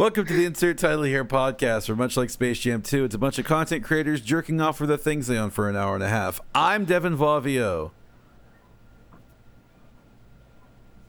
[0.00, 3.18] Welcome to the Insert Title Here podcast, where much like Space Jam 2, it's a
[3.18, 6.02] bunch of content creators jerking off for the things they own for an hour and
[6.02, 6.40] a half.
[6.54, 7.90] I'm Devin Vavio.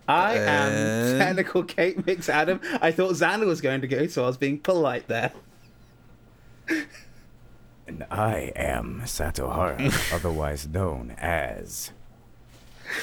[0.09, 2.59] I am And- technical cake mix Adam.
[2.81, 5.31] I thought Xander was going to go, so I was being polite there.
[7.88, 11.94] And I am Satohara, otherwise known as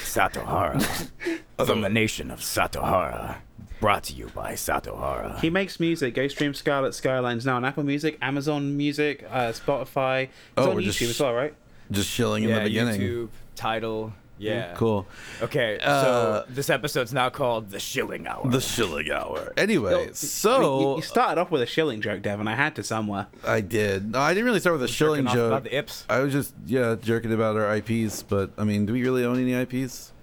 [0.03, 1.09] Satohara,
[1.65, 3.37] from the nation of Satohara.
[3.79, 5.39] Brought to you by Satohara.
[5.39, 6.13] He makes music.
[6.13, 10.23] Go stream Scarlet Skylines now on Apple Music, Amazon Music, uh, Spotify.
[10.23, 11.53] It's Oh, on we're YouTube just- as well, right?
[11.91, 12.99] Just chilling in the beginning.
[13.01, 14.13] YouTube title.
[14.39, 14.73] Yeah.
[14.75, 15.05] Cool.
[15.41, 18.49] Okay, Uh, so this episode's now called the Shilling Hour.
[18.49, 19.51] The shilling hour.
[19.57, 22.47] Anyway, I mean, so you, you started off with a shilling joke, Devin.
[22.47, 23.27] I had to somewhere.
[23.45, 24.13] I did.
[24.13, 25.51] No, I didn't really start with a shilling Jerking off joke.
[25.51, 26.05] About the Ips.
[26.09, 29.37] I was just yeah jerking about our IPs, but I mean, do we really own
[29.39, 30.13] any IPs?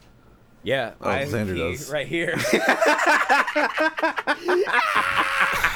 [0.62, 1.90] Yeah, Oh, I, Xander does.
[1.92, 2.36] right here.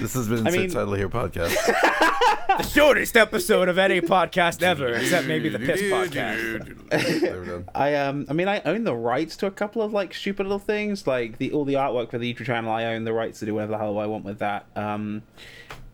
[0.00, 1.54] This has been I mean- Title Here podcast.
[2.58, 7.20] the shortest episode of any podcast ever, except maybe the Piss podcast.
[7.20, 7.64] There we go.
[7.74, 10.58] I um, I mean, I own the rights to a couple of like stupid little
[10.58, 12.72] things, like the all the artwork for the YouTube channel.
[12.72, 14.66] I own the rights to do whatever the hell I want with that.
[14.76, 15.22] Um,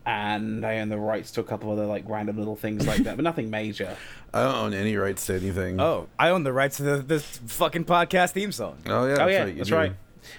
[0.05, 3.03] and I own the rights to a couple of other like random little things like
[3.03, 3.95] that, but nothing major.
[4.33, 5.79] I don't own any rights to anything.
[5.79, 8.77] Oh, I own the rights to the, this fucking podcast theme song.
[8.85, 9.13] Oh yeah.
[9.13, 9.93] oh that's yeah, that's right.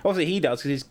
[0.04, 0.84] Obviously, he does because he's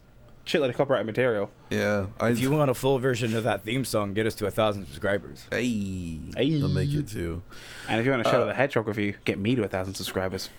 [0.46, 1.50] shitload of copyright material.
[1.70, 2.08] Yeah.
[2.20, 4.52] I, If you want a full version of that theme song, get us to a
[4.52, 5.46] thousand subscribers.
[5.52, 6.62] Hey, Hey.
[6.62, 7.42] I'll make it too.
[7.88, 9.94] And if you want to Uh, show the hedgehog review, get me to a thousand
[9.94, 10.50] subscribers.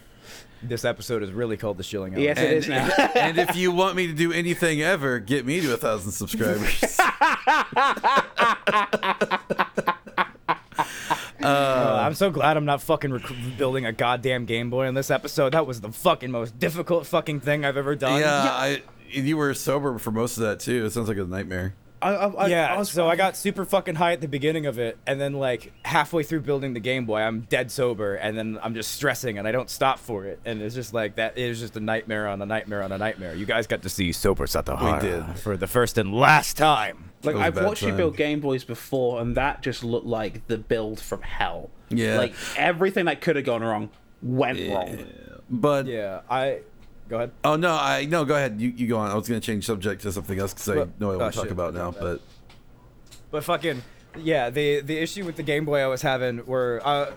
[0.62, 2.20] This episode is really called the Shilling Hour.
[2.20, 2.86] Yes, it is now.
[3.16, 6.80] and if you want me to do anything ever, get me to a thousand subscribers.
[11.42, 15.10] Uh, I'm so glad I'm not fucking rec- building a goddamn Game Boy in this
[15.10, 15.52] episode.
[15.54, 18.20] That was the fucking most difficult fucking thing I've ever done.
[18.20, 18.82] yeah, I.
[19.12, 20.84] You were sober for most of that too.
[20.86, 21.74] It sounds like a nightmare.
[22.00, 24.66] I, I, I, yeah, I was, so I got super fucking high at the beginning
[24.66, 28.36] of it, and then like halfway through building the Game Boy, I'm dead sober, and
[28.36, 31.38] then I'm just stressing, and I don't stop for it, and it's just like that.
[31.38, 33.36] It was just a nightmare on a nightmare on a nightmare.
[33.36, 35.38] You guys got to see Sober Satahara We did.
[35.38, 37.10] for the first and last time.
[37.22, 39.84] Like That was a I've bad watched you build Game Boys before, and that just
[39.84, 41.70] looked like the build from hell.
[41.88, 42.18] Yeah.
[42.18, 43.90] Like everything that could have gone wrong
[44.22, 45.06] went wrong.
[45.48, 46.62] But Yeah, I.
[47.12, 47.32] Go ahead.
[47.44, 48.24] oh no, I no.
[48.24, 48.58] Go ahead.
[48.58, 49.10] You you go on.
[49.10, 51.34] I was gonna change subject to something else because I But- know I oh, want
[51.34, 51.52] to talk shit.
[51.52, 51.90] about now.
[51.90, 52.22] But
[53.30, 53.82] But fucking
[54.16, 57.10] yeah, the the issue with the Game Boy I was having were uh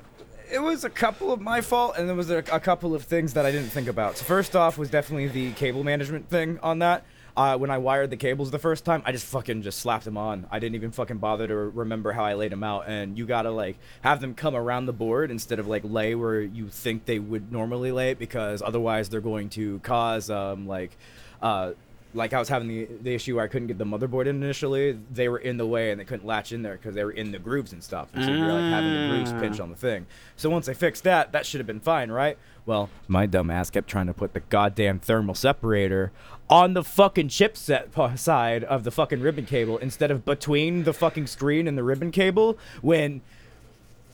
[0.52, 3.36] it was a couple of my fault and there was a, a couple of things
[3.36, 4.18] that I didn't think about.
[4.18, 7.06] So first off was definitely the cable management thing on that.
[7.38, 10.18] Uh, when I wired the cables the first time, I just fucking just slapped them
[10.18, 10.48] on.
[10.52, 12.86] I didn't even fucking bother to remember how I laid them out.
[12.88, 16.40] And you gotta like have them come around the board instead of like lay where
[16.40, 20.96] you think they would normally lay it because otherwise they're going to cause um like
[21.42, 21.72] uh
[22.14, 24.98] like I was having the, the issue where I couldn't get the motherboard in initially.
[25.12, 27.34] They were in the way and they couldn't latch in there because they were in
[27.34, 28.08] the grooves and stuff.
[28.14, 29.40] And so you're like having the grooves Ah.
[29.42, 30.06] pinch on the thing.
[30.38, 32.38] So once I fixed that, that should have been fine, right?
[32.66, 36.14] Well, my dumb ass kept trying to put the goddamn thermal separator
[36.50, 41.28] on the fucking chipset side of the fucking ribbon cable instead of between the fucking
[41.28, 43.22] screen and the ribbon cable when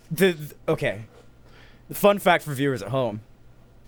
[0.09, 0.35] the
[0.67, 1.03] okay.
[1.91, 3.21] Fun fact for viewers at home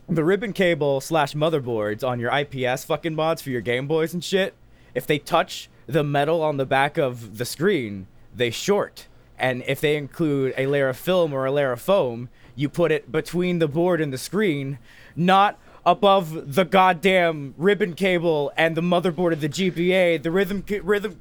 [0.10, 4.24] the ribbon cable slash motherboards on your IPS fucking mods for your Game Boys and
[4.24, 4.54] shit,
[4.94, 9.08] if they touch the metal on the back of the screen, they short.
[9.38, 12.92] And if they include a layer of film or a layer of foam, you put
[12.92, 14.78] it between the board and the screen,
[15.16, 20.22] not above the goddamn ribbon cable and the motherboard of the GBA.
[20.24, 21.20] The rhythm, rhythm,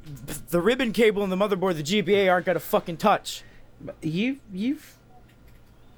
[0.50, 3.42] the ribbon cable and the motherboard of the GBA aren't gonna fucking touch.
[4.00, 4.96] You you've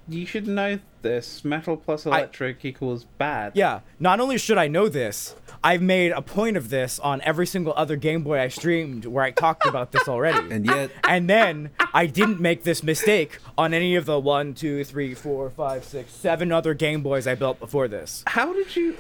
[0.09, 1.45] you should know this.
[1.45, 3.53] Metal plus electric equals bad.
[3.55, 7.46] Yeah, not only should I know this, I've made a point of this on every
[7.46, 10.52] single other Game Boy I streamed where I talked about this already.
[10.55, 14.84] and yet And then I didn't make this mistake on any of the one, two,
[14.84, 18.22] three, four, five, six, seven other Game Boys I built before this.
[18.26, 18.94] How did you?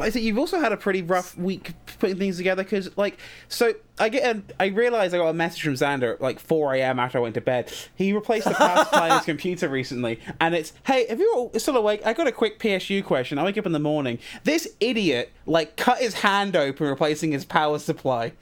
[0.00, 3.19] I think you've also had a pretty rough week putting things together because, like,
[3.49, 6.75] so I get a, I realized I got a message from Xander at like 4
[6.75, 6.99] a.m.
[7.00, 7.72] after I went to bed.
[7.96, 11.50] He replaced the power supply in his computer recently, and it's hey, if you're all
[11.58, 13.38] still awake, I got a quick PSU question.
[13.38, 14.19] I wake up in the morning.
[14.44, 18.32] This idiot like cut his hand open replacing his power supply.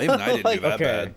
[0.00, 0.84] even I didn't Like, do that okay.
[0.84, 1.14] bad.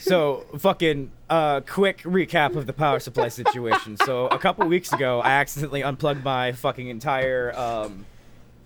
[0.00, 3.96] So, fucking uh, quick recap of the power supply situation.
[3.96, 8.06] So, a couple weeks ago, I accidentally unplugged my fucking entire um,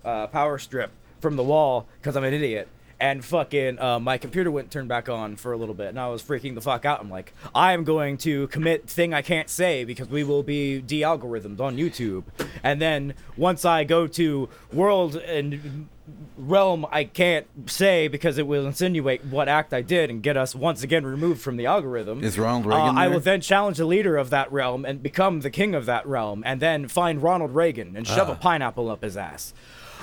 [0.05, 2.67] uh, power strip from the wall because I'm an idiot.
[2.99, 6.07] And fucking uh, my computer wouldn't turn back on for a little bit, and I
[6.07, 7.01] was freaking the fuck out.
[7.01, 10.79] I'm like, I am going to commit thing I can't say because we will be
[10.79, 12.23] de-algorithmed on YouTube.
[12.61, 15.89] And then once I go to world and
[16.37, 20.53] realm I can't say because it will insinuate what act I did and get us
[20.53, 22.23] once again removed from the algorithm.
[22.23, 25.41] Is Ronald Uh, Reagan I will then challenge the leader of that realm and become
[25.41, 28.33] the king of that realm, and then find Ronald Reagan and shove Ah.
[28.33, 29.53] a pineapple up his ass.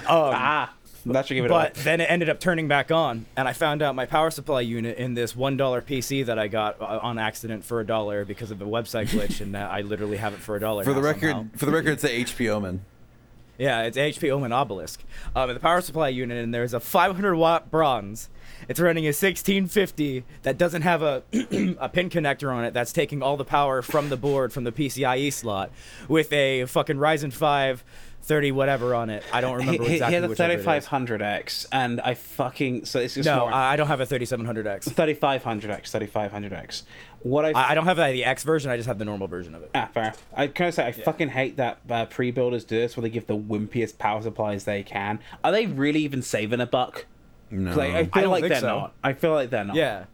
[0.08, 0.72] ah,
[1.06, 1.84] that should give it But away.
[1.84, 4.96] then it ended up turning back on, and I found out my power supply unit
[4.98, 8.50] in this one dollar PC that I got uh, on accident for a dollar because
[8.50, 10.84] of a website glitch, and uh, I literally have it for a dollar.
[10.84, 11.56] For the record, somehow.
[11.56, 12.84] for the record, it's a HP Omen.
[13.60, 15.04] Yeah, it's HP Omen Obelisk.
[15.36, 18.30] Um, the power supply unit, and there's a 500 watt bronze.
[18.68, 21.22] It's running a 1650 that doesn't have a
[21.78, 22.72] a pin connector on it.
[22.72, 25.70] That's taking all the power from the board from the PCIe slot
[26.08, 27.84] with a fucking Ryzen 5
[28.22, 29.24] 30 whatever on it.
[29.32, 30.86] I don't remember he, exactly he had a whichever it is.
[30.86, 34.88] 3500X, and I fucking so it's just No, more, I don't have a 3700X.
[34.90, 36.82] 3500X, 3500X.
[37.22, 38.70] What I I, I don't have the X version.
[38.70, 39.70] I just have the normal version of it.
[39.74, 40.14] Ah, fair.
[40.34, 43.26] I kind of say I fucking hate that uh, pre-builders do this, where they give
[43.26, 45.18] the wimpiest power supplies they can.
[45.44, 47.04] Are they really even saving a buck?
[47.50, 47.70] No.
[47.70, 48.78] 'Cause I, I feel don't like think they're so.
[48.78, 48.92] not.
[49.04, 49.76] I feel like they're not.
[49.76, 50.04] Yeah.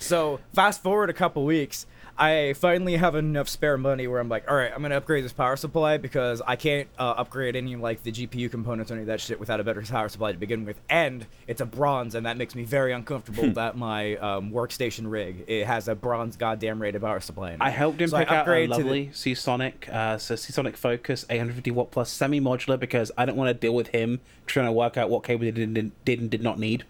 [0.00, 1.86] So fast forward a couple weeks,
[2.18, 5.32] I finally have enough spare money where I'm like, all right, I'm gonna upgrade this
[5.32, 9.06] power supply because I can't uh, upgrade any like the GPU components or any of
[9.06, 12.26] that shit without a better power supply to begin with, and it's a bronze, and
[12.26, 16.82] that makes me very uncomfortable that my um, workstation rig it has a bronze goddamn
[16.82, 17.50] rated power supply.
[17.50, 17.60] In it.
[17.60, 21.92] I helped him So pick out a lovely Seasonic, uh, so Seasonic Focus 850 watt
[21.92, 25.22] plus semi-modular because I don't want to deal with him trying to work out what
[25.22, 26.84] cable he did, did, did and did not need.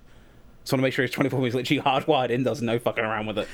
[0.65, 3.05] So I want to make sure his 24 is literally hardwired in, does no fucking
[3.05, 3.49] around with it.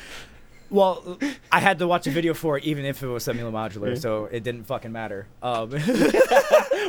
[0.75, 1.19] Well,
[1.53, 4.43] I had to watch a video for it, even if it was semi-modular, so it
[4.43, 5.26] didn't fucking matter.
[5.43, 5.71] Um,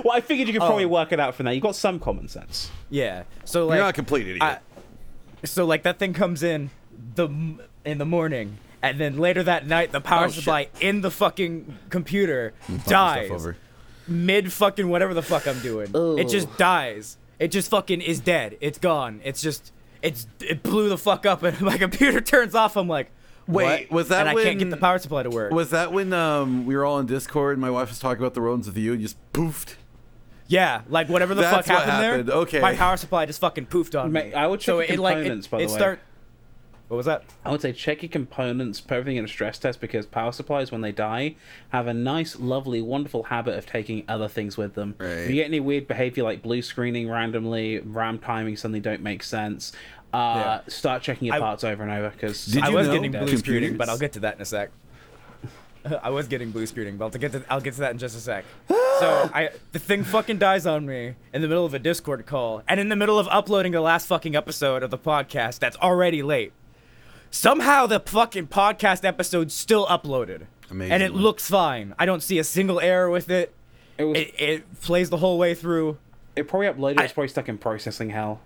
[0.04, 0.90] Well, I figured you could probably Oh.
[0.90, 1.54] work it out from that.
[1.56, 2.70] You got some common sense.
[2.90, 3.24] yeah.
[3.46, 4.42] So like, You're not a complete idiot.
[4.44, 4.60] I-
[5.44, 6.70] so like that thing comes in
[7.16, 7.30] the
[7.86, 10.36] in the morning, and then later that night the power Oh, shit.
[10.44, 12.54] supply in the fucking computer
[12.88, 13.56] dies over.
[14.08, 15.92] mid fucking whatever the fuck I'm doing.
[16.20, 17.18] It just dies.
[17.38, 18.58] It just fucking is dead.
[18.62, 19.22] It's gone.
[19.24, 19.72] It's just
[20.02, 22.76] it's it blew the fuck up, and my computer turns off.
[22.76, 23.12] I'm like.
[23.48, 23.96] Wait, what?
[23.96, 25.52] was that and I can't get the power supply to work.
[25.52, 28.34] Was that when um, we were all in Discord and my wife was talking about
[28.34, 29.76] the rodents with you and just poofed?
[30.48, 32.30] Yeah, like whatever the That's fuck what happened, happened.
[32.30, 32.36] there.
[32.38, 32.62] Okay.
[32.62, 34.34] My power supply just fucking poofed on Mate, me.
[34.34, 35.74] I would check so the it like it, components, by the it way.
[35.74, 36.00] start.
[36.88, 37.24] What was that?
[37.44, 40.72] I would say check your components, put everything in a stress test because power supplies,
[40.72, 41.36] when they die,
[41.70, 44.94] have a nice, lovely, wonderful habit of taking other things with them.
[45.00, 45.10] Right.
[45.10, 49.24] If you get any weird behavior like blue screening randomly, RAM timing suddenly don't make
[49.24, 49.72] sense,
[50.14, 53.20] uh, start checking your I- parts over and over because I was know getting blue
[53.20, 54.72] computers- screening, but I'll get to that in a sec.
[56.04, 58.18] I was getting blue screening, but I'll get to I'll get to that in just
[58.18, 58.44] a sec.
[58.70, 62.64] so I the thing fucking dies on me in the middle of a Discord call,
[62.68, 66.24] and in the middle of uploading the last fucking episode of the podcast that's already
[66.24, 66.54] late.
[67.32, 71.94] Somehow the fucking podcast episode's still uploaded, and it looks fine.
[72.00, 73.54] I don't see a single error with it.
[73.98, 75.98] it was It, it plays the whole way through.
[76.36, 77.00] it probably uploaded.
[77.00, 78.40] I- it's probably stuck in processing hell.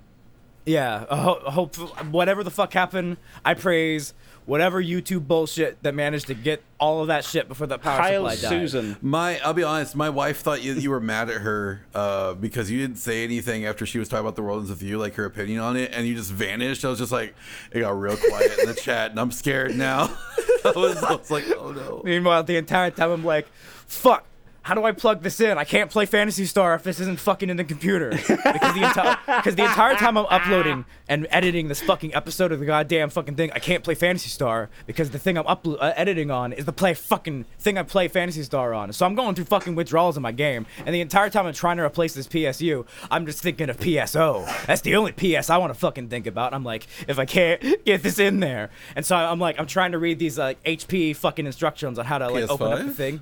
[0.65, 1.75] Yeah, ho- hope
[2.11, 4.13] whatever the fuck happened, I praise
[4.45, 8.27] whatever YouTube bullshit that managed to get all of that shit before that power Kyle
[8.27, 8.61] supply died.
[8.61, 8.97] Susan.
[9.00, 9.95] My, I'll be honest.
[9.95, 13.66] My wife thought you, you were mad at her uh, because you didn't say anything
[13.66, 16.07] after she was talking about the rodents with you, like her opinion on it, and
[16.07, 16.83] you just vanished.
[16.83, 17.35] I was just like,
[17.71, 20.06] it got real quiet in the chat, and I'm scared now.
[20.66, 22.01] I, was, I was like, oh no.
[22.04, 23.47] Meanwhile, the entire time I'm like,
[23.85, 24.25] fuck.
[24.61, 25.57] How do I plug this in?
[25.57, 28.09] I can't play Phantasy Star if this isn't fucking in the computer.
[28.11, 32.59] Because the entire because the entire time I'm uploading and editing this fucking episode of
[32.59, 35.94] the goddamn fucking thing, I can't play Phantasy Star because the thing I'm uplo- uh,
[35.95, 38.92] editing on is the play fucking thing I play Phantasy Star on.
[38.94, 41.78] So I'm going through fucking withdrawals in my game, and the entire time I'm trying
[41.78, 44.45] to replace this PSU, I'm just thinking of PSO.
[44.66, 46.54] That's the only PS I want to fucking think about.
[46.54, 49.94] I'm like, if I can't get this in there, and so I'm like, I'm trying
[49.94, 53.21] to read these like HP fucking instructions on how to like open up the thing.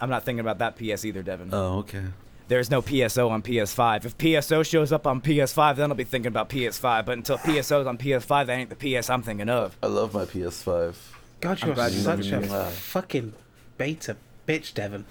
[0.00, 1.50] I'm not thinking about that PS either, Devin.
[1.52, 2.04] Oh, okay.
[2.48, 4.06] There's no PSO on PS5.
[4.06, 7.04] If PSO shows up on PS5, then I'll be thinking about PS5.
[7.04, 9.76] But until PSO's on PS5, that ain't the PS I'm thinking of.
[9.82, 10.94] I love my PS5.
[11.40, 12.72] God, you are glad you such a me laugh.
[12.72, 13.34] fucking
[13.76, 15.04] beta bitch, Devin.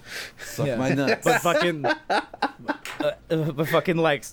[0.44, 0.76] Suck Yeah.
[0.78, 1.24] my nuts.
[1.24, 2.22] But fucking, uh,
[3.00, 4.26] uh, but fucking like,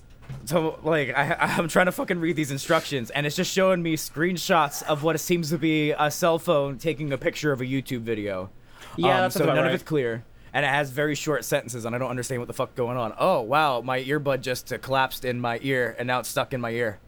[0.46, 3.96] so like I, I'm trying to fucking read these instructions, and it's just showing me
[3.96, 8.00] screenshots of what seems to be a cell phone taking a picture of a YouTube
[8.00, 8.50] video.
[8.96, 9.68] Yeah, um, that's so about none right.
[9.68, 12.54] of it's clear, and it has very short sentences, and I don't understand what the
[12.54, 13.12] fuck going on.
[13.18, 16.60] Oh wow, my earbud just uh, collapsed in my ear, and now it's stuck in
[16.62, 16.98] my ear.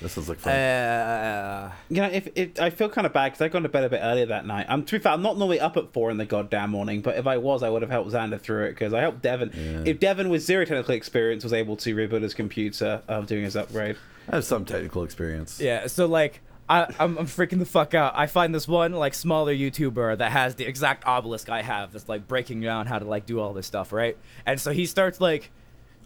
[0.00, 0.52] this is like fun.
[0.54, 3.84] Uh, You know, if, if I feel kind of bad because I got to bed
[3.84, 4.66] a bit earlier that night.
[4.68, 7.16] I'm to be fair, I'm not normally up at four in the goddamn morning, but
[7.16, 9.50] if I was, I would have helped Xander through it because I helped Devin.
[9.54, 9.90] Yeah.
[9.90, 13.56] If Devin with zero technical experience was able to reboot his computer of doing his
[13.56, 13.96] upgrade,
[14.30, 15.60] I have some technical experience.
[15.60, 16.40] Yeah, so like
[16.72, 18.14] I, I'm freaking the fuck out.
[18.16, 22.08] I find this one like smaller YouTuber that has the exact obelisk I have that's
[22.08, 24.16] like breaking down how to like do all this stuff, right?
[24.46, 25.50] And so he starts like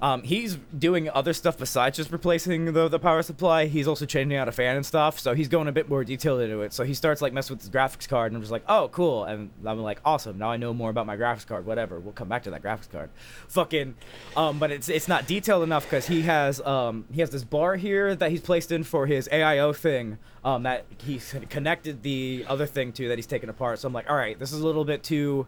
[0.00, 3.66] Um, he's doing other stuff besides just replacing the, the power supply.
[3.66, 5.18] He's also changing out a fan and stuff.
[5.18, 6.74] So he's going a bit more detailed into it.
[6.74, 9.24] So he starts like messing with his graphics card, and I'm just like, oh, cool.
[9.24, 10.36] And I'm like, awesome.
[10.36, 11.64] Now I know more about my graphics card.
[11.64, 11.98] Whatever.
[11.98, 13.08] We'll come back to that graphics card.
[13.48, 13.94] Fucking.
[14.36, 17.76] Um, but it's it's not detailed enough because he has um he has this bar
[17.76, 20.18] here that he's placed in for his AIO thing.
[20.44, 23.80] Um, that he's connected the other thing to that he's taken apart.
[23.80, 25.46] So I'm like, all right, this is a little bit too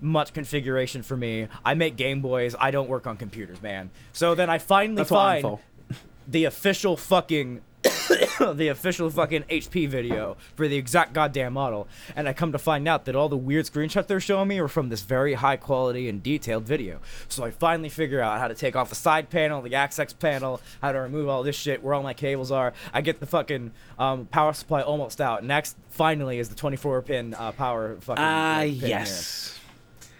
[0.00, 1.48] much configuration for me.
[1.64, 2.54] I make Game Boys.
[2.58, 3.90] I don't work on computers, man.
[4.12, 5.58] So then I finally That's find
[6.28, 7.62] the official fucking
[8.54, 12.86] the official fucking HP video for the exact goddamn model, and I come to find
[12.86, 16.08] out that all the weird screenshots they're showing me are from this very high quality
[16.08, 17.00] and detailed video.
[17.28, 20.60] So I finally figure out how to take off the side panel, the access panel,
[20.82, 22.72] how to remove all this shit, where all my cables are.
[22.92, 25.44] I get the fucking um, power supply almost out.
[25.44, 28.22] Next, finally, is the 24 pin uh, power fucking.
[28.22, 29.06] Ah, like, pin here.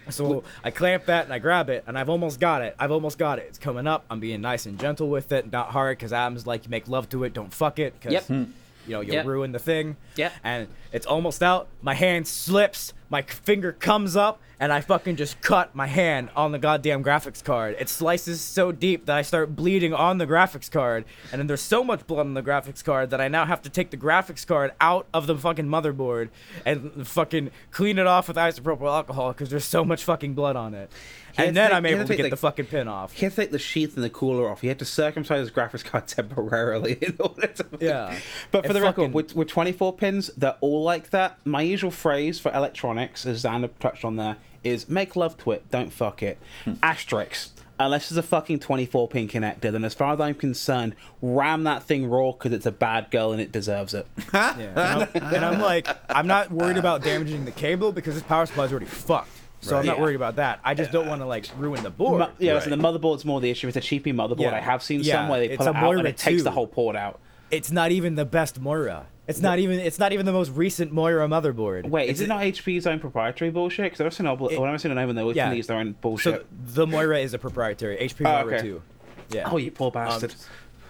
[0.09, 2.75] So I clamp that and I grab it and I've almost got it.
[2.79, 3.45] I've almost got it.
[3.49, 4.05] It's coming up.
[4.09, 7.23] I'm being nice and gentle with it, not hard, because Adam's like, make love to
[7.23, 8.23] it, don't fuck it, because Yep.
[8.25, 8.43] Hmm.
[8.87, 9.25] You know you'll Yep.
[9.25, 9.97] ruin the thing.
[10.15, 10.31] Yeah.
[10.43, 11.67] And it's almost out.
[11.81, 12.93] My hand slips.
[13.09, 17.43] My finger comes up, and I fucking just cut my hand on the goddamn graphics
[17.43, 17.75] card.
[17.77, 21.59] It slices so deep that I start bleeding on the graphics card, and then there's
[21.61, 24.47] so much blood on the graphics card that I now have to take the graphics
[24.47, 26.29] card out of the fucking motherboard
[26.65, 30.73] and fucking clean it off with isopropyl alcohol because there's so much fucking blood on
[30.73, 30.89] it.
[31.37, 33.13] And then take- I'm able to to get the- the fucking pin off.
[33.13, 34.61] He had to take the sheath and the cooler off.
[34.61, 37.65] He had to circumcise his graphics card temporarily in order to.
[37.79, 38.15] Yeah.
[38.51, 41.37] But for It the record, with, with 24 pins, they're all like that.
[41.45, 45.69] My usual phrase for electronics, as Xander touched on there, is make love to it,
[45.71, 46.37] don't fuck it.
[46.65, 46.73] Hmm.
[46.83, 47.51] Asterisk.
[47.79, 51.81] Unless it's a fucking 24 pin connector, then as far as I'm concerned, ram that
[51.81, 54.05] thing raw because it's a bad girl and it deserves it.
[54.31, 54.53] Yeah.
[54.59, 54.79] And
[55.25, 58.65] I'm, and I'm like, I'm not worried about damaging the cable because this power supply
[58.65, 59.31] is already fucked.
[59.61, 60.01] So I'm not Yeah.
[60.01, 60.59] worried about that.
[60.63, 62.19] I just don't want to like ruin the board.
[62.19, 63.67] Mu- yeah, so the motherboard's more the issue.
[63.67, 64.39] It's a cheapy motherboard.
[64.41, 64.55] Yeah.
[64.55, 66.51] I have seen Yeah, some where they it's pull it out and it takes the
[66.51, 67.19] whole port out.
[67.51, 69.05] it's not even the best Moira.
[69.27, 69.79] It's not even.
[69.79, 71.87] It's not even the most recent Moira motherboard.
[71.87, 73.85] Wait, is it not HP's own proprietary bullshit?
[73.85, 75.53] Because I've seen a, when I've seen a name and they always yeah.
[75.53, 76.23] use their own bullshit.
[76.23, 76.75] So bullshit.
[76.75, 78.61] the Moira is a proprietary HP Oh, Moira okay.
[78.61, 78.81] two.
[79.29, 79.49] Yeah.
[79.49, 80.33] oh, you poor um, bastard.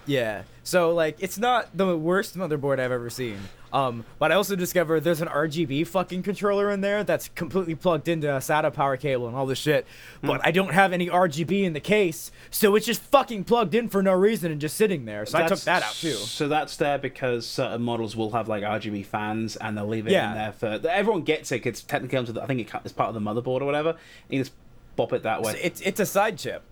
[0.06, 0.42] Yeah.
[0.64, 3.38] So like it's not the worst motherboard I've ever seen.
[3.72, 8.06] Um, but I also discovered there's an RGB fucking controller in there that's completely plugged
[8.06, 9.86] into a SATA power cable and all this shit.
[10.20, 10.26] Hmm.
[10.26, 13.88] But I don't have any RGB in the case, so it's just fucking plugged in
[13.88, 15.24] for no reason and just sitting there.
[15.24, 16.12] So I took that out too.
[16.12, 20.12] So that's there because certain models will have like RGB fans and they'll leave it
[20.12, 20.28] Yeah.
[20.32, 20.88] in there for.
[20.88, 21.64] Everyone gets it.
[21.66, 22.18] It's technically.
[22.40, 23.96] I think it it's part of the motherboard or whatever.
[24.28, 24.52] You just
[24.96, 25.58] bop it that way.
[25.62, 26.62] It's it's a side chip.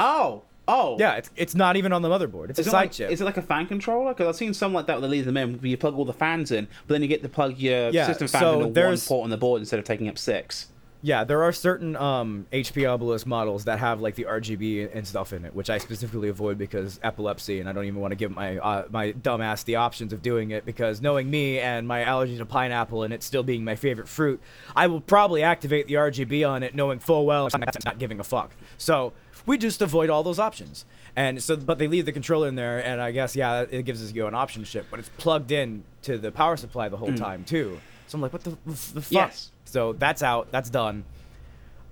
[0.00, 0.96] oh, oh.
[0.98, 2.50] Yeah, it's it's not even on the motherboard.
[2.50, 3.10] It's Is a it, side like, chip.
[3.10, 4.12] is it like a fan controller?
[4.12, 6.04] Because I've seen some like that where they leave them in, where you plug all
[6.04, 8.80] the fans in, but then you get to plug your Yeah, system fan so into
[8.80, 10.68] one port on the board instead of taking up six.
[11.04, 15.32] Yeah, there are certain um, HP Obelisk models that have like the RGB and stuff
[15.32, 18.30] in it, which I specifically avoid because epilepsy, and I don't even want to give
[18.30, 22.38] my uh, my dumbass the options of doing it because knowing me and my allergy
[22.38, 24.40] to pineapple and it still being my favorite fruit,
[24.76, 28.24] I will probably activate the RGB on it, knowing full well I'm not giving a
[28.24, 28.52] fuck.
[28.78, 29.12] So
[29.46, 30.84] we just avoid all those options.
[31.14, 34.02] And so, but they leave the controller in there, and I guess yeah, it gives
[34.02, 37.14] us you an option chip, but it's plugged in to the power supply the whole
[37.14, 37.78] time too.
[38.06, 39.10] So I'm like, what the, the fuck?
[39.10, 39.50] Yes.
[39.64, 40.50] So that's out.
[40.50, 41.04] That's done.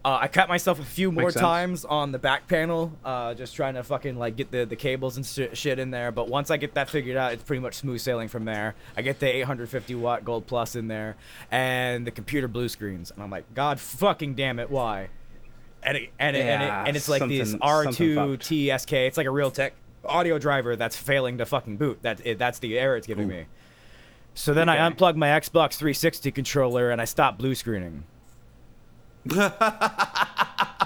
[0.02, 3.74] Uh, I cut myself a few more times on the back panel, uh, just trying
[3.74, 6.10] to fucking like get the, the cables and sh- shit in there.
[6.10, 8.74] But once I get that figured out, it's pretty much smooth sailing from there.
[8.96, 11.16] I get the 850 watt Gold Plus in there,
[11.50, 15.10] and the computer blue screens, and I'm like, God fucking damn it, why?
[15.82, 18.82] And it, and it, and, it, and it's like this something- something R2 fucked.
[18.84, 18.92] TSK.
[18.92, 19.70] It's like a Realtek
[20.04, 22.00] audio driver that's failing to fucking boot.
[22.02, 23.46] That it, that's the error it's giving me.
[24.34, 24.94] So then I Okay.
[24.96, 28.04] unplug my Xbox 360 controller and I stop blue screening.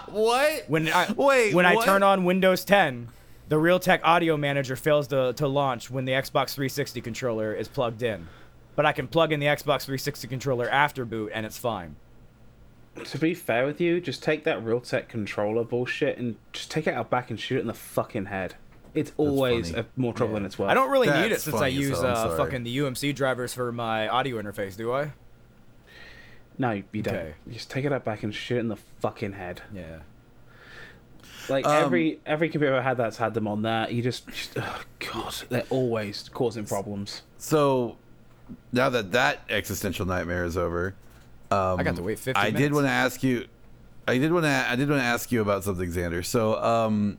[0.09, 0.65] What?
[0.69, 3.09] When I Wait, when I turn on Windows 10,
[3.49, 8.03] the Realtek Audio Manager fails to, to launch when the Xbox 360 controller is plugged
[8.03, 8.29] in.
[8.77, 11.97] But I can plug in the Xbox 360 controller after boot and it's fine.
[13.03, 16.95] To be fair with you, just take that Realtek controller bullshit and just take it
[16.95, 18.55] out back and shoot it in the fucking head.
[18.95, 20.71] It's always a, more trouble than it's worth.
[20.71, 23.53] I don't really need it since I use hell, I'm uh, fucking the UMC drivers
[23.53, 25.13] for my audio interface, do I?
[26.57, 27.15] No, you don't.
[27.15, 27.35] Okay.
[27.51, 29.63] Just take it out back and shoot it in the fucking head.
[29.75, 30.01] Yeah.
[31.49, 34.57] Like Um, every every computer I've had that's had them on there, you just, just
[34.57, 37.23] oh god, they're always causing problems.
[37.39, 37.97] So
[38.73, 40.95] now that that existential nightmare is over,
[41.51, 43.47] um, I got to wait 50 I did want to ask you.
[44.07, 44.51] I did want to.
[44.51, 46.25] I did want to ask you about something, Xander.
[46.25, 47.19] So um,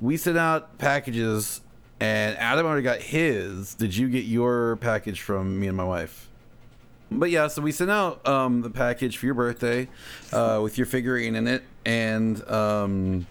[0.00, 1.60] we sent out packages,
[2.00, 3.74] and Adam already got his.
[3.74, 6.28] Did you get your package from me and my wife?
[7.10, 9.88] But yeah, so we sent out um, the package for your birthday
[10.32, 13.26] uh, with your figurine in it, and um,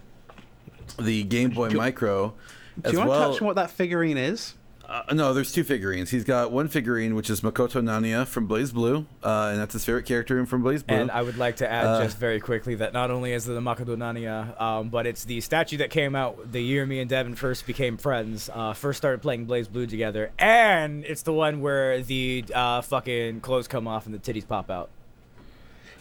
[0.99, 2.33] the Game Boy Micro.
[2.79, 4.53] Do As you want well, to touch on what that figurine is?
[4.91, 6.09] Uh, no, there's two figurines.
[6.09, 10.05] He's got one figurine which is Makoto Nanaya from BlazBlue, uh, and that's his favorite
[10.05, 10.83] character from BlazBlue.
[10.89, 13.53] And I would like to add Uh, just very quickly that not only is it
[13.53, 17.09] the Makoto Nanaya, um, but it's the statue that came out the year me and
[17.09, 22.01] Devin first became friends, uh, first started playing BlazBlue together, and it's the one where
[22.01, 24.89] the uh, fucking clothes come off and the titties pop out.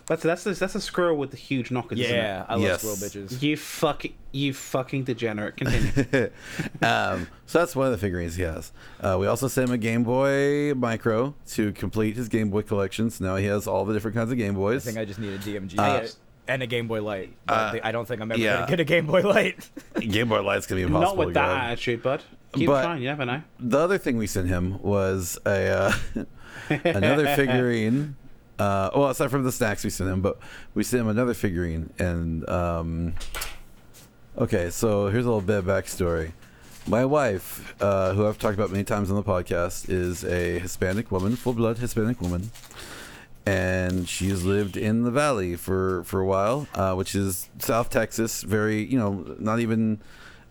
[0.07, 1.99] That's that's a, that's a squirrel with the huge knockers.
[2.01, 2.19] isn't it?
[2.19, 2.81] Yeah, I love Yes.
[2.81, 3.43] squirrel bitches.
[3.43, 5.57] You fucking you fucking degenerate.
[5.57, 6.31] Continue.
[6.83, 8.73] um, so that's one of the figurines he has.
[9.01, 13.11] Uh, we also sent him a Game Boy Micro to complete his Game Boy collection.
[13.11, 14.87] So now he has all the different kinds of Game Boys.
[14.87, 16.07] I think I just need a DMG Uh,
[16.49, 17.33] and a Game Boy Light.
[17.49, 18.55] Uh, I don't think I'm ever yeah.
[18.57, 19.69] gonna get a Game Boy Light.
[20.01, 21.17] Game Boy Light's gonna be impossible.
[21.17, 21.65] Not with that get.
[21.73, 22.23] attitude, bud.
[22.53, 23.03] Keep But- trying.
[23.03, 23.43] You never know.
[23.61, 25.69] The other thing we sent him was a
[26.17, 26.25] uh,
[26.85, 28.17] another figurine.
[28.61, 30.39] Uh, well, aside from the snacks we sent him, but
[30.75, 31.91] we sent him another figurine.
[31.99, 33.15] And um,
[34.37, 36.33] okay, so here's a little bit of backstory.
[36.87, 41.11] My wife, uh, who I've talked about many times on the podcast, is a Hispanic
[41.11, 42.51] woman, full-blood Hispanic woman,
[43.47, 48.43] and she's lived in the Valley for for a while, uh, which is South Texas.
[48.43, 50.01] Very, you know, not even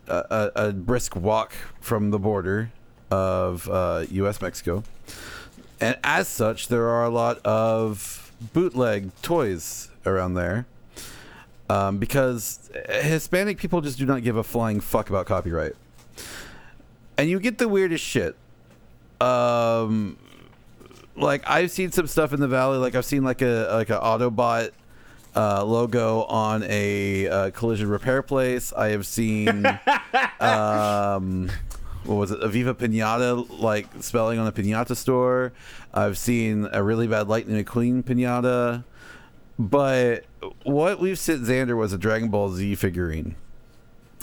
[0.07, 2.71] a, a, a brisk walk from the border
[3.11, 4.41] of uh, U.S.
[4.41, 4.83] Mexico,
[5.81, 10.65] and as such, there are a lot of bootleg toys around there.
[11.69, 15.73] Um, because Hispanic people just do not give a flying fuck about copyright,
[17.15, 18.35] and you get the weirdest shit.
[19.21, 20.17] Um,
[21.15, 22.79] like I've seen some stuff in the valley.
[22.79, 24.71] Like I've seen like a like a Autobot
[25.35, 28.73] uh, logo on a uh, collision repair place.
[28.73, 29.65] I have seen
[30.39, 31.51] um,
[32.05, 32.39] what was it?
[32.41, 35.51] Aviva Pinata like spelling on a pinata store.
[35.93, 38.83] I've seen a really bad Lightning McQueen pinata.
[39.57, 40.23] But
[40.63, 43.35] what we've sent Xander was a Dragon Ball Z figurine,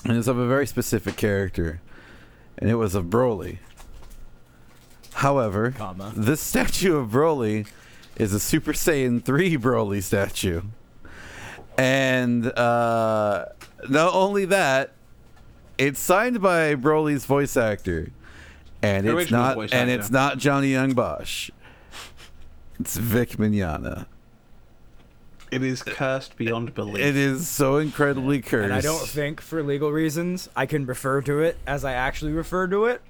[0.04, 1.82] and it's of a very specific character,
[2.56, 3.58] and it was of Broly.
[5.12, 6.12] However, Comma.
[6.16, 7.66] this statue of Broly
[8.16, 10.62] is a Super Saiyan 3 Broly statue.
[11.78, 13.46] And uh,
[13.90, 14.94] not only that,
[15.78, 18.10] it's signed by Broly's voice actor.
[18.82, 20.00] And it's not voice and actor.
[20.00, 21.50] it's not Johnny Young Bosch.
[22.78, 24.06] It's Vic Mignogna.
[25.50, 27.04] It is cursed beyond belief.
[27.04, 28.64] It is so incredibly cursed.
[28.64, 32.32] And I don't think, for legal reasons, I can refer to it as I actually
[32.32, 33.00] refer to it.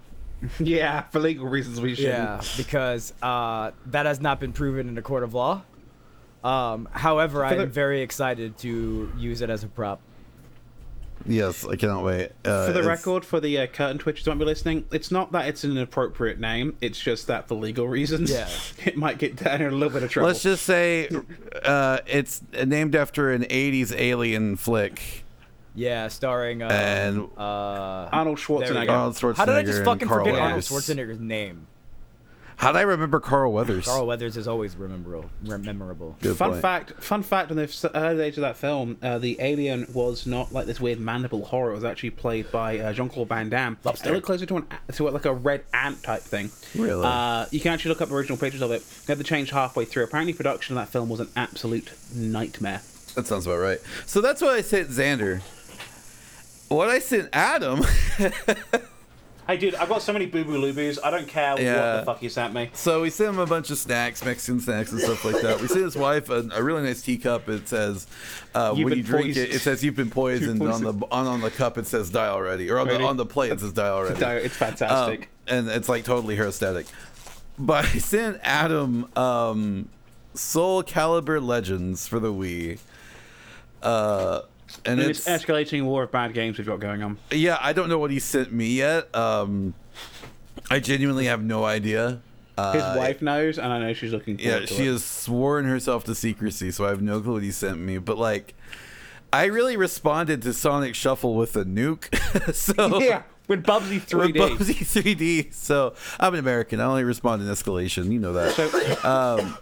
[0.60, 2.14] yeah, for legal reasons we shouldn't.
[2.14, 5.62] Yeah, because uh, that has not been proven in a court of law.
[6.44, 10.00] Um, however, I am very excited to use it as a prop.
[11.26, 12.30] Yes, I cannot wait.
[12.44, 15.10] Uh, For the it's- record, for the uh, curtain twitchers who might be listening, it's
[15.10, 16.76] not that it's an inappropriate name.
[16.80, 18.48] It's just that for legal reasons, Yeah.
[18.84, 20.28] it might get down in a little bit of trouble.
[20.28, 21.08] Let's just say
[21.64, 25.24] uh, it's named after an 80s alien flick.
[25.74, 28.88] Yeah, starring um, And- uh, Arnold Schwarzenegger.
[28.90, 29.36] Arnold Schwarzenegger.
[29.36, 31.66] How did I just fucking Carl forget Arnold Schwarzenegger's name?
[32.56, 33.86] How do I remember Carl Weathers?
[33.86, 35.30] Carl Weathers is always rememberable.
[35.42, 36.16] Memorable.
[36.20, 36.62] Good Fun point.
[36.62, 40.52] fact, fun fact on the early days of that film, uh, the alien was not
[40.52, 41.72] like this weird mandible horror.
[41.72, 43.78] It was actually played by uh, Jean Claude Van Damme.
[43.84, 44.10] Lobster.
[44.10, 46.50] It looked closer to an a- to like a red ant type thing.
[46.76, 47.04] Really?
[47.04, 48.82] Uh, you can actually look up original pictures of it.
[49.06, 50.04] They had to change halfway through.
[50.04, 52.82] Apparently, production of that film was an absolute nightmare.
[53.16, 53.78] That sounds about right.
[54.06, 55.40] So that's what I sent Xander.
[56.68, 57.82] What I sent Adam.
[59.52, 60.98] Hey, dude, I've got so many boo boo looboos.
[61.04, 61.74] I don't care Yeah.
[61.96, 62.70] what the fuck you sent me.
[62.72, 65.60] so we sent him a bunch of snacks, Mexican snacks and stuff like that.
[65.60, 67.50] We sent his wife a, a really nice teacup.
[67.50, 68.06] It says,
[68.54, 69.48] uh, when you drink poisoned.
[69.48, 70.58] it, it says you've been poisoned.
[70.58, 73.00] You're On the on, on the cup, it says die already, or on Ready?
[73.02, 74.24] the on the plate, it says die already.
[74.46, 75.28] It's fantastic.
[75.48, 76.86] Um, and it's like totally her aesthetic.
[77.58, 79.90] But I sent Adam um,
[80.34, 82.78] Soulcalibur Legends for the Wii.
[83.82, 84.40] Uh,
[84.84, 87.18] and And it's, it's escalating war of bad games we've got going on.
[87.30, 89.14] yeah, I don't know what he sent me yet.
[89.14, 89.74] Um,
[90.70, 92.20] I genuinely have no idea.
[92.58, 94.92] Uh, His wife knows, and I know she's looking yeah, she it.
[94.92, 97.96] has sworn herself to secrecy, so I have no clue what he sent me.
[97.98, 98.54] But like,
[99.32, 102.14] I really responded to Sonic Shuffle with a nuke.
[102.54, 104.58] so Yeah, with Bubsy with 3D.
[104.58, 105.54] With Bubsy 3D.
[105.54, 106.80] So I'm an American.
[106.80, 108.12] I only respond in escalation.
[108.12, 108.52] You know that.
[108.52, 109.56] So, Um,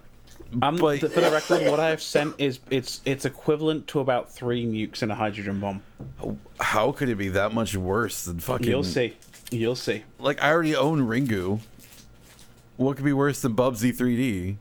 [0.62, 4.00] um, but- th- for the record, what I have sent is it's it's equivalent to
[4.00, 5.82] about three nukes and a hydrogen bomb.
[6.60, 8.66] how could it be that much worse than fucking?
[8.66, 9.16] You'll see.
[9.50, 10.04] You'll see.
[10.18, 11.60] Like I already own Ringu.
[12.76, 14.56] What could be worse than Bubsy 3D?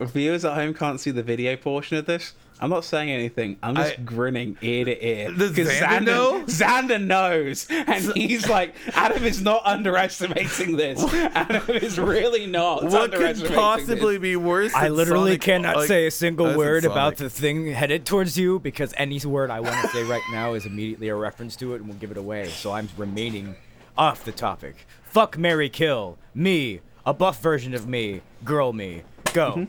[0.00, 3.56] Viewers at home can't see the video portion of this, I'm not saying anything.
[3.62, 5.32] I'm just I- grinning ear to ear.
[5.32, 6.44] Does 'Cause Xander know?
[6.46, 11.02] Xander knows, and he's like, Adam is not underestimating this.
[11.34, 12.84] Adam is really not.
[12.84, 14.22] What could possibly this.
[14.22, 14.72] be worse?
[14.74, 18.60] I literally Sonic- cannot like- say a single word about the thing headed towards you
[18.60, 21.80] because any word I want to say right now is immediately a reference to it
[21.80, 22.48] and will give it away.
[22.48, 23.56] So I'm remaining
[23.98, 24.86] off the topic.
[25.04, 26.16] Fuck Mary Kill.
[26.34, 26.80] Me.
[27.04, 28.20] A buff version of me.
[28.44, 29.02] Girl me.
[29.34, 29.50] Go.
[29.50, 29.64] Mm-hmm.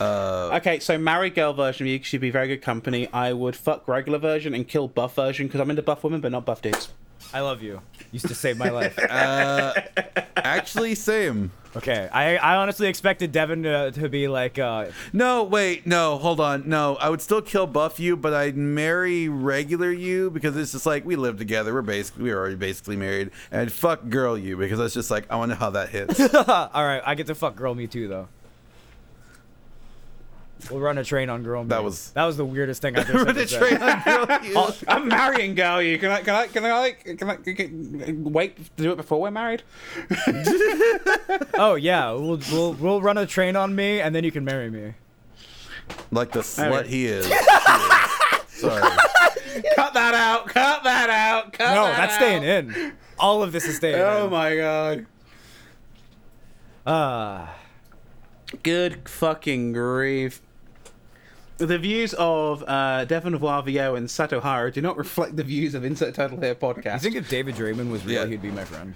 [0.00, 3.08] Okay, so marry girl version of you should be very good company.
[3.12, 6.32] I would fuck regular version and kill buff version because I'm into buff women but
[6.32, 6.90] not buff dudes.
[7.32, 7.80] I love you.
[8.12, 8.96] Used to save my life.
[10.36, 11.50] Actually, same.
[11.76, 12.08] Okay.
[12.12, 16.68] I, I honestly expected Devin to, to be like, uh, No, wait, no, hold on.
[16.68, 20.86] No, I would still kill Buff you, but I'd marry regular you because it's just
[20.86, 21.74] like we live together.
[21.74, 23.30] We're basically we're already basically married.
[23.50, 25.88] And I'd fuck girl you because that's just like I want to know how that
[25.88, 26.20] hits.
[26.34, 28.28] all right, I get to fuck girl me too though.
[30.70, 31.62] We'll run a train on girl.
[31.64, 33.58] That was- that was the weirdest thing I've ever Run a said.
[33.58, 34.26] train on girl.
[34.56, 35.98] Oh, I'm marrying girl you.
[35.98, 36.20] Can I?
[36.22, 36.46] Can I?
[36.46, 36.72] Can I?
[36.78, 37.36] Like, can I?
[37.36, 39.62] Can I wait to do it before we're married?
[41.56, 44.70] Oh yeah, we'll, we'll we'll run a train on me, and then you can marry
[44.70, 44.94] me.
[46.10, 46.86] like the slut Alright.
[46.86, 47.26] he is.
[47.26, 47.40] He is.
[48.48, 48.82] Sorry.
[49.76, 50.46] Cut that out.
[50.48, 51.52] Cut that out.
[51.52, 52.16] Cut No, that that's out.
[52.16, 52.92] staying in.
[53.18, 54.30] All of this is staying Oh in.
[54.32, 55.06] my god.
[56.86, 57.46] Uh,
[58.62, 60.40] Good fucking grief.
[61.56, 65.84] The views of uh, Devon Wavio and Sato Hara do not reflect the views of
[65.84, 66.94] Insert Title Here podcast.
[66.94, 68.26] I think if David Draiman was real, Yeah.
[68.26, 68.94] he'd be my friend.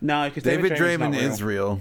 [0.00, 1.80] no, because David David, Draiman's Draiman not is real.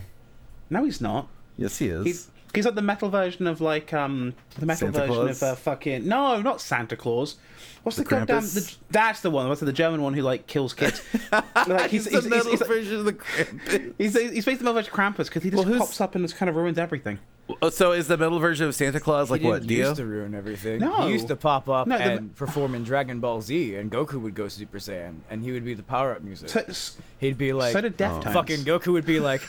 [0.70, 1.28] No, he's not.
[1.58, 2.06] Yes, he is.
[2.06, 5.42] He's he's like the metal version of like um the metal Santa version Claus?
[5.42, 7.36] of uh, fucking no, not Santa Claus.
[7.84, 8.40] What's the, The goddamn?
[8.44, 8.54] Krampus?
[8.54, 9.50] The, that's the one.
[9.50, 11.02] What's the German one who like kills kids?
[11.68, 13.94] like he's He's he's, the he's, metal he's, version of the Krampus.
[13.98, 16.16] he's, he's basically the metal version of Krampus because he just Well, who's- pops up
[16.16, 17.20] and just kind of ruins everything.
[17.62, 19.56] Oh, So is the metal version of Santa Claus like he what?
[19.56, 19.88] didn't Dio?
[19.90, 20.80] used to ruin everything.
[20.80, 21.08] No.
[21.08, 24.14] He used to pop up No, the- and perform in Dragon Ball Z, and Goku
[24.22, 26.48] would go Super Saiyan, and he would be the power up music.
[26.50, 26.64] So,
[27.20, 28.32] He'd be like, so did Deftones.
[28.32, 29.42] fucking Goku would be like,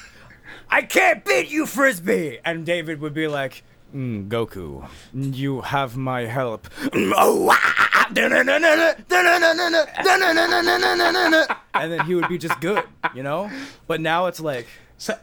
[0.70, 2.40] I can't beat you, Frieza!
[2.44, 3.62] And David would be like,
[3.94, 6.68] mm, Goku, you have my help.
[6.94, 8.10] Oh, ah,
[11.74, 13.50] and then he would be just good, you know?
[13.86, 14.66] But now it's like,
[14.98, 15.18] So,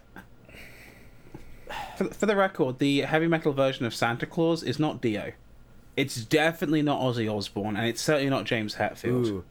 [1.97, 5.33] for, for the record, the heavy metal version of Santa Claus is not Dio.
[5.97, 9.27] It's definitely not Ozzy Osbourne, and it's certainly not James Hetfield.
[9.27, 9.43] Ooh.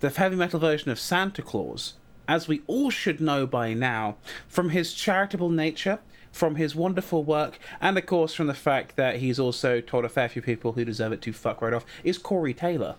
[0.00, 1.94] The heavy metal version of Santa Claus,
[2.28, 5.98] as we all should know by now, from his charitable nature,
[6.30, 10.08] from his wonderful work, and of course from the fact that he's also told a
[10.08, 12.94] fair few people who deserve it to fuck right off, is Corey Taylor.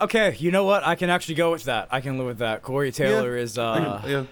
[0.00, 0.86] okay, you know what?
[0.86, 1.88] I can actually go with that.
[1.90, 2.62] I can live with that.
[2.62, 4.24] Corey Taylor is, uh, yeah.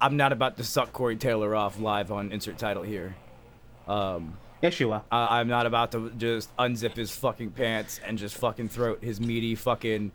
[0.00, 3.14] I'm not about to suck Corey Taylor off live on insert title here.
[3.86, 5.02] Um, Yes, you are.
[5.10, 9.18] I- I'm not about to just unzip his fucking pants and just fucking throat his
[9.18, 10.12] meaty fucking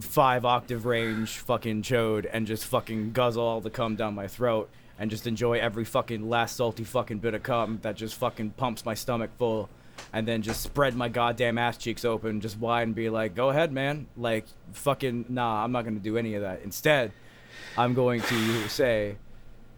[0.00, 4.70] five octave range fucking chode and just fucking guzzle all the cum down my throat
[4.98, 8.84] and just enjoy every fucking last salty fucking bit of cum that just fucking pumps
[8.84, 9.68] my stomach full
[10.12, 13.50] and then just spread my goddamn ass cheeks open, just wide and be like, go
[13.50, 14.06] ahead, man.
[14.16, 16.62] Like, fucking, nah, I'm not gonna do any of that.
[16.62, 17.12] Instead,
[17.76, 19.16] I'm going to say,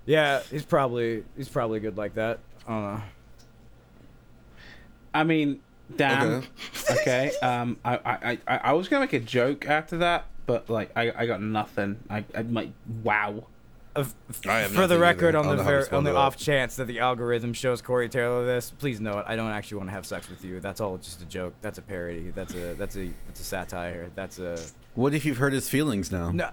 [0.07, 2.41] yeah, he's probably, he's probably good like that.
[2.67, 3.03] I don't know.
[5.13, 5.61] I mean,
[5.97, 6.29] damn.
[6.29, 6.47] Okay.
[6.91, 7.33] Okay.
[7.43, 11.13] Um, I, I, I, I was gonna make a joke after that, but like, I,
[11.17, 11.99] I got nothing.
[12.09, 12.73] I, I might.
[13.03, 13.47] Wow.
[13.97, 14.05] Uh,
[14.47, 15.39] I for the record, either.
[15.39, 18.47] On the know how ver- on the off chance that the algorithm shows Corey Taylor
[18.47, 20.61] this, please note I don't actually want to have sex with you.
[20.61, 21.55] That's all just a joke.
[21.61, 22.31] That's a parody.
[22.31, 24.11] That's a that's a that's a satire.
[24.15, 24.57] That's a
[24.95, 26.31] What if you've hurt his feelings now?
[26.31, 26.51] no.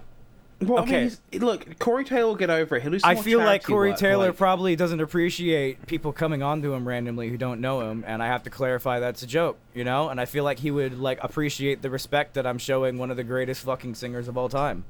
[0.60, 1.06] Well, Okay.
[1.32, 1.38] okay.
[1.38, 2.82] look, Corey Taylor will get over it.
[2.82, 5.86] He'll do some I more feel like charity Corey work, Taylor like- probably doesn't appreciate
[5.86, 9.22] people coming onto him randomly who don't know him, and I have to clarify that's
[9.22, 10.08] a joke, you know.
[10.08, 13.16] And I feel like he would like appreciate the respect that I'm showing one of
[13.16, 14.84] the greatest fucking singers of all time.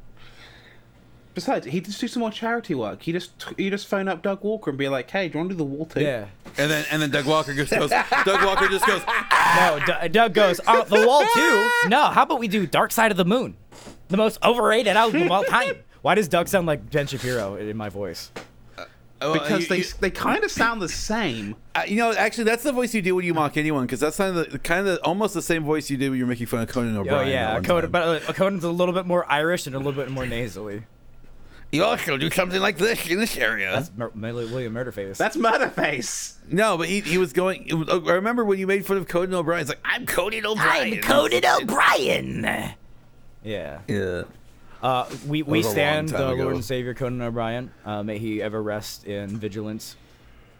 [1.34, 3.02] Besides, he just do some more charity work.
[3.02, 5.50] He just he just phone up Doug Walker and be like, "Hey, do you want
[5.50, 6.24] to do the wall too?" Yeah.
[6.56, 7.90] And then and then Doug Walker just goes.
[7.90, 9.02] Doug Walker just goes.
[9.56, 11.88] No, D- Doug goes, oh, The Wall too?
[11.88, 13.56] No, how about we do Dark Side of the Moon?
[14.08, 15.74] The most overrated album of all time.
[16.02, 18.30] Why does Doug sound like Ben Shapiro in my voice?
[19.20, 21.56] Oh, Because you- they you- they kind of sound the same.
[21.78, 24.16] Uh, you know, actually, that's the voice you do when you mock anyone, because that's
[24.16, 26.60] kind of the, kind of almost the same voice you do when you're making fun
[26.60, 27.08] of Conan O'Brien.
[27.08, 27.32] Oh, O'Brien.
[27.32, 27.54] yeah.
[27.60, 30.26] that Conan, but uh, Conan's a little bit more Irish and a little bit more
[30.26, 30.82] nasally.
[31.70, 33.70] you also do something like this in this area.
[33.70, 35.18] That's Mer- William Murderface.
[35.18, 36.34] That's Murderface.
[36.50, 37.64] no, but he, he was going.
[37.68, 39.60] It was, I remember when you made fun of Conan O'Brien.
[39.60, 40.94] It's like I'm Conan O'Brien.
[40.94, 42.74] I'm Conan O'Brien.
[43.48, 43.80] Yeah.
[43.88, 44.22] Yeah.
[44.82, 46.42] Uh, we we was a long stand the ago.
[46.44, 47.72] Lord and Savior Conan O'Brien.
[47.84, 49.96] Uh, may he ever rest in vigilance,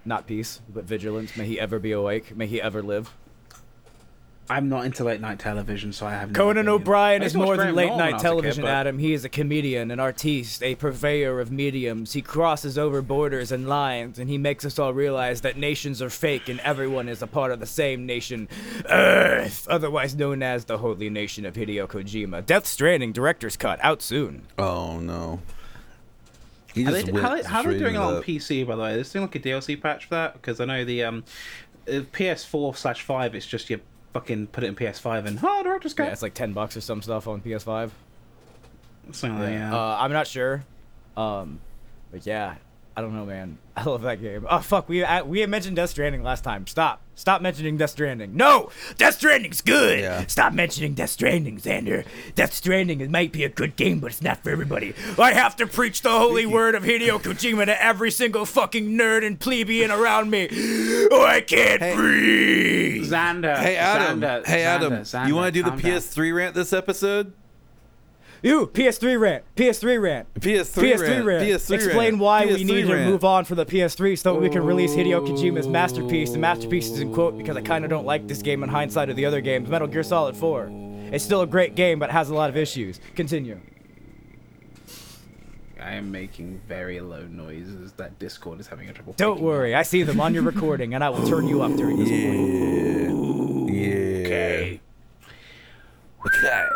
[0.05, 1.37] not peace, but vigilance.
[1.37, 2.35] May he ever be awake.
[2.35, 3.14] May he ever live.
[4.50, 6.74] I'm not into late night television, so I have no Conan opinion.
[6.74, 8.70] O'Brien is used to watch more than late night I was a kid, television, but-
[8.70, 8.98] Adam.
[8.98, 12.14] He is a comedian, an artiste, a purveyor of mediums.
[12.14, 16.08] He crosses over borders and lines, and he makes us all realize that nations are
[16.11, 18.48] fake and everyone is a part of the same nation,
[18.88, 22.44] Earth, otherwise known as the Holy Nation of Hideo Kojima.
[22.46, 24.46] Death Stranding director's cut out soon.
[24.58, 25.40] Oh no.
[26.74, 28.22] He How, just they, how, how are they doing it on.
[28.22, 29.00] PC, by the way?
[29.00, 30.34] Is there like a DLC patch for that?
[30.34, 31.24] Because I know the um,
[31.88, 33.80] uh, PS4 slash 5, it's just you
[34.12, 36.07] fucking put it in PS5 and, oh, director's cut.
[36.07, 37.90] Yeah, it's like ten bucks or some stuff on PS5.
[39.12, 39.75] Something like that, yeah.
[39.75, 40.64] Uh, I'm not sure.
[41.16, 41.61] Um,
[42.11, 42.57] but yeah,
[42.98, 43.58] I don't know, man.
[43.76, 44.44] I love that game.
[44.50, 46.66] Oh fuck, we uh, we had mentioned Death Stranding last time.
[46.66, 48.37] Stop, stop mentioning Death Stranding.
[48.37, 50.00] No, Death Stranding's good.
[50.00, 50.26] Yeah.
[50.26, 52.04] Stop mentioning Death Stranding, Xander.
[52.34, 54.94] Death Stranding it might be a good game, but it's not for everybody.
[55.16, 59.24] I have to preach the holy word of Hideo Kojima to every single fucking nerd
[59.24, 60.48] and plebeian around me.
[61.12, 61.94] Oh, I can't Hey.
[61.94, 63.04] breathe.
[63.12, 63.56] Xander.
[63.58, 64.20] Hey Adam.
[64.20, 64.92] Xander, hey Adam.
[64.92, 65.92] Xander, Xander, you want to do the calm down.
[65.92, 67.32] PS3 rant this episode?
[68.42, 69.44] You PS3 rant.
[69.57, 70.35] PS3 rant.
[70.35, 71.24] PS3, PS3 rant.
[71.27, 71.44] rant.
[71.48, 72.18] PS3 Explain rant.
[72.18, 74.92] why we PS3 need to move on from the PS3 so that we can release
[74.94, 76.31] Hideo Kojima's masterpiece.
[76.31, 79.11] The masterpiece is in quote because I kind of don't like this game in hindsight
[79.11, 79.68] of the other games.
[79.68, 80.70] Metal Gear Solid 4.
[81.12, 83.01] It's still a great game, but it has a lot of issues.
[83.16, 83.61] Continue.
[85.81, 87.92] I am making very low noises.
[87.92, 89.14] That Discord is having a trouble.
[89.16, 91.72] Don't picking worry, I see them on your recording, and I will turn you up
[91.77, 93.68] during this recording.
[93.68, 93.81] Yeah.
[93.81, 94.27] Yeah.
[94.27, 94.81] Okay.
[96.27, 96.66] Okay.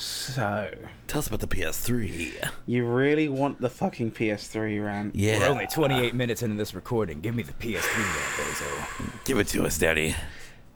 [0.00, 0.72] So,
[1.08, 2.48] Tell us about the PS3.
[2.64, 5.14] you really want the fucking PS3 rant?
[5.14, 5.40] Yeah.
[5.40, 7.20] We're only 28 minutes into this recording.
[7.20, 9.24] Give me the PS3 rant, bozo.
[9.26, 10.16] Give it to us, Daddy.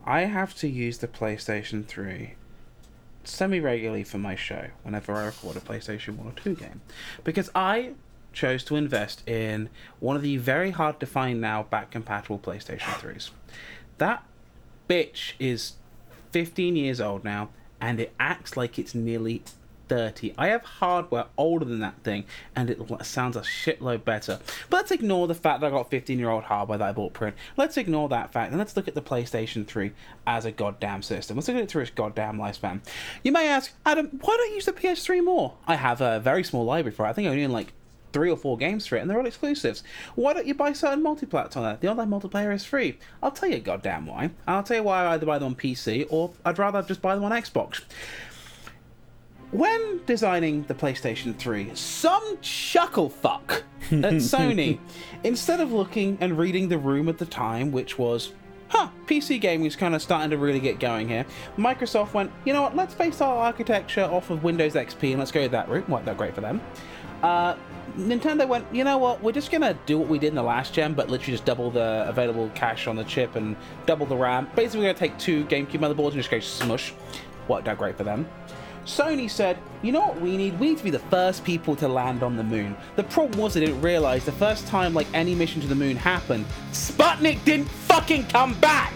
[0.05, 2.35] I have to use the PlayStation 3
[3.25, 6.83] semi regularly for my show whenever I record a PlayStation 1 or 2 game.
[7.25, 7.93] Because I
[8.35, 12.93] chose to invest in one of the very hard to find now back compatible PlayStation
[13.01, 13.31] 3s.
[13.97, 14.23] That
[14.87, 15.75] bitch is
[16.33, 17.49] 15 years old now
[17.85, 19.43] and it acts like it's nearly
[19.89, 20.33] 30.
[20.39, 22.25] I have hardware older than that thing
[22.57, 24.41] and it sounds a shitload better.
[24.71, 27.13] But let's ignore the fact that I got 15 year old hardware that I bought
[27.13, 27.37] print.
[27.59, 29.93] Let's ignore that fact and let's look at the PlayStation 3
[30.27, 31.37] as a goddamn system.
[31.37, 32.81] Let's look at it through its goddamn lifespan.
[33.23, 35.53] You may ask, Adam, why don't you use the PS3 more?
[35.67, 37.11] I have a very small library for it.
[37.11, 37.75] I think I only own like
[38.15, 39.83] three or four games for it, and they're all exclusives.
[40.15, 41.77] Why don't you buy certain multiplats on there?
[41.79, 42.97] The online multiplayer is free.
[43.23, 44.31] I'll tell you goddamn why.
[44.47, 47.17] I'll tell you why I either buy them on PC or I'd rather just buy
[47.17, 47.83] them on Xbox.
[49.51, 54.79] When designing the PlayStation 3, some chuckle fuck at Sony,
[55.25, 58.33] instead of looking and reading the room at the time, which was,
[58.69, 62.53] huh, PC gaming is kind of starting to really get going here, Microsoft went, you
[62.53, 65.89] know what, let's base our architecture off of Windows XP and let's go that route.
[65.89, 66.61] Worked out great for them.
[67.23, 67.55] Uh,
[67.97, 70.73] Nintendo went, you know what, we're just gonna do what we did in the last
[70.75, 74.49] gen, but literally just double the available cache on the chip and double the RAM.
[74.55, 76.93] Basically, we're gonna take two GameCube motherboards and just go smush.
[77.49, 78.27] Worked out great for them.
[78.87, 80.59] Sony said, you know what we need?
[80.61, 82.77] We need to be the first people to land on the moon.
[82.97, 85.97] The problem was they didn't realize the first time like any mission to the moon
[85.97, 88.93] happened, Sputnik didn't fucking come back.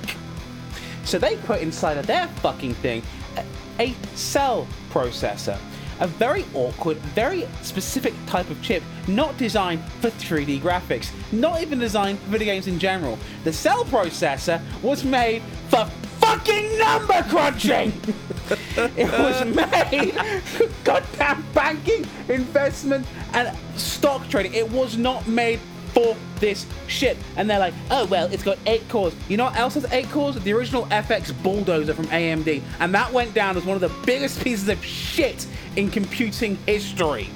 [1.05, 3.03] So they put inside of their fucking thing
[3.39, 3.45] a,
[3.81, 5.59] a cell processor.
[6.01, 11.79] A very awkward, very specific type of chip, not designed for 3D graphics, not even
[11.79, 13.19] designed for video games in general.
[13.45, 15.85] The cell processor was made for
[16.21, 17.93] fucking number crunching!
[18.97, 24.55] it was made for goddamn banking, investment, and stock trading.
[24.55, 25.61] It was not made
[25.99, 27.17] for this shit.
[27.37, 29.15] And they're like, oh, well, it's got eight cores.
[29.29, 30.37] You know what else has eight cores?
[30.37, 32.63] The original FX Bulldozer from AMD.
[32.79, 37.31] And that went down as one of the biggest pieces of shit in computing history.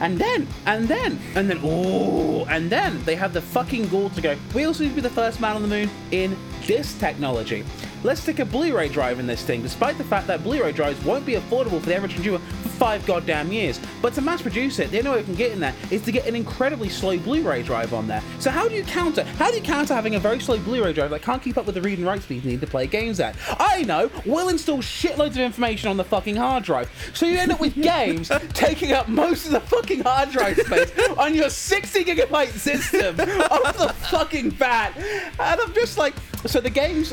[0.00, 4.20] And then, and then, and then, oh, and then they have the fucking gall to
[4.20, 4.36] go.
[4.54, 6.36] We also need to be the first man on the moon in
[6.66, 7.64] this technology.
[8.04, 11.26] Let's stick a Blu-ray drive in this thing, despite the fact that Blu-ray drives won't
[11.26, 13.80] be affordable for the average consumer for five goddamn years.
[14.00, 16.12] But to mass produce it, the only way we can get in there is to
[16.12, 18.22] get an incredibly slow Blu-ray drive on there.
[18.38, 19.24] So how do you counter?
[19.24, 21.74] How do you counter having a very slow Blu-ray drive that can't keep up with
[21.74, 23.34] the read and write speed you need to play games at?
[23.58, 24.10] I know.
[24.24, 27.74] We'll install shitloads of information on the fucking hard drive, so you end up with
[27.82, 33.18] games taking up most of the fucking hard drive space on your 60 gigabyte system
[33.50, 34.96] off the fucking bat.
[34.96, 36.14] And I'm just like,
[36.46, 37.12] so the games,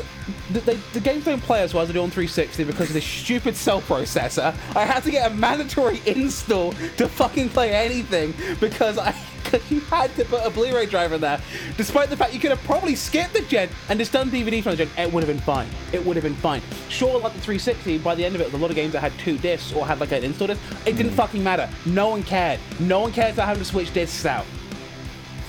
[0.50, 3.04] they, the games don't play as well as they do on 360 because of this
[3.04, 4.54] stupid cell processor.
[4.74, 9.14] I had to get a mandatory install to fucking play anything because I.
[9.46, 11.40] Because you had to put a Blu-ray drive in there,
[11.76, 14.72] despite the fact you could have probably skipped the gen and just done DVD from
[14.72, 14.88] the gen.
[14.98, 15.68] It would have been fine.
[15.92, 16.62] It would have been fine.
[16.88, 19.16] Sure, like the 360, by the end of it, a lot of games that had
[19.20, 21.16] two discs or had like an install disc, it didn't mm.
[21.16, 21.70] fucking matter.
[21.84, 22.58] No one cared.
[22.80, 24.44] No one cares about having to switch discs out.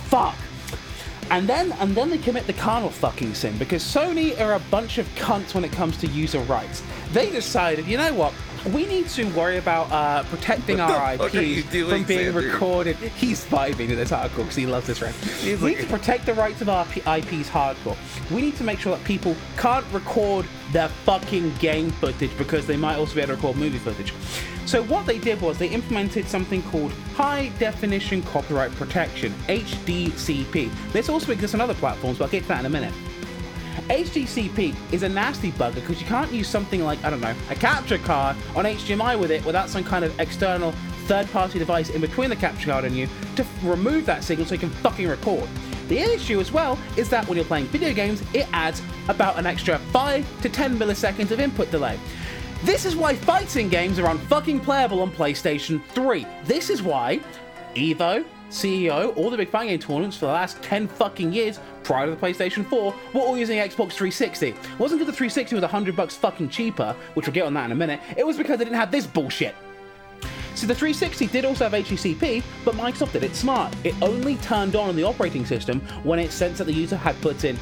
[0.10, 0.36] Fuck.
[1.30, 4.98] And then and then they commit the carnal fucking sin because Sony are a bunch
[4.98, 6.82] of cunts when it comes to user rights.
[7.12, 8.34] They decided, you know what?
[8.65, 12.34] We need to worry about uh, protecting our fuck are you IPs doing, from being
[12.34, 12.52] Xander?
[12.52, 12.96] recorded.
[12.98, 15.15] He's vibing in this article because he loves this rap.
[15.43, 17.96] We need to protect the rights of our P- IPs hardcore.
[18.32, 22.78] We need to make sure that people can't record their fucking game footage because they
[22.78, 24.13] might also be able to record movie footage.
[24.65, 30.70] So what they did was they implemented something called High Definition Copyright Protection, HDCP.
[30.91, 32.93] This also exists on other platforms, but I'll get to that in a minute.
[33.90, 37.56] HDCP is a nasty bugger because you can't use something like, I don't know, a
[37.56, 40.72] capture card on HDMI with it without some kind of external
[41.06, 44.56] third party device in between the capture card and you to remove that signal so
[44.56, 45.48] you can fucking record.
[45.88, 49.46] The issue as well is that when you're playing video games, it adds about an
[49.46, 51.98] extra 5 to 10 milliseconds of input delay.
[52.63, 56.26] This is why fighting games are unfucking playable on PlayStation 3.
[56.44, 57.22] This is why
[57.76, 62.06] Evo, CEO, all the big fighting game tournaments for the last 10 fucking years prior
[62.06, 64.50] to the PlayStation 4 were all using Xbox 360.
[64.50, 67.63] It wasn't because the 360 was 100 bucks fucking cheaper, which we'll get on that
[67.63, 69.56] in a minute, it was because they didn't have this bullshit.
[70.54, 73.73] So the 360 did also have HDCP, but Microsoft did it smart.
[73.86, 77.19] It only turned on in the operating system when it sensed that the user had
[77.21, 77.56] put in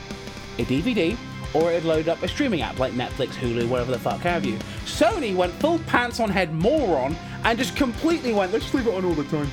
[0.57, 1.15] a DVD
[1.53, 4.57] or it loaded up a streaming app like Netflix, Hulu, whatever the fuck have you.
[4.85, 8.93] Sony went full pants on head moron and just completely went, let's just leave it
[8.95, 9.51] on all the time.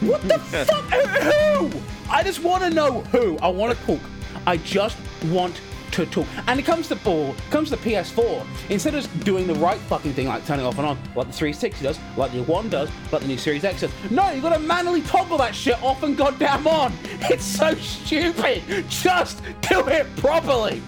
[0.00, 0.84] What the fuck?
[1.32, 1.70] Who?
[2.10, 3.36] I just want to know who.
[3.38, 4.00] I want to talk.
[4.46, 5.60] I just want
[5.92, 6.26] to talk.
[6.46, 8.46] And it comes to it comes to PS4.
[8.70, 11.32] Instead of just doing the right fucking thing, like turning off and on, like the
[11.32, 13.90] 360 does, like the One does, like the new Series X does.
[14.10, 16.92] No, you got to manually toggle that shit off and goddamn on.
[17.28, 18.62] It's so stupid.
[18.88, 20.82] Just do it properly.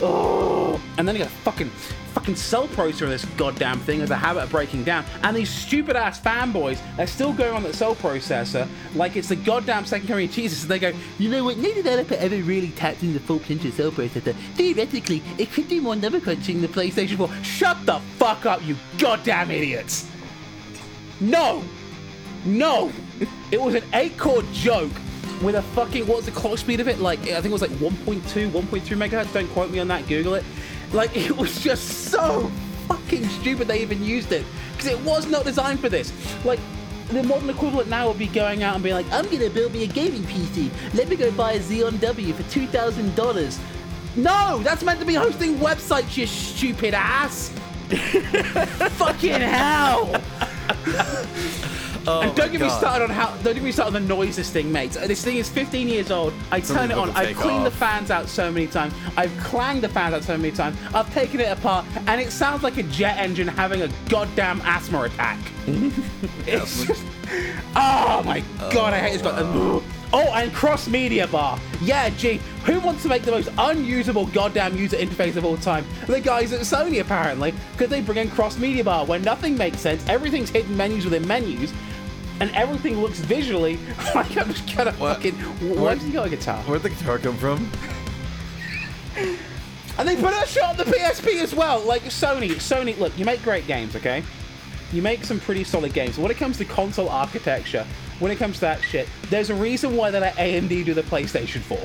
[0.00, 1.70] Oh, and then you got a fucking
[2.18, 5.04] fucking cell processor in this goddamn thing as a habit of breaking down.
[5.22, 9.36] And these stupid ass fanboys are still going on that cell processor like it's the
[9.36, 10.62] goddamn second coming of Jesus.
[10.62, 11.58] And they go, you know what?
[11.58, 14.34] No developer ever really tapped into the full potential cell processor.
[14.56, 17.30] Theoretically, it could do more number crunching than the PlayStation 4.
[17.44, 20.10] Shut the fuck up, you goddamn idiots!
[21.20, 21.62] No!
[22.44, 22.90] No!
[23.50, 24.92] It was an 8 core joke
[25.42, 26.98] with a fucking, what's the clock speed of it?
[26.98, 29.32] Like, I think it was like 1.2, 1.3 megahertz.
[29.32, 30.44] Don't quote me on that, Google it.
[30.92, 32.50] Like, it was just so
[32.88, 34.44] fucking stupid they even used it.
[34.72, 36.12] Because it was not designed for this.
[36.44, 36.60] Like,
[37.08, 39.84] the modern equivalent now would be going out and being like, I'm gonna build me
[39.84, 40.70] a gaming PC.
[40.94, 43.58] Let me go buy a Xeon W for $2,000.
[44.16, 44.60] No!
[44.62, 47.50] That's meant to be hosting websites, you stupid ass!
[48.98, 50.20] fucking hell!
[52.08, 53.36] Oh And don't get me started on how.
[53.42, 54.96] Don't get me started on the noise this thing makes.
[54.96, 56.32] This thing is 15 years old.
[56.50, 57.10] I turn Something's it on.
[57.10, 57.74] I've take cleaned the off.
[57.74, 58.94] fans out so many times.
[59.16, 60.78] I've clanged the fans out so many times.
[60.94, 65.02] I've taken it apart, and it sounds like a jet engine having a goddamn asthma
[65.02, 65.38] attack.
[66.46, 67.04] it's just.
[67.76, 68.42] Oh my
[68.72, 69.82] god, I hate this guy.
[70.10, 71.60] Oh, and cross media bar.
[71.82, 75.84] Yeah, gee, who wants to make the most unusable goddamn user interface of all time?
[76.06, 79.80] The guys at Sony, apparently, because they bring in cross media bar where nothing makes
[79.80, 81.74] sense, everything's hidden menus within menus,
[82.40, 83.78] and everything looks visually
[84.14, 85.16] like I'm just gonna What?
[85.16, 85.36] fucking.
[85.74, 86.62] Does he got a guitar?
[86.64, 87.68] Where'd the guitar come from?
[89.98, 91.80] And they put a shot on the PSP as well.
[91.80, 94.22] Like Sony, Sony, look, you make great games, okay?
[94.92, 96.18] You make some pretty solid games.
[96.18, 97.84] When it comes to console architecture,
[98.20, 101.02] when it comes to that shit, there's a reason why they let AMD do the
[101.02, 101.78] PlayStation 4.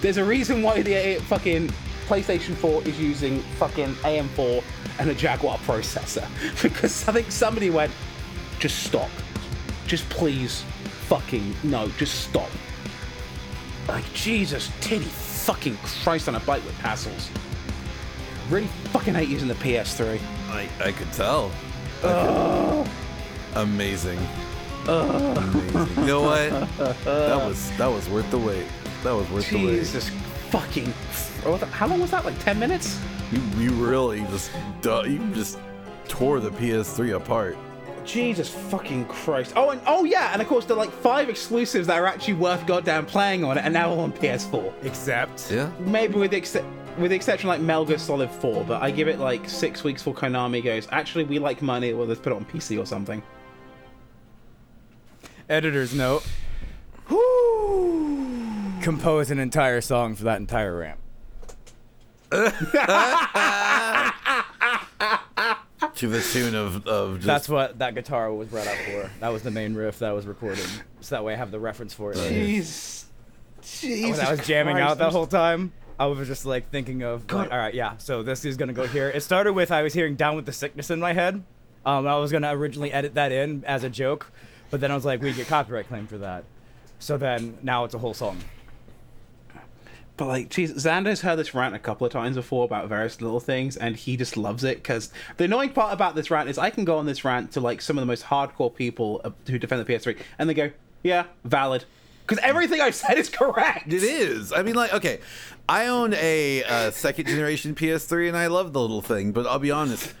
[0.00, 1.68] There's a reason why the A- fucking
[2.08, 4.64] PlayStation 4 is using fucking AM4
[4.98, 6.26] and a Jaguar processor.
[6.62, 7.92] Because I think somebody went,
[8.58, 9.10] just stop.
[9.90, 10.62] Just please,
[11.08, 12.48] fucking, no, just stop.
[13.88, 17.28] Like, Jesus, titty fucking Christ on a bike with tassels.
[18.50, 20.20] Really fucking hate using the PS3.
[20.50, 21.50] I, I could tell.
[22.04, 24.20] I could- Amazing.
[24.86, 25.88] Amazing.
[25.98, 26.50] You know what?
[27.04, 28.66] That was that was worth the wait.
[29.02, 29.72] That was worth the wait.
[29.80, 30.08] Jesus
[30.50, 30.86] fucking.
[31.72, 32.24] How long was that?
[32.24, 33.00] Like 10 minutes?
[33.32, 34.52] You, you really just
[34.84, 35.58] you just
[36.06, 37.58] tore the PS3 apart.
[38.04, 39.52] Jesus fucking Christ.
[39.56, 42.66] Oh, and oh yeah, and of course, the like five exclusives that are actually worth
[42.66, 44.72] goddamn playing on it and now all on PS4.
[44.84, 45.50] Except.
[45.50, 45.70] Yeah.
[45.80, 46.56] Maybe with the, ex-
[46.98, 50.02] with the exception like Metal Gear Solid 4, but I give it like six weeks
[50.02, 53.22] for Konami goes, actually, we like money, well, let's put it on PC or something.
[55.48, 56.24] Editor's note.
[57.06, 61.00] Who compose an entire song for that entire ramp.
[66.00, 69.10] To the tune of of just That's what that guitar was brought out for.
[69.20, 70.66] That was the main riff that was recorded.
[71.00, 72.16] So that way I have the reference for it.
[72.16, 72.34] later.
[72.34, 73.04] Jeez.
[73.62, 77.02] Jesus when I was jamming Christ, out that whole time, I was just like thinking
[77.02, 77.38] of, God.
[77.40, 79.10] like, all right, yeah, so this is gonna go here.
[79.10, 81.42] It started with I was hearing "Down with the Sickness" in my head.
[81.84, 84.32] Um, I was gonna originally edit that in as a joke,
[84.70, 86.44] but then I was like, we get copyright claim for that.
[86.98, 88.38] So then now it's a whole song.
[90.20, 93.40] But like, geez, Xander's heard this rant a couple of times before about various little
[93.40, 96.68] things, and he just loves it because the annoying part about this rant is I
[96.68, 99.58] can go on this rant to like some of the most hardcore people uh, who
[99.58, 101.86] defend the PS3, and they go, "Yeah, valid,"
[102.26, 103.90] because everything I've said is correct.
[103.90, 104.52] It is.
[104.52, 105.20] I mean, like, okay,
[105.66, 109.58] I own a uh, second generation PS3 and I love the little thing, but I'll
[109.58, 110.12] be honest.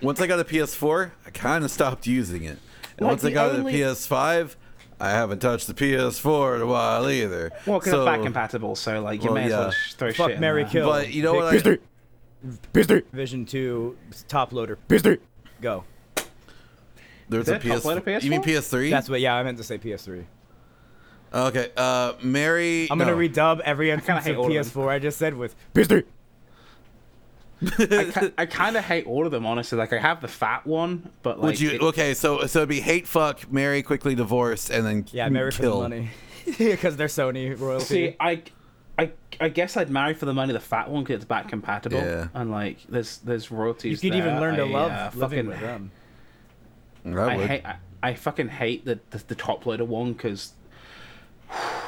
[0.00, 2.58] Once I got a PS4, I kind of stopped using it.
[2.96, 4.54] And Like, once I got only- a PS5,
[5.02, 7.50] I haven't touched the PS4 in a while either.
[7.66, 10.12] Well, because So- it's back compatible, so like you Well, may as well just throw
[10.12, 10.40] Fuck shit.
[10.40, 10.64] Mary.
[10.64, 10.88] Kill.
[10.88, 11.46] But you know what?
[11.48, 11.78] I, PS3.
[12.72, 13.02] PS3.
[13.12, 13.96] Vision 2
[14.28, 14.78] top loader.
[14.88, 15.18] PS3.
[15.60, 15.82] Go.
[17.28, 17.84] there's Is a that PS.
[17.84, 18.44] loader You mean PS4?
[18.44, 18.90] PS3?
[18.90, 19.20] That's what.
[19.20, 20.24] Yeah, I meant to say PS3.
[21.34, 21.70] okay.
[21.76, 22.86] Uh, Mary.
[22.90, 24.64] I'm gonna redub every instance hate of all of them.
[24.84, 26.04] PS4 I just said with PS3.
[27.78, 29.78] I, ki- I kind of hate all of them, honestly.
[29.78, 31.70] Like I have the fat one, but like Would you?
[31.72, 35.50] it- okay, so so it'd be hate, fuck, marry, quickly divorce, and then Yeah, marry
[35.50, 36.10] for the money.
[36.58, 37.84] Because they're Sony royalty.
[37.84, 38.42] See, I,
[38.98, 41.98] I, I guess I'd marry for the money the fat one because it's back compatible.
[41.98, 42.28] Yeah.
[42.34, 44.02] And like, there's there's royalties.
[44.02, 44.24] you royalties.
[44.24, 45.90] could even learn to I, love uh, living fucking, with them.
[47.06, 47.64] I I hate.
[47.64, 50.52] I, I fucking hate the the, the top loader one because.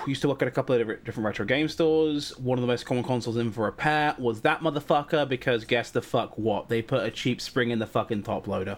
[0.07, 2.36] Used to work at a couple of different- different retro game stores.
[2.38, 6.02] One of the most common consoles in for repair was that motherfucker because guess the
[6.02, 6.68] fuck what?
[6.68, 8.76] They put a cheap spring in the fucking top loader.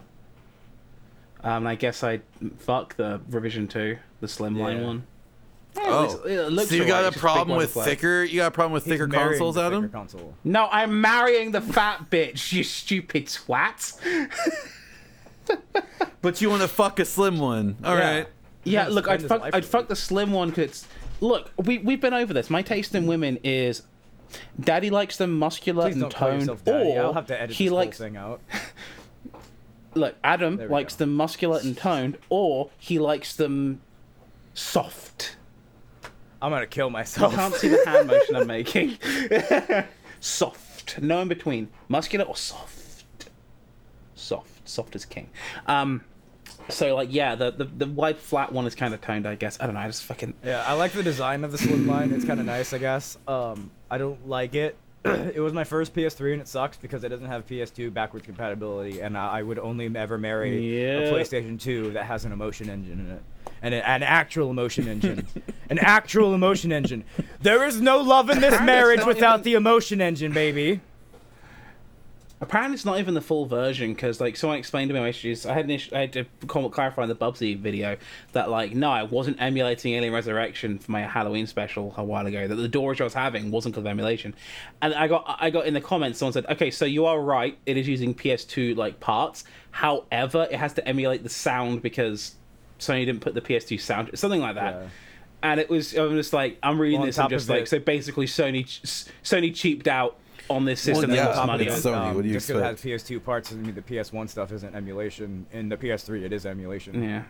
[1.43, 2.21] Um, I guess I
[2.57, 4.85] fuck the revision two, the slimline Yeah.
[4.85, 5.03] one.
[5.75, 7.49] Yeah, it Oh, looks- it looks so you alright, got a it's just big problem
[7.49, 8.23] one with thicker?
[8.23, 9.89] You got a problem with He's thicker consoles, the thicker Adam?
[9.89, 10.33] Console.
[10.43, 13.99] No, I'm marrying the fat bitch, you stupid twat.
[16.21, 17.77] But you want to fuck a slim one?
[17.83, 18.17] All Yeah.
[18.17, 18.27] right.
[18.63, 20.87] Yeah, Spend look, I'd fuck, I'd fuck the slim one because it's.
[21.19, 22.49] Look, we, we've been over this.
[22.49, 23.83] My taste in women is.
[24.59, 27.97] Daddy likes them muscular Please and toned, or I'll have to edit he this likes.
[27.97, 28.41] thing out.
[29.93, 31.05] Look, Adam likes go.
[31.05, 33.81] them muscular and toned, or he likes them
[34.53, 35.37] soft.
[36.41, 37.31] I'm gonna kill myself.
[37.31, 38.97] You can't see the hand motion I'm making.
[40.19, 43.29] soft, no in between, muscular or soft.
[44.15, 45.29] Soft, soft as king.
[45.67, 46.03] Um,
[46.69, 49.57] so like yeah, the the, the wide flat one is kind of toned, I guess.
[49.59, 49.81] I don't know.
[49.81, 52.11] I just fucking Yeah, I like the design of the slim line.
[52.11, 53.17] It's kind of nice, I guess.
[53.27, 54.75] Um, I don't like it.
[55.05, 58.99] it was my first PS3, and it sucks because it doesn't have PS2 backwards compatibility,
[58.99, 60.99] and I, I would only ever marry Yeah.
[60.99, 63.21] a PlayStation 2 that has an emotion engine in it,
[63.61, 65.25] and a- an actual emotion engine,
[65.69, 67.05] an actual emotion engine.
[67.41, 70.81] There is no love in this marriage without even- the emotion engine, baby.
[72.39, 75.45] Apparently, it's not even the full version because, like, someone explained to me my issues.
[75.47, 77.97] I had an issue, I had to clarify in the Bubsy video
[78.33, 82.47] that, like, no, I wasn't emulating Alien Resurrection for my Halloween special a while ago.
[82.47, 84.35] That the Doors I was having wasn't because of emulation,
[84.83, 87.57] and I got I got in the comments someone said, okay, so you are right.
[87.65, 89.43] It is using PS2 like parts.
[89.71, 92.35] However, it has to emulate the sound because
[92.79, 94.75] Sony didn't put the PS2 sound, something like that.
[94.75, 94.87] Yeah.
[95.41, 97.79] And it was I'm just like I'm reading on this I'm just like it- so
[97.79, 98.63] basically Sony
[99.23, 100.19] Sony cheaped out
[100.49, 101.65] on this system yeah, and lost top of money.
[101.65, 101.77] it, on.
[101.79, 102.81] so- Sony, what do you just 'cause it has?
[102.81, 105.45] PS2 parts doesn't mean the PS1 stuff isn't emulation.
[105.51, 107.03] In the PS3, it is emulation.
[107.03, 107.23] Yeah.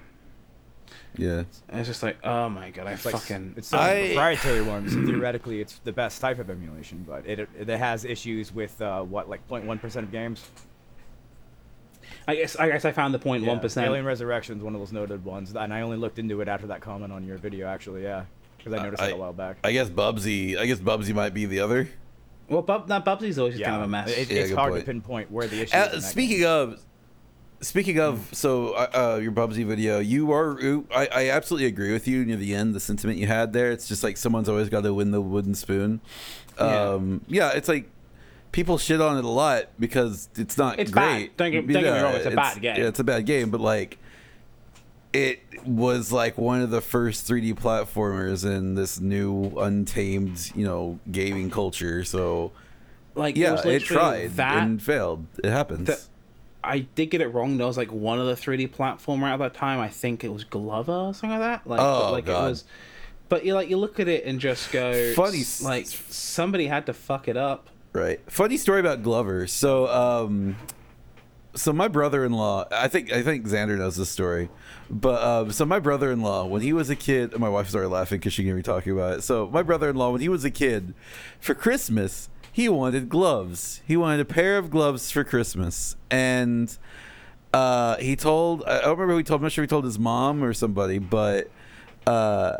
[1.18, 1.44] Yeah.
[1.74, 3.56] It's just like, oh my god, I It's like fucking.
[3.58, 4.94] it's some I- proprietary ones.
[4.94, 8.80] and theoretically, it's the best type of emulation, but it it, it has issues with
[8.82, 10.50] uh, what like 0.1 percent of games.
[12.28, 14.06] I guess I guess I found the point one Yeah, Alien.
[14.06, 16.82] Resurrection is one of those noted ones, and I only looked into it after that
[16.82, 17.68] comment on your video.
[17.68, 18.26] Actually, yeah,
[18.58, 19.58] because I noticed it a while back.
[19.64, 20.58] I guess Bubsy.
[20.58, 21.90] I guess Bubsy might be the other.
[22.50, 24.10] Well, Bub, that Bubsy's always just yeah, kind of a mess.
[24.10, 24.86] it- Yeah, it's good hard point.
[24.86, 25.76] to pinpoint where the issue.
[25.76, 26.80] Uh, is speaking of,
[27.62, 30.58] speaking of, so uh, uh, your Bubsy video, you are.
[30.96, 32.74] I, I absolutely agree with you near the end.
[32.74, 35.56] The sentiment you had there, it's just like someone's always got to win the wooden
[35.56, 36.00] spoon.
[36.60, 36.92] Yeah.
[36.92, 37.90] Um, yeah, it's like
[38.54, 41.36] people shit on it a lot because it's not It's great.
[41.36, 41.38] bad.
[41.38, 42.76] Don't get- don't get me wrong, it's a bad game.
[42.78, 43.98] Yeah, it's a bad game, but like.
[45.18, 51.00] It was like one of the first 3D platformers in this new untamed, you know,
[51.12, 52.04] gaming culture.
[52.04, 52.52] So
[53.16, 53.82] like, yeah, was it literally
[54.28, 54.64] tried that.
[54.64, 55.26] and failed.
[55.44, 55.88] It happens.
[55.88, 56.06] that-
[56.64, 57.56] I did get it wrong.
[57.58, 59.80] There was like one of the 3D platformer at that time.
[59.80, 61.68] I think it was Glover or something like that.
[61.70, 62.46] Like, Oh, like God.
[62.46, 62.64] it was.
[63.30, 66.94] But you like you look at it and just go, Funny like somebody had to
[66.94, 67.70] fuck it up.
[67.94, 68.20] Right.
[68.30, 69.48] Funny story about Glover.
[69.48, 70.58] So, um,
[71.58, 74.50] so my brother-in-law, I think I think Xander knows this story,
[74.90, 78.34] but um, so my brother-in-law, when he was a kid, my wife started laughing because
[78.34, 79.22] she hear me talking about it.
[79.24, 80.94] So my brother-in-law, when he was a kid,
[81.40, 83.82] for Christmas, he wanted gloves.
[83.86, 86.76] He wanted a pair of gloves for Christmas, and
[87.54, 89.40] uh, he told I don't remember who he told.
[89.40, 91.50] I'm not sure he told his mom or somebody, but
[92.06, 92.58] uh,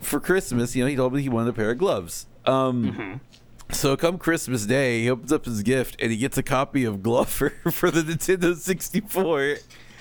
[0.00, 2.26] for Christmas, you know, he told me he wanted a pair of gloves.
[2.44, 3.20] Um,
[3.70, 7.02] so come Christmas Day, he opens up his gift and he gets a copy of
[7.02, 9.56] Glover for the Nintendo 64.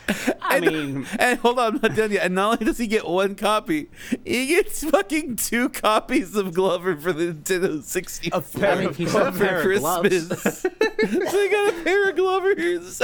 [0.41, 2.25] I and, mean, and hold on, I'm not done yet.
[2.25, 3.87] And not only does he get one copy,
[4.25, 8.89] he gets fucking two copies of Glover for the Nintendo 64 A pair I mean,
[8.89, 10.63] of he's got a for pair of gloves.
[11.03, 13.01] Got a pair of Glovers.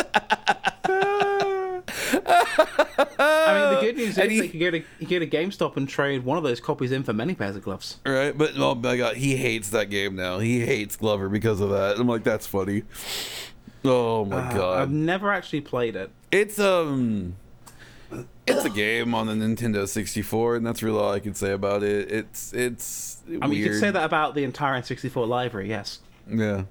[2.26, 5.22] I mean, the good news is And he- that you can get a you get
[5.22, 7.98] a GameStop and trade one of those copies in for many pairs of gloves.
[8.06, 10.40] Right, but oh my god, he hates that game now.
[10.40, 11.98] He hates Glover because of that.
[11.98, 12.84] I'm like, that's funny.
[13.86, 16.12] Oh my Uh, god, I've never actually played it.
[16.32, 17.36] it's um,
[18.48, 21.84] it's a game on the Nintendo 64, and that's really all I can say about
[21.84, 22.12] it.
[22.12, 23.18] It's it's.
[23.42, 25.70] I mean, you could say that about the entire N64 library.
[25.70, 26.00] Yes.
[26.28, 26.64] Yeah.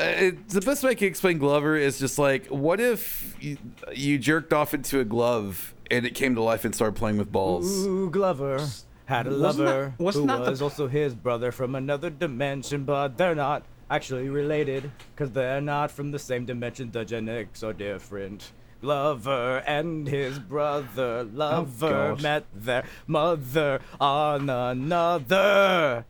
[0.00, 3.58] Uh, it, the best way I can explain Glover is just like, what if you,
[3.92, 7.30] you jerked off into a glove and it came to life and started playing with
[7.30, 7.86] balls?
[7.86, 8.66] Ooh, Glover
[9.06, 12.08] had a Wasn't that- lover wasn't who that the- was also his brother from another
[12.08, 16.90] dimension, but they're not actually related because they're not from the same dimension.
[16.92, 18.52] The genetics are different.
[18.80, 22.22] Glover and his brother lover God.
[22.22, 26.06] met their mother on another.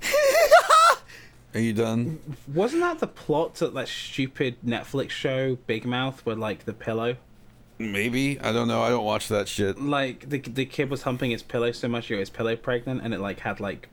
[1.54, 2.18] Are you done?
[2.52, 7.16] Wasn't that the plot to that stupid Netflix show Big Mouth, where like the pillow,
[7.78, 8.38] Maybe.
[8.40, 8.82] I don't know.
[8.82, 9.80] I don't watch that shit.
[9.80, 13.02] like the the kid was humping his pillow so much he got his pillow pregnant,
[13.02, 13.88] and it like had like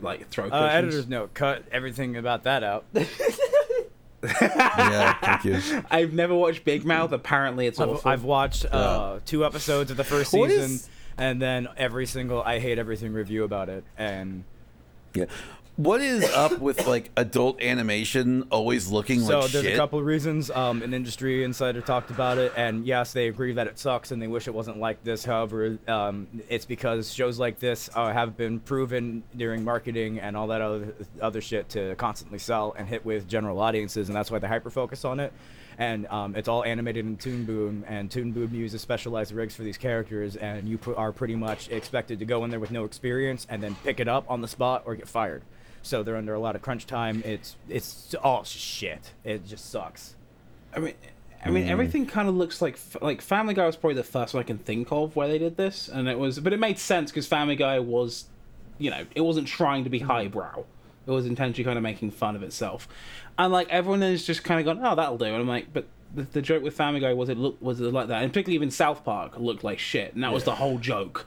[0.00, 0.74] like throat Uh, cushions.
[0.74, 2.84] editor's note: cut everything about that out.
[4.20, 5.82] Yeah, thank you.
[5.90, 7.12] I've never watched Big Mouth.
[7.12, 8.10] Apparently, it's I've, awful.
[8.10, 12.58] I've watched uh, two episodes of the first season, is- and then every single I
[12.58, 13.84] hate everything review about it.
[13.96, 14.42] And
[15.14, 15.26] Yeah.
[15.78, 19.50] What is up with like adult animation always looking so like shit?
[19.52, 20.50] So there's a couple of reasons.
[20.50, 24.20] Um, an industry insider talked about it, and yes, they agree that it sucks, and
[24.20, 25.24] they wish it wasn't like this.
[25.24, 30.48] However, um, it's because shows like this uh, have been proven during marketing and all
[30.48, 34.40] that other other shit to constantly sell and hit with general audiences, and that's why
[34.40, 35.32] they hyper focus on it.
[35.78, 39.62] And um, it's all animated in Toon Boom, and Toon Boom uses specialized rigs for
[39.62, 42.84] these characters, and you pr- are pretty much expected to go in there with no
[42.84, 45.44] experience and then pick it up on the spot or get fired.
[45.82, 47.22] So they're under a lot of crunch time.
[47.24, 49.12] It's it's all shit.
[49.24, 50.14] It just sucks.
[50.74, 50.94] I mean,
[51.44, 51.70] I mean, mm.
[51.70, 54.58] everything kind of looks like like Family Guy was probably the first one I can
[54.58, 57.56] think of where they did this, and it was, but it made sense because Family
[57.56, 58.26] Guy was,
[58.78, 60.08] you know, it wasn't trying to be mm-hmm.
[60.08, 60.64] highbrow.
[61.06, 62.88] It was intentionally kind of making fun of itself,
[63.38, 65.26] and like everyone is just kind of gone, oh, that'll do.
[65.26, 67.92] And I'm like, but the, the joke with Family Guy was it look was it
[67.92, 70.78] like that, and particularly even South Park looked like shit, and that was the whole
[70.78, 71.26] joke.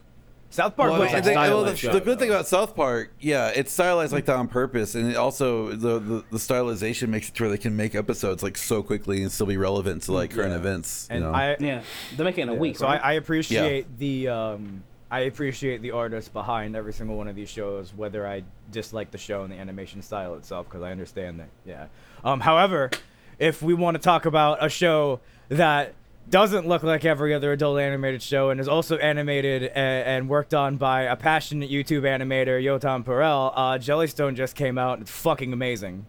[0.52, 2.30] South Park Well, was I mean, a the, well, the, stylized the show, good thing
[2.30, 6.24] about South Park, yeah, it's stylized like that on purpose, and it also the, the
[6.32, 9.48] the stylization makes it to where they can make episodes like so quickly and still
[9.48, 10.58] be relevant to like current Yeah.
[10.58, 11.08] events.
[11.10, 11.32] you and know?
[11.34, 11.82] I Yeah,
[12.18, 12.78] they make it in a week.
[12.78, 13.00] so right?
[13.04, 17.50] I, I appreciate the um I appreciate the artists behind every single one of these
[17.50, 21.50] shows, whether I dislike the show and the animation style itself, because I understand that.
[21.66, 21.88] Yeah.
[22.24, 22.40] Um.
[22.40, 22.92] However,
[23.40, 25.94] if we want to talk about a show that
[26.30, 30.54] doesn't look like every other adult animated show and is also animated and, and worked
[30.54, 35.12] on by a passionate YouTube animator, Yotam Perel, uh, Jellystone just came out and it's
[35.12, 36.06] fucking amazing.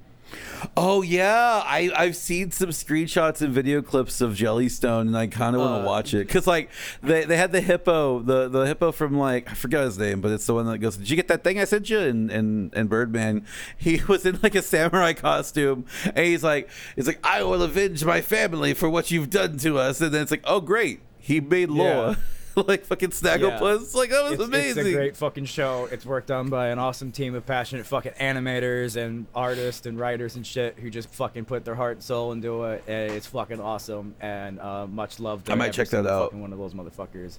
[0.76, 5.54] Oh yeah, I I've seen some screenshots and video clips of Jellystone, and I kind
[5.56, 6.26] of want to Uh, watch it.
[6.26, 6.70] Because like
[7.02, 10.30] they, they had the hippo, the the hippo from like I forgot his name, but
[10.30, 12.72] it's the one that goes, "Did you get that thing I sent you?" And and
[12.74, 13.44] and Birdman,
[13.76, 18.04] he was in like a samurai costume, and he's like, he's like, "I will avenge
[18.04, 21.40] my family for what you've done to us," and then it's like, "Oh great, he
[21.40, 22.16] made Loa."
[22.68, 24.86] like fucking Snagglepuss, like that was it's, amazing.
[24.86, 25.88] It's a great fucking show.
[25.90, 30.36] It's worked on by an awesome team of passionate fucking animators and artists and writers
[30.36, 32.84] and shit who just fucking put their heart and soul into it.
[32.86, 35.44] And it's fucking awesome and uh, much love.
[35.44, 36.26] To I might check that out.
[36.26, 37.38] Fucking one of those motherfuckers.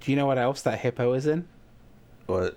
[0.00, 1.46] Do you know what else that hippo is in?
[2.26, 2.56] What?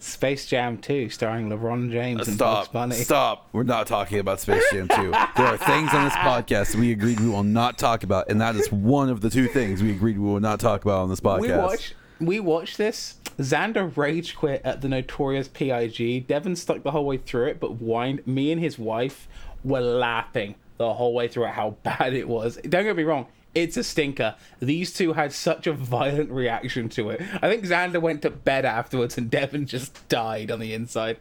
[0.00, 2.72] Space Jam 2, starring LeBron James and Bugs Stop.
[2.72, 2.96] Bunny.
[2.96, 3.48] Stop.
[3.52, 5.10] We're not talking about Space Jam 2.
[5.10, 8.56] there are things on this podcast we agreed we will not talk about, and that
[8.56, 11.20] is one of the two things we agreed we will not talk about on this
[11.20, 11.40] podcast.
[11.40, 13.16] We watched we watched this.
[13.38, 16.26] Xander rage quit at the notorious PIG.
[16.26, 18.26] Devin stuck the whole way through it, but whined.
[18.26, 19.28] Me and his wife
[19.64, 22.56] were laughing the whole way through at how bad it was.
[22.56, 23.26] Don't get me wrong.
[23.54, 24.36] It's a stinker.
[24.60, 27.20] These two had such a violent reaction to it.
[27.42, 31.18] I think Xander went to bed afterwards and Devin just died on the inside.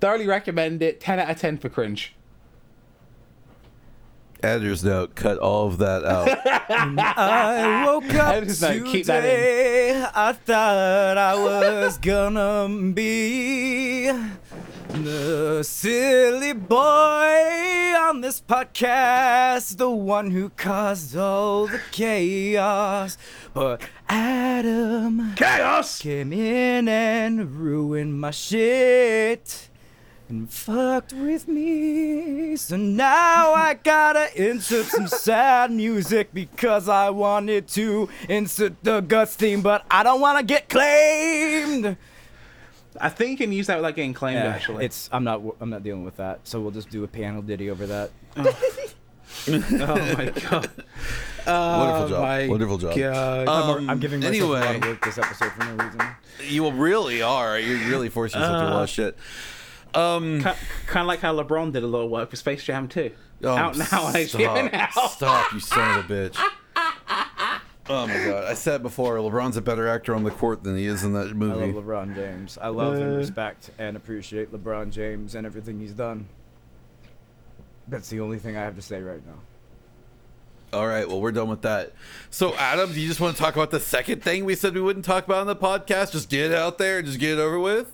[0.00, 1.00] Thoroughly recommend it.
[1.00, 2.14] 10 out of 10 for cringe.
[4.40, 6.28] Editor's note, cut all of that out.
[6.46, 9.30] I woke up Editor's note, keep that in.
[9.30, 10.06] today.
[10.14, 14.08] I thought I was gonna be
[14.88, 16.76] the silly boy
[17.96, 23.18] on this podcast, the one who caused all the chaos.
[23.52, 25.98] But Adam Chaos!
[26.00, 29.68] came in and ruined my shit.
[30.28, 32.56] and fucked with me.
[32.56, 39.36] So now I gotta insert some sad music because I wanted to insert the Guts
[39.36, 41.96] theme, but I don't want to get claimed.
[43.00, 44.36] I think you can use that without getting claimed.
[44.38, 46.40] Yeah, actually, it's I'm not I'm not dealing with that.
[46.44, 48.10] So we'll just do a piano ditty over that.
[48.36, 48.44] oh
[50.16, 50.70] my god.
[51.46, 52.22] Oh Wonderful job.
[52.22, 52.96] my Wonderful job.
[52.96, 53.48] God.
[53.48, 54.76] Um, I'm giving myself a lot anyway.
[54.76, 56.00] of work this episode for no reason.
[56.46, 57.58] You really are.
[57.58, 59.16] You're really forcing yourself to Uh, a lot of shit.
[59.94, 63.10] Um, kind of like how LeBron did a lot of work for Space Jam too.
[63.42, 64.88] oh, Out now on HBO now.
[64.90, 66.38] Stop, stop, you son of a bitch.
[67.90, 68.44] Oh my god!
[68.44, 71.34] I said before, LeBron's a better actor on the court than he is in that
[71.34, 71.62] movie.
[71.70, 72.58] I love LeBron James.
[72.60, 76.26] I love and Uh, respect and appreciate LeBron James and everything he's done.
[77.88, 79.34] That's the only thing I have to say right now.
[80.78, 81.94] All right, well, we're done with that.
[82.28, 84.82] So, Adam, do you just want to talk about the second thing we said we
[84.82, 86.12] wouldn't talk about on the podcast?
[86.12, 87.90] Just get it out there and just get it over with?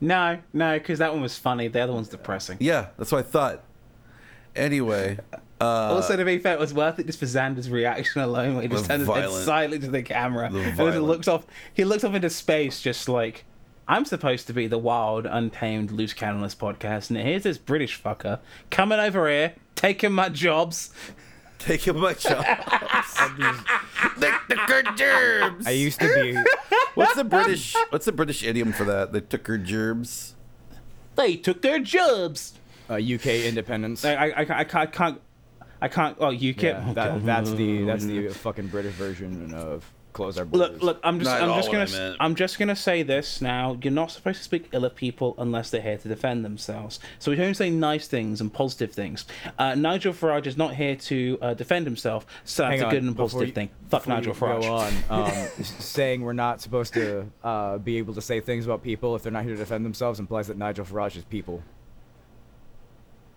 [0.00, 1.68] No, no, because that one was funny.
[1.68, 2.56] The other one's depressing.
[2.60, 3.64] Yeah, that's what I thought.
[4.56, 5.18] Anyway,
[5.64, 8.54] uh, also, to be fair, it was worth it just for Xander's reaction alone.
[8.54, 11.02] Where he just turns turned his head violent- silently to the camera the and then
[11.02, 11.46] looks off.
[11.72, 13.44] He looks off into space, just like
[13.86, 18.40] I'm supposed to be the wild, untamed, loose cannonless podcast, and here's this British fucker
[18.70, 20.90] coming over here, taking my jobs.
[21.58, 22.44] taking my job.
[24.18, 25.66] the, the good germs.
[25.66, 26.38] I used to be.
[26.94, 27.74] What's the British?
[27.90, 29.12] What's the British idiom for that?
[29.12, 30.34] They took her gerbs.
[31.16, 32.54] They took their jobs.
[32.90, 34.04] uh, UK independence.
[34.04, 35.20] I, I, I, I can't,
[35.84, 36.94] I can't, Oh, you Yeah, can't.
[36.94, 40.70] that, that's the that's the fucking British version of close our borders.
[40.74, 41.00] Look, look.
[41.02, 42.16] I'm just, Not I'm just gonna, I meant.
[42.20, 43.76] I'm just gonna say this now.
[43.82, 47.00] You're not supposed to speak ill of people unless they're here to defend themselves.
[47.18, 49.26] So we don't say nice things and positive things.
[49.58, 52.90] Uh, Nigel Farage is not here to uh, defend himself, so that's Hang a on,
[52.92, 53.70] good and before positive you- thing.
[53.90, 54.62] Fuck Nigel you Farage.
[54.62, 54.92] Go on.
[55.10, 59.22] Um, saying we're not supposed to uh, be able to say things about people if
[59.24, 61.62] they're not here to defend themselves implies that Nigel Farage is people.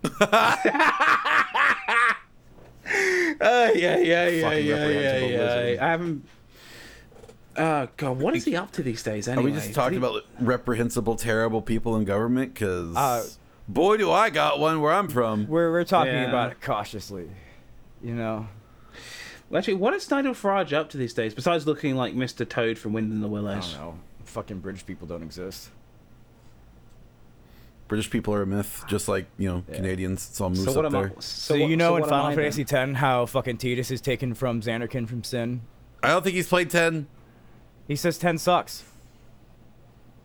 [3.40, 5.38] Uh, yeah, yeah, yeah, Fucking yeah, yeah, reprehensible yeah.
[5.40, 5.80] lizard.
[5.80, 6.28] I haven't.
[7.60, 9.28] Oh god, what is he up to these days?
[9.28, 12.54] Are Anyway, we just talking about reprehensible, terrible people in government?
[12.54, 13.24] Because Uh,
[13.68, 15.48] boy, do I got one where I'm from.
[15.48, 16.28] We're we're talking Yeah.
[16.30, 17.30] about it cautiously,
[18.04, 18.48] you know.
[19.56, 21.34] Actually, what is Nigel Farage up to these days?
[21.34, 22.48] Besides looking like Mr.
[22.48, 23.72] Toad from Wind in the I Willows.
[23.74, 24.00] don't know.
[24.26, 25.70] Fucking British people don't exist.
[27.88, 29.76] British people are a myth, just like you know Yeah.
[29.76, 30.28] Canadians.
[30.30, 31.12] It's all moose So up am there.
[31.16, 31.20] I?
[31.20, 32.92] So, what- you know in Final Fantasy then?
[32.92, 35.62] X how fucking Tidus is taken from Zanarkand from Sin.
[36.04, 37.08] I don't think he's played ten.
[37.88, 38.84] He says ten sucks.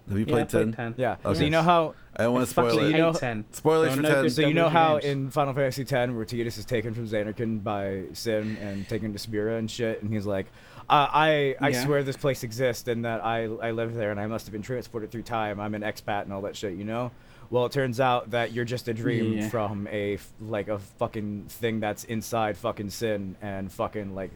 [0.09, 0.73] Have you played ten?
[0.73, 0.95] 10.
[0.97, 1.17] Yeah.
[1.25, 1.39] Okay.
[1.39, 2.93] So you know how I don't want to spoil fucking you it.
[2.93, 3.45] hate know- 10.
[3.53, 4.31] Spoilers No, for no ten.
[4.31, 5.05] So you know how games.
[5.05, 9.19] in Final Fantasy X, where Tidus is taken from Zanarkand by Sin and taken to
[9.19, 10.47] Spira and shit, and he's like,
[10.91, 11.85] uh, "I I Yeah.
[11.85, 14.63] swear this place exists and that I I live there and I must have been
[14.63, 15.61] transported through time.
[15.61, 17.13] I'm an expat and all that shit, you know."
[17.53, 19.49] Well, it turns out that you're just a dream Yeah.
[19.51, 24.31] from a like a fucking thing that's inside fucking Sin and fucking like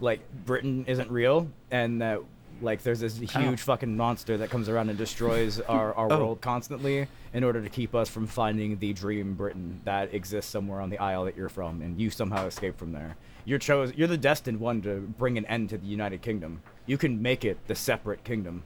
[0.00, 2.20] like Britain isn't real and that
[2.62, 3.40] like there's this oh.
[3.40, 3.64] huge Oh.
[3.64, 6.18] fucking monster that comes around and destroys our, our Oh.
[6.18, 10.80] world constantly in order to keep us from finding the dream Britain that exists somewhere
[10.80, 13.16] on the isle that you're from and you somehow escape from there.
[13.44, 16.62] You're chose you're the destined one to bring an end to the United Kingdom.
[16.86, 18.62] You can make it the separate kingdom.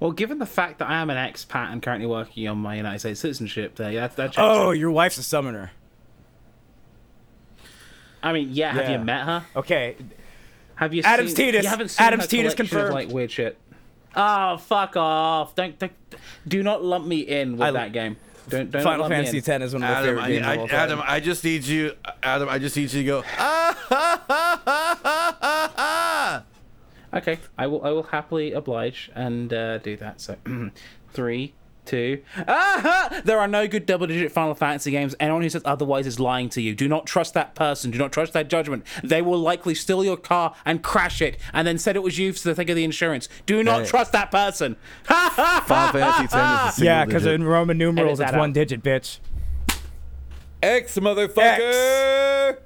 [0.00, 2.98] Well, given the fact that I am an expat and currently working on my United
[3.00, 4.72] States citizenship, there, that, that Oh, out.
[4.72, 5.70] your wife's a summoner.
[8.22, 9.44] I mean, yeah, have you met her?
[9.54, 9.96] Okay.
[10.76, 11.02] Have you?
[11.04, 11.62] Adam's seen, Tidus.
[11.62, 12.94] You haven't seen Adam's her Tidus collection of, confirmed.
[12.94, 13.58] like weird shit.
[14.14, 15.54] Oh, fuck off!
[15.54, 15.92] Don't, don't
[16.48, 18.16] do not lump me in with I- that game.
[18.48, 19.62] Don't, don't Final lump me Fantasy in.
[19.62, 20.76] X is one of my Adam, favorite I, games I, of all time.
[20.78, 21.92] Adam, I just need you.
[22.22, 23.24] Adam, I just need you to go.
[23.38, 24.45] Ah, ha, ha.
[27.16, 27.84] Okay, I will.
[27.84, 30.20] I will happily oblige and uh, do that.
[30.20, 30.36] So,
[31.12, 31.54] three,
[31.84, 32.22] two.
[32.48, 33.22] Aha!
[33.24, 35.14] There are no good double-digit Final Fantasy games.
[35.20, 36.74] Anyone who says otherwise is lying to you.
[36.74, 37.90] Do not trust that person.
[37.90, 38.84] Do not trust that judgment.
[39.04, 42.32] They will likely steal your car and crash it, and then said it was you
[42.32, 43.28] for the sake of the insurance.
[43.46, 43.86] Do not Hey.
[43.86, 44.76] trust that person.
[45.06, 48.38] Ha ha Final Fantasy X is a single yeah, because in Roman numerals it's that
[48.38, 48.54] one out.
[48.54, 49.18] digit, bitch.
[50.62, 52.58] X motherfucker.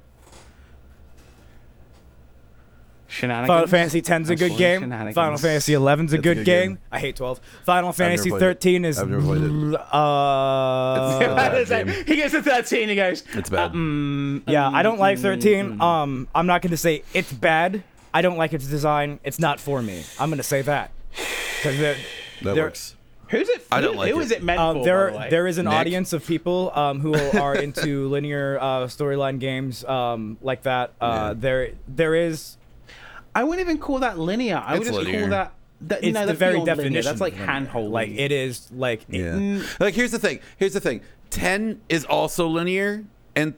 [3.11, 3.47] Shenanigans.
[3.47, 4.79] Final Fantasy X's a good Absolute game.
[4.81, 5.15] shenanigans.
[5.15, 6.69] Final Fantasy 11's a good, a good game.
[6.69, 6.77] game.
[6.91, 7.39] I hate 12.
[7.65, 8.55] Final Fantasy never played it.
[8.61, 9.75] 13 is I've never played it.
[9.93, 11.85] uh It's- That bad is it.
[11.87, 12.05] game.
[12.07, 13.73] he gets to 13 he goes It's bad.
[13.73, 15.77] mm, yeah, I don't like mm, 13.
[15.77, 15.81] mm.
[15.81, 17.83] Um I'm not going to say it's bad.
[18.13, 19.19] I don't like its design.
[19.23, 20.03] It's not for me.
[20.19, 20.91] I'm going to say that.
[21.61, 21.97] Cuz that
[22.41, 22.95] there- works.
[23.27, 24.23] who's it I don't who- like who it.
[24.23, 25.29] is it meant um, for by there the way?
[25.29, 25.73] there is an Nick?
[25.73, 30.93] audience of people um, who are into linear uh, storyline games um, like that.
[30.99, 31.33] Uh, Yeah.
[31.37, 32.57] there there is
[33.35, 35.21] I wouldn't even call that linear I would It's just linear.
[35.21, 36.75] call that That, it's no, the that's very beyond linear.
[36.83, 37.09] definition.
[37.09, 37.91] That's like handhold.
[37.91, 39.33] Like it is like Yeah.
[39.33, 39.79] Mm.
[39.79, 40.39] Like here's the thing.
[40.57, 41.01] Here's the thing.
[41.29, 43.05] Ten is also linear,
[43.37, 43.53] and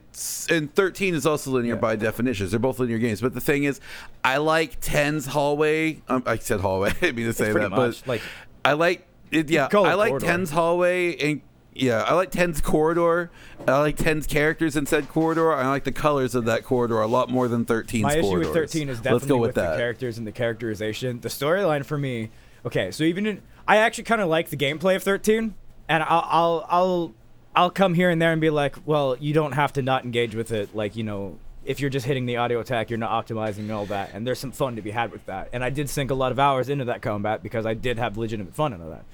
[0.48, 1.80] and thirteen is also linear Yeah.
[1.80, 2.52] by definitions.
[2.52, 3.20] They're both linear games.
[3.20, 3.80] But the thing is,
[4.22, 6.00] I like 10's hallway.
[6.08, 6.90] Um, I said hallway.
[6.90, 8.22] I didn't mean to say pretty that, much, but like-
[8.64, 9.50] I like it.
[9.50, 10.26] Yeah, I like corridor.
[10.26, 11.40] 10's hallway and.
[11.74, 13.30] Yeah, I like 10's corridor.
[13.66, 15.52] I like 10's characters in said corridor.
[15.52, 18.46] I like the colors of that corridor a lot more than 13's My issue corridors.
[18.48, 19.70] with 13 is definitely Let's go with, with that.
[19.72, 21.20] the characters and the characterization.
[21.20, 22.30] The storyline for me,
[22.64, 25.54] okay, so even in, I actually kind of like the gameplay of 13,
[25.88, 27.14] and I'll, I'll I'll
[27.56, 30.34] I'll come here and there and be like, well, you don't have to not engage
[30.36, 30.74] with it.
[30.76, 33.86] Like you know, if you're just hitting the auto attack, you're not optimizing and all
[33.86, 35.48] that, and there's some fun to be had with that.
[35.52, 38.16] And I did sink a lot of hours into that combat because I did have
[38.16, 39.04] legitimate fun into that.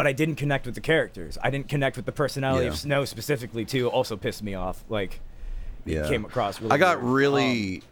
[0.00, 1.36] But I didn't connect with the characters.
[1.42, 2.70] I didn't connect with the personality Yeah.
[2.70, 3.90] of Snow specifically too.
[3.90, 4.82] Also pissed me off.
[4.88, 5.20] Like
[5.84, 6.08] yeah.
[6.08, 7.12] came across really I got weird.
[7.14, 7.82] really,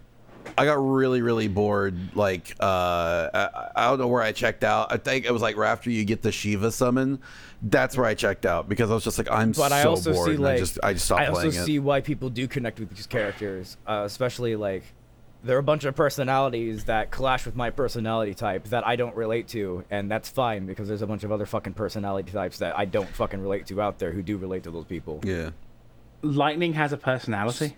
[0.56, 2.16] I got really, really bored.
[2.16, 4.90] Like, uh, I, I don't know where I checked out.
[4.90, 7.20] I think it was like right after you get the Shiva summon.
[7.60, 10.14] That's where I checked out because I was just like, I'm but so I also
[10.14, 10.30] bored.
[10.30, 11.80] see like I just, I just stopped I also see it.
[11.80, 14.84] why people do connect with these characters, uh, especially like
[15.44, 19.14] there are a bunch of personalities that clash with my personality type that I don't
[19.14, 22.76] relate to, and that's fine because there's a bunch of other fucking personality types that
[22.78, 25.20] I don't fucking relate to out there who do relate to those people.
[25.24, 25.50] Yeah,
[26.22, 27.76] Lightning has a personality.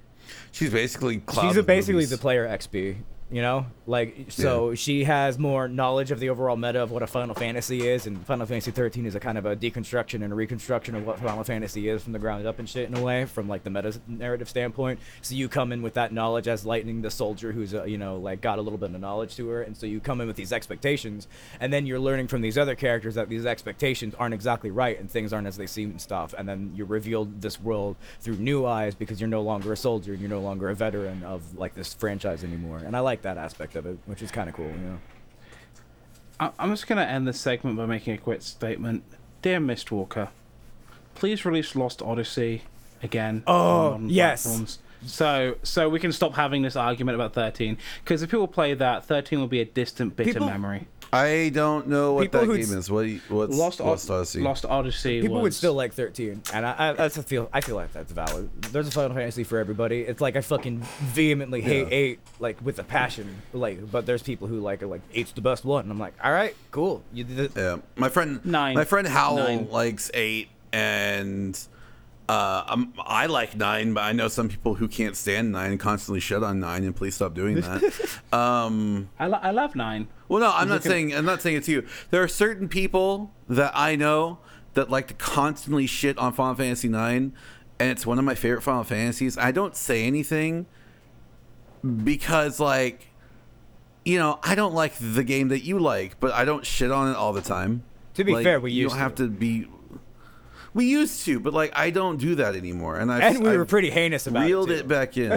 [0.52, 2.10] she's basically Cloud She's basically movies.
[2.10, 2.96] the player XP,
[3.30, 3.66] you know?
[3.86, 7.88] Like, so she has more knowledge of the overall meta of what a Final Fantasy
[7.88, 11.06] is, and Final Fantasy 13 is a kind of a deconstruction and a reconstruction of
[11.06, 13.64] what Final Fantasy is from the ground up and shit in a way, from like
[13.64, 15.00] the meta narrative standpoint.
[15.22, 18.16] So you come in with that knowledge as Lightning, the soldier who's, uh, you know,
[18.16, 20.36] like got a little bit of knowledge to her, and so you come in with
[20.36, 21.26] these expectations,
[21.58, 25.10] and then you're learning from these other characters that these expectations aren't exactly right and
[25.10, 28.66] things aren't as they seem and stuff, and then you're revealed this world through new
[28.66, 31.74] eyes because you're no longer a soldier and you're no longer a veteran of like
[31.74, 34.66] this franchise anymore, and I like that aspect of it, which is kind of cool,
[34.66, 34.98] you know.
[36.38, 39.04] I- I'm just going to end this segment by making a quick statement.
[39.42, 40.28] Dear Mistwalker,
[41.14, 42.62] please release Lost Odyssey
[43.02, 43.42] again.
[43.46, 44.42] Oh, on yes.
[44.44, 44.78] platforms.
[45.06, 47.78] So, so we can stop having this argument about 13.
[48.04, 50.88] Because if people play that, 13 will be a distant, bitter People- memory.
[51.12, 52.90] I don't know what People that game s- is.
[52.90, 53.06] What?
[53.28, 54.40] What's Lost, Lost, Od- Odyssey?
[54.40, 55.20] Lost Odyssey.
[55.22, 55.42] People was...
[55.42, 57.48] would still like 13, and I, I that's a feel.
[57.52, 58.48] I feel like that's valid.
[58.72, 60.02] There's a Final Fantasy for everybody.
[60.02, 61.94] It's like I fucking vehemently hate Yeah.
[61.94, 63.42] eight, like with a passion.
[63.52, 65.82] Like, but there's people who like are like eight's the best one.
[65.82, 67.02] And I'm like, all right, cool.
[67.12, 67.52] You did it.
[67.56, 68.74] Yeah, my friend Nine.
[68.76, 69.68] My friend Howell Nine.
[69.70, 71.58] likes eight, and
[72.28, 75.80] uh, um, I like nine, but I know some people who can't stand nine and
[75.80, 76.84] constantly shut on nine.
[76.84, 77.82] And please stop doing that.
[78.32, 80.06] um, I, lo- I love 9.
[80.30, 81.86] Well, no, I'm not saying I'm not saying it's you.
[82.10, 84.38] There are certain people that I know
[84.74, 87.32] that like to constantly shit on Final Fantasy nine,
[87.78, 89.36] and it's one of my favorite Final Fantasies.
[89.36, 90.66] I don't say anything
[92.04, 93.08] because like
[94.04, 97.10] you know I don't like the game that you like, but I don't shit on
[97.10, 97.82] it all the time.
[98.14, 99.24] To be Like, fair, we you used don't have to.
[99.24, 99.66] to be.
[100.72, 103.64] We used to, but like I don't do that anymore, and I And we were
[103.64, 104.80] pretty heinous about reeled it.
[104.80, 105.32] it, back in.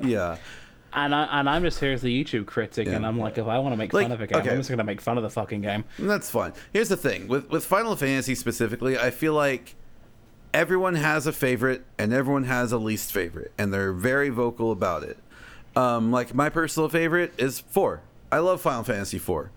[0.08, 0.36] yeah,
[0.92, 2.94] And, I, and I'm just here as the YouTube critic, Yeah.
[2.94, 4.50] and I'm like, if I want to make Like, fun of a game, okay.
[4.50, 5.84] I'm just going to make fun of the fucking game.
[5.98, 6.52] And that's fine.
[6.72, 9.74] Here's the thing with with Final Fantasy specifically, I feel like
[10.54, 15.02] everyone has a favorite and everyone has a least favorite, and they're very vocal about
[15.02, 15.18] it.
[15.76, 18.00] Um, like my personal favorite is four.
[18.32, 19.50] I love Final Fantasy four.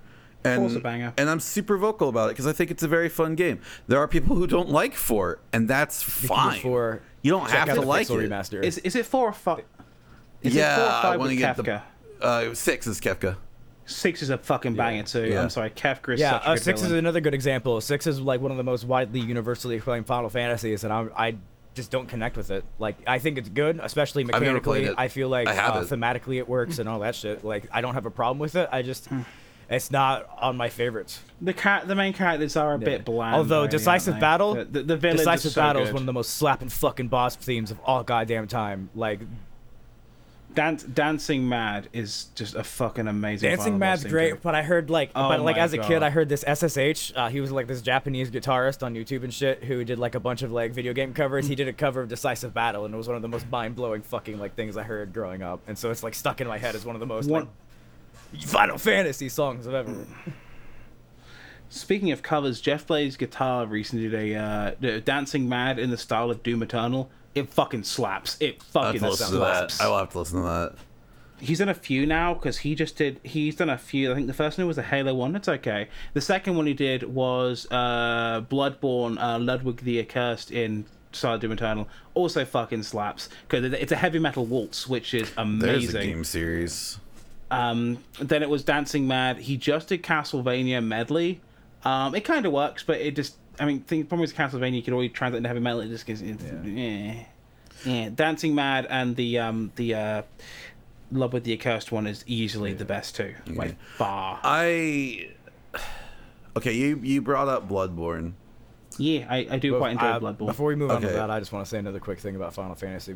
[0.43, 1.13] And, Four's a banger.
[1.17, 3.59] and I'm super vocal about it because I think it's a very fun game.
[3.87, 6.59] There are people who don't like four, and that's fine.
[6.59, 8.29] Four, you don't have to like Pixel it.
[8.29, 8.63] remaster.
[8.63, 9.63] Is, is it 4 or 5?
[10.41, 11.81] Is yeah, it 4 or 5 I want to get Kefka?
[12.19, 13.37] the uh, six is Kefka.
[13.85, 15.25] 6 is a fucking banger, too.
[15.27, 15.41] Yeah.
[15.41, 17.81] I'm sorry, Kefka is yeah, such a uh, good six is another good example.
[17.81, 21.35] Six is like one of the most widely universally acclaimed Final Fantasies, and I'm, I
[21.73, 22.63] just don't connect with it.
[22.79, 24.83] Like, I think it's good, especially never played mechanically.
[24.85, 24.95] it.
[24.97, 25.89] I feel like I have uh, it.
[25.89, 27.43] thematically it works and all that shit.
[27.43, 28.69] Like, I don't have a problem with it.
[28.71, 29.07] I just,
[29.69, 31.21] it's not on my favorites.
[31.41, 32.85] The car- the main characters are a Yeah.
[32.85, 33.35] bit bland.
[33.35, 34.21] Although really, Decisive aren't?
[34.21, 37.07] Battle, the, the, the Decisive are so Battle is one of the most slapping fucking
[37.07, 38.89] boss themes of all goddamn time.
[38.95, 39.21] Like,
[40.53, 43.49] Dan- Dancing Mad is just a fucking amazing.
[43.49, 43.57] Song.
[43.57, 46.29] Dancing Mad's great, but I heard like, Oh but like as a kid, I heard
[46.29, 47.13] this SSH.
[47.15, 50.19] Uh, he was like this Japanese guitarist on YouTube and shit who did like a
[50.19, 51.47] bunch of like video game covers.
[51.47, 53.75] He did a cover of Decisive Battle, and it was one of the most mind
[53.75, 55.61] blowing fucking like things I heard growing up.
[55.67, 57.47] And so it's like stuck in my head as one of the most One-
[58.33, 60.05] like, Final Fantasy songs I've ever.
[61.69, 66.29] Speaking of covers, Jeff Blade's guitar recently did a uh, Dancing Mad in the style
[66.29, 67.09] of Doom Eternal.
[67.33, 68.37] It fucking slaps.
[68.39, 69.79] It fucking slaps.
[69.79, 70.75] I will have to listen to that.
[71.39, 73.19] He's done a few now because he just did.
[73.23, 74.11] He's done a few.
[74.11, 75.35] I think the first one was a Halo one.
[75.35, 75.87] It's okay.
[76.13, 80.85] The second one he did was uh, Bloodborne, uh, Ludwig the Accursed in
[81.23, 81.87] of Doom Eternal.
[82.13, 85.91] Also fucking slaps because it's a heavy metal waltz, which is amazing.
[85.91, 86.99] There's a game series.
[87.49, 89.37] Um, then it was Dancing Mad.
[89.37, 91.41] He just did Castlevania Medley.
[91.83, 93.35] Um, it kind of works, but it just.
[93.61, 95.81] I mean, the problem with Castlevania, you could always translate into heavy metal.
[95.81, 96.21] It just gets.
[96.21, 97.13] Yeah.
[97.85, 98.09] yeah.
[98.09, 100.21] Dancing Mad and the um the uh,
[101.11, 104.39] Ludwig the Accursed one is easily the best too, like far.
[104.43, 105.29] I
[106.57, 106.73] okay.
[106.73, 108.33] You you brought up Bloodborne.
[108.97, 110.47] Yeah, I, I do quite enjoy Uh, Bloodborne.
[110.47, 112.53] Before we move on to that, I just want to say another quick thing about
[112.53, 113.15] Final Fantasy.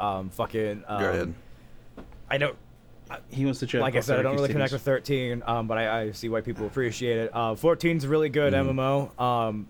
[0.00, 0.84] Um, fucking.
[0.88, 1.34] Um, Go ahead.
[2.30, 2.56] I don't.
[3.28, 5.68] he wants to jerk like I said, I don't Syracuse really connect with 13, um,
[5.68, 7.30] but I, I see why people appreciate it.
[7.32, 8.78] Uh, 14's a really good Mm-hmm.
[8.78, 9.20] MMO.
[9.20, 9.68] Um,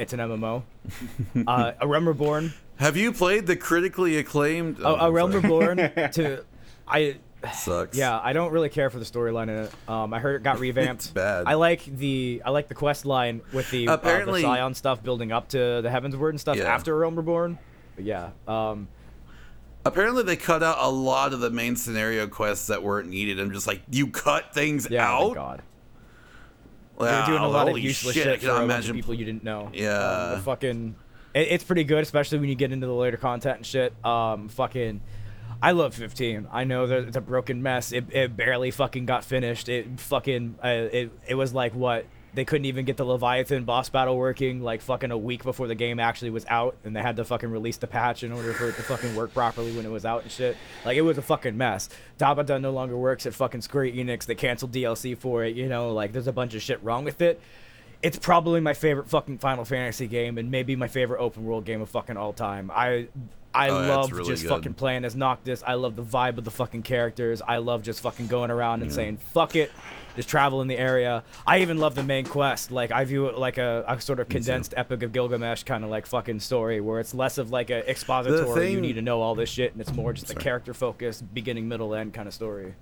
[0.00, 0.62] it's an MMO.
[1.46, 2.52] uh, a Realm Reborn.
[2.76, 4.78] Have you played the critically acclaimed?
[4.80, 5.42] A, oh, a Realm sorry.
[5.42, 5.78] Reborn.
[6.12, 6.44] To,
[6.88, 7.16] I.
[7.52, 7.96] sucks.
[7.96, 9.72] Yeah, I don't really care for the storyline in it.
[9.88, 11.02] Um, I heard it got revamped.
[11.04, 11.44] It's bad.
[11.46, 15.02] I like the I like the quest line with the Apparently- uh, the Scion stuff
[15.02, 16.64] building up to the Heavensward and stuff Yeah.
[16.74, 17.58] after Realm Reborn.
[17.96, 18.88] But yeah, um,
[19.84, 23.40] Apparently, they cut out a lot of the main scenario quests that weren't needed.
[23.40, 25.28] I'm just like, you cut things yeah, oh out.
[25.28, 25.62] my god,
[27.00, 29.14] Wow, they're doing a lot of useless shit, shit, I for a bunch of people
[29.14, 29.70] you didn't know.
[29.72, 29.98] Yeah.
[29.98, 30.94] um, the fucking,
[31.34, 33.92] it, it's pretty good, especially when you get into the later content and shit.
[34.04, 35.00] Um, fucking.
[35.62, 36.48] I love 15.
[36.50, 37.92] I know that it's a broken mess.
[37.92, 39.68] It, it barely fucking got finished.
[39.68, 43.88] It fucking uh, it it was like what they couldn't even get the Leviathan boss
[43.88, 47.16] battle working like fucking a week before the game actually was out, and they had
[47.16, 49.90] to fucking release the patch in order for it to fucking work properly when it
[49.90, 50.56] was out and shit.
[50.84, 51.88] Like it was a fucking mess.
[52.18, 54.26] Tabata no longer works at fucking Square Enix.
[54.26, 55.56] They canceled DLC for it.
[55.56, 57.40] You know, like there's a bunch of shit wrong with it.
[58.02, 61.82] It's probably my favorite fucking Final Fantasy game, and maybe my favorite open world game
[61.82, 62.70] of fucking all time.
[62.74, 63.08] I
[63.52, 64.48] I Oh, love really just good.
[64.48, 65.62] fucking playing as Noctis.
[65.66, 67.42] I love the vibe of the fucking characters.
[67.46, 69.72] I love just fucking going around and saying fuck it,
[70.14, 71.24] just travel in the area.
[71.46, 72.70] I even love the main quest.
[72.70, 75.90] Like I view it like a, a sort of condensed Epic of Gilgamesh kind of
[75.90, 78.70] like fucking story, where it's less of like a expository.
[78.72, 81.66] You need to know all this shit, and it's more just a character focused, beginning,
[81.68, 82.74] middle, end kind of story.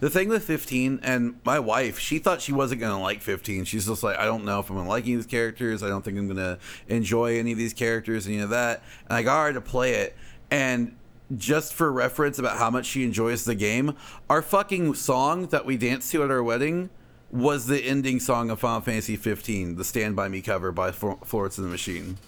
[0.00, 3.64] The thing with 15, and my wife, she thought she wasn't going to like 15.
[3.64, 5.82] She's just like, I don't know if I'm going to like any of these characters.
[5.82, 8.82] I don't think I'm going to enjoy any of these characters, any of that.
[9.08, 10.16] And I got her to play it.
[10.50, 10.96] And
[11.36, 13.96] just for reference about how much she enjoys the game,
[14.28, 16.90] our fucking song that we danced to at our wedding
[17.30, 21.56] was the ending song of Final Fantasy 15, the Stand By Me cover by Florence
[21.56, 22.18] and the Machine.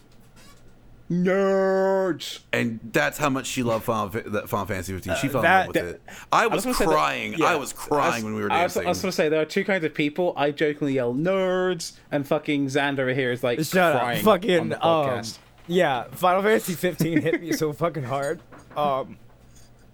[1.10, 2.40] Nerds.
[2.52, 5.14] And that's how much she loved Final, Fa- that Final Fantasy 15.
[5.16, 6.02] She fell in love with that- it.
[6.32, 7.34] I was, gonna say that- crying.
[7.36, 7.46] yeah.
[7.46, 8.84] I was crying when we were dancing.
[8.86, 10.32] I was going to say there are two kinds of people.
[10.36, 14.24] I jokingly yell nerds, and fucking Xander over here is like Shut up, crying on
[14.24, 15.22] fucking the um,
[15.66, 16.04] yeah.
[16.12, 18.40] Final Fantasy 15 hit me so fucking hard.
[18.76, 19.18] Um,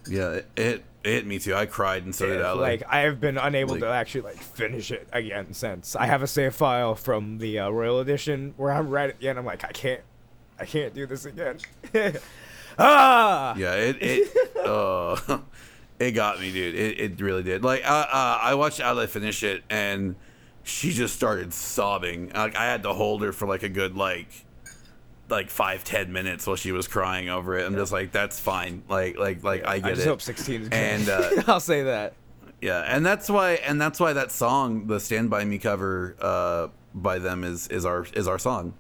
[0.09, 1.55] Yeah, it, it it hit me too.
[1.55, 4.37] I cried and so did Yeah, like I have been unable Like- to actually like
[4.39, 8.71] finish it again since I have a save file from the uh, Royal Edition where
[8.73, 9.39] I'm right at the end.
[9.39, 10.01] I'm like, I can't,
[10.61, 11.59] I can't do this again.
[12.79, 15.39] ah, yeah, it it uh,
[15.99, 16.75] it got me, dude.
[16.75, 17.65] It, it really did.
[17.65, 20.17] Like uh, uh, I watched Ella finish it and
[20.63, 22.31] she just started sobbing.
[22.35, 24.29] Like I had to hold her for like a good like
[25.31, 27.65] like five ten minutes while she was crying over it.
[27.65, 28.83] I'm just like, that's fine.
[28.89, 30.09] Like like like I I get just it.
[30.09, 30.77] hope 16 is good.
[30.77, 32.15] And, uh, I'll say that.
[32.61, 36.69] Yeah, and that's why and that's why that song, the "Stand by Me" cover uh,
[36.95, 38.75] by them is is our is our song,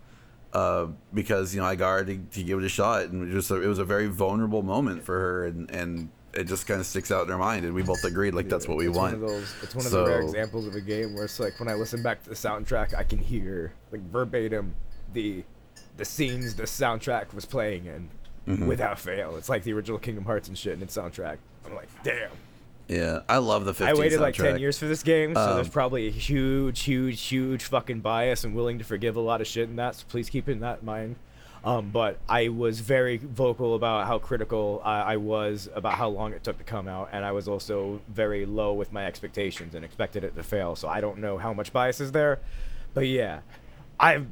[0.52, 3.32] uh, because you know I got her to, to give it a shot, and it
[3.32, 6.86] just it was a very vulnerable moment for her, and and it just kind of
[6.86, 9.14] sticks out in her mind, and we both agreed like that's what we it's want.
[9.14, 11.58] One of those, it's one of the rare examples of a game where it's like
[11.58, 14.74] when I listen back to the soundtrack, I can hear like verbatim
[15.12, 15.44] the
[15.96, 18.10] the scenes the soundtrack was playing in
[18.48, 18.66] Mm-hmm.
[18.66, 19.36] without fail.
[19.36, 21.36] It's like the original Kingdom Hearts and shit in its soundtrack.
[21.66, 22.30] I'm like, damn.
[22.90, 25.68] Yeah, I love the 15 I waited like 10 years for this game, so there's
[25.68, 29.46] Um, probably a huge, huge, huge fucking bias and willing to forgive a lot of
[29.46, 31.16] shit in that, so please keep in that in mind.
[31.62, 36.32] Um, but I was very vocal about how critical I, I was about how long
[36.32, 39.84] it took to come out, and I was also very low with my expectations and
[39.84, 42.40] expected it to fail, so I don't know how much bias is there.
[42.92, 43.40] But yeah,
[44.00, 44.24] I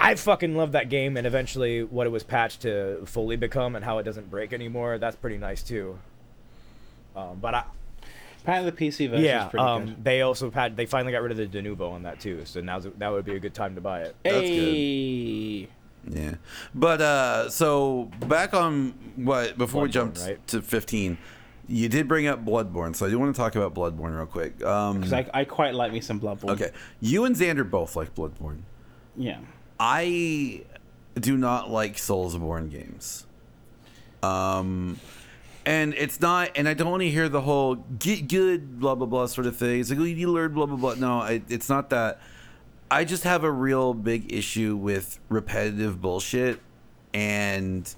[0.00, 3.84] I fucking love that game, and eventually what it was patched to fully become and
[3.84, 5.98] how it doesn't break anymore, that's pretty nice too.
[7.14, 7.64] Um, but I,
[8.42, 10.04] Apparently, the PC version yeah, is pretty um, good.
[10.04, 12.84] they also had they finally got rid of the Denuvo on that too, so now's
[12.98, 14.16] that would be a good time to buy it.
[14.22, 14.44] that's good.
[14.48, 15.68] Hey,
[16.08, 16.34] Yeah,
[16.74, 20.46] but uh, so back on what before we Bloodborne, jumped right?
[20.48, 21.18] to 15,
[21.68, 24.62] you did bring up Bloodborne, so I do want to talk about Bloodborne real quick.
[24.64, 26.50] Um, 'Cause I, I quite like me some Bloodborne.
[26.50, 26.70] okay,
[27.00, 28.60] you and Xander both like Bloodborne.
[29.16, 29.38] Yeah.
[29.78, 30.62] I
[31.18, 33.26] do not like Soulsborne games.
[34.22, 34.98] Um,
[35.66, 39.06] and it's not, and I don't want to hear the whole get good, blah, blah,
[39.06, 39.80] blah sort of thing.
[39.80, 40.94] It's like, you learn, blah, blah, blah.
[40.94, 42.20] No, I, it's not that.
[42.90, 46.60] I just have a real big issue with repetitive bullshit
[47.14, 47.92] and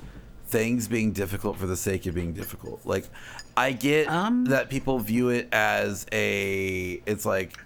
[0.46, 2.84] things being difficult for the sake of being difficult.
[2.84, 3.08] Like,
[3.56, 4.44] I get Um.
[4.46, 7.02] that people view it as a.
[7.06, 7.58] It's like,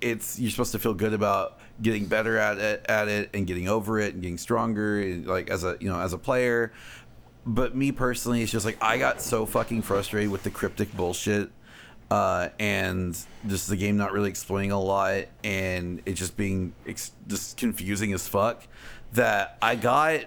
[0.00, 3.68] it's you're supposed to feel good about getting better at it, at it, and getting
[3.68, 6.72] over it, and getting stronger, and, like as a you know as a player.
[7.44, 11.50] But me personally, it's just like I got so fucking frustrated with the cryptic bullshit
[12.12, 17.12] uh, and just the game not really explaining a lot and it just being ex-
[17.26, 18.62] just confusing as fuck
[19.14, 20.26] that I got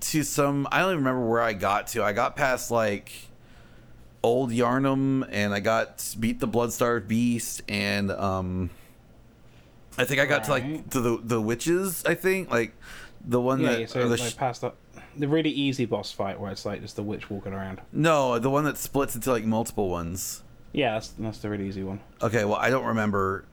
[0.00, 2.04] to some I don't even remember where I got to.
[2.04, 3.12] I got past like
[4.22, 8.70] old Yharnam and I got beat the Bloodstarved Beast and um
[9.98, 12.74] I think I got to like to the the witches, I think, like
[13.24, 14.74] the one Yeah, that so or the like past that,
[15.16, 17.80] the really easy boss fight where it's like just the witch walking around.
[17.92, 20.42] no, the one that splits into like multiple ones.
[20.72, 22.00] Yeah, that's, that's the really easy one.
[22.22, 23.44] Okay, well, I don't remember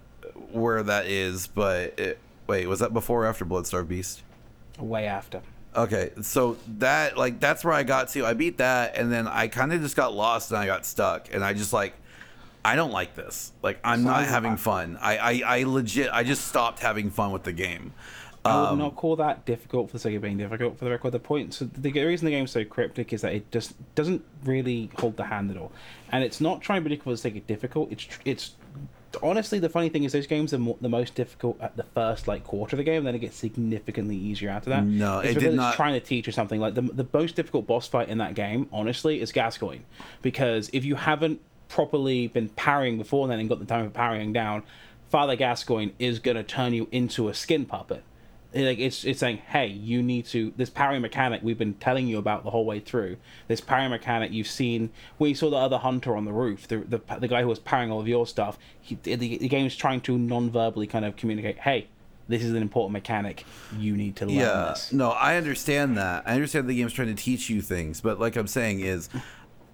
[0.52, 4.24] where that is, but it, wait, was that before or after Blood-starved Beast?
[4.80, 5.42] Way after.
[5.76, 8.26] Okay, so that like that's where I got to.
[8.26, 11.34] I beat that, and then I kind of just got lost and I got stuck,
[11.34, 11.94] and I just like
[12.64, 13.52] I don't like this.
[13.62, 14.98] Like I'm not having fun.
[15.02, 17.94] I I, I legit I just stopped having fun with the game.
[18.46, 20.78] I would Um, not call that difficult for the sake of being difficult.
[20.80, 23.52] For the record, the point, so the reason the game's so cryptic is that it
[23.52, 25.72] just doesn't really hold the hand at all,
[26.12, 27.92] and it's not trying to be difficult for the sake of difficult.
[27.92, 28.56] It's it's
[29.24, 32.28] honestly the funny thing is those games are mo- the most difficult at the first
[32.28, 34.86] like quarter of the game, then it gets significantly easier after that.
[34.86, 36.60] No, it's it did not- It's trying to teach you something.
[36.62, 39.82] Like the the most difficult boss fight in that game, honestly, is Gascoigne,
[40.22, 44.32] because if you haven't properly been parrying before then and got the time of parrying
[44.32, 44.64] down,
[45.10, 48.04] Father Gascoigne is gonna turn you into a skin puppet
[48.54, 52.18] like it's it's saying hey you need to this parry mechanic we've been telling you
[52.18, 53.16] about the whole way through
[53.48, 56.78] this parry mechanic you've seen when you saw the other hunter on the roof the
[56.78, 59.76] the, the guy who was parrying all of your stuff he, the, the game is
[59.76, 61.88] trying to non-verbally kind of communicate hey
[62.28, 63.46] this is an important mechanic
[63.78, 66.24] you need to learn yeah, this no, I understand that.
[66.28, 69.10] I understand the game's trying to teach you things, but like I'm saying is.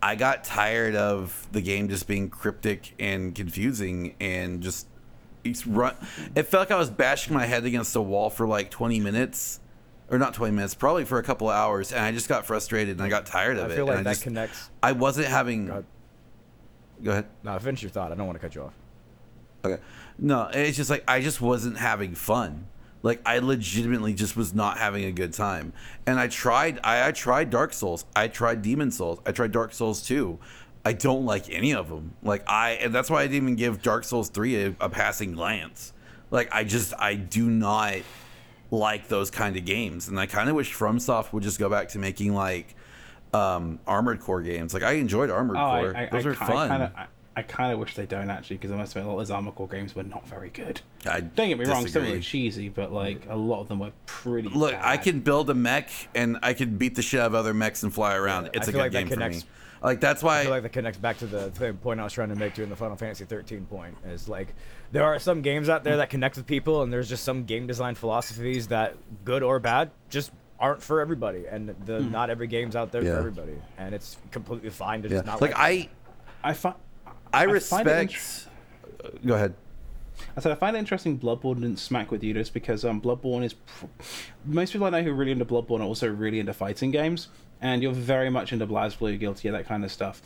[0.04, 4.86] I got tired of the game just being cryptic and confusing and just
[5.66, 5.96] run.
[6.36, 9.60] It felt like I was bashing my head against a wall for like 20 minutes,
[10.10, 12.98] or not 20 minutes, probably for a couple of hours, and I just got frustrated
[12.98, 13.72] and I got tired of I it.
[13.72, 14.70] I feel like that just, connects.
[14.82, 15.68] I wasn't having.
[15.68, 15.86] God.
[17.04, 17.26] Go ahead.
[17.44, 18.12] No, finish your thought.
[18.12, 18.74] I don't want to cut you off.
[19.66, 19.82] Okay.
[20.18, 22.68] No, it's just like I just wasn't having fun.
[23.04, 25.74] Like I legitimately just was not having a good time.
[26.08, 28.06] And I tried I, I tried Dark Souls.
[28.16, 29.20] I tried Demon's Souls.
[29.26, 30.40] I tried Dark Souls 2.
[30.86, 32.14] I don't like any of them.
[32.22, 35.34] Like I and that's why I didn't even give Dark Souls 3 a, a passing
[35.34, 35.92] glance.
[36.30, 37.98] Like I just I do not
[38.70, 40.08] like those kind of games.
[40.08, 42.76] And I kind of wish FromSoft would just go back to making like
[43.34, 44.76] um Armored Core games.
[44.76, 45.98] Like I enjoyed Armored oh Core.
[45.98, 46.50] I, I, those I, are fun.
[46.52, 47.08] I kind of I,
[47.38, 49.32] I kind of wish they don't actually because I must admit a lot of those
[49.32, 52.04] Armored Core games were not very good I don't get me wrong some of them
[52.04, 52.12] disagree.
[52.12, 55.56] were cheesy but like a lot of them were pretty Look, I can build a
[55.56, 58.52] mech and I can beat the shit out of other mechs and fly around.
[58.54, 59.42] It's I a good like that game for me.
[59.82, 62.04] Connects- Like that's why I feel like that connects back to the, the point I
[62.04, 63.96] was trying to make during the Final Fantasy 13 point.
[64.06, 64.54] Is like
[64.92, 67.68] there are some games out there that connect with people, and there's just some game
[67.68, 71.46] design philosophies that, good or bad, just aren't for everybody.
[71.48, 73.14] And the not every game's out there Yeah.
[73.14, 75.16] for everybody, and it's completely fine to yeah.
[75.16, 75.60] just not like like.
[76.44, 76.76] I I find
[77.34, 78.48] I I find it respect.
[79.26, 79.54] Go ahead.
[80.38, 83.44] I said I find it interesting Bloodborne didn't smack with you just because um, Bloodborne
[83.44, 83.86] is pr-
[84.46, 87.28] most people I know who are really into Bloodborne are also really into fighting games,
[87.62, 90.22] and you're very much into BlazBlue, Guilty, that kind of stuff.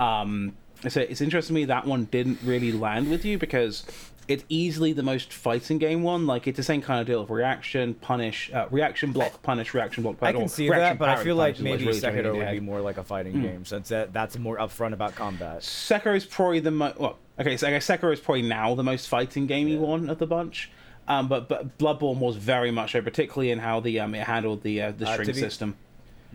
[0.00, 0.56] Um,
[0.88, 3.84] so it's interesting to me that one didn't really land with you because
[4.26, 6.26] it's easily the most fighting game one.
[6.26, 10.02] Like it's the same kind of deal of reaction, punish, uh, reaction block, punish, reaction
[10.02, 10.16] block.
[10.22, 12.24] I can see reaction that, but I feel like punish is what's maybe really driving
[12.24, 15.60] Sekiro would be more like a fighting game, since that, that's more upfront about combat.
[15.60, 16.98] Sekiro is probably the most.
[16.98, 20.18] Well, okay, so I guess Sekiro is probably now the most fighting gamey one of
[20.18, 20.70] the bunch.
[21.06, 24.62] Um, but but Bloodborne was very much so, particularly in how the um it handled
[24.62, 25.76] the uh, the Uh, string to be- system.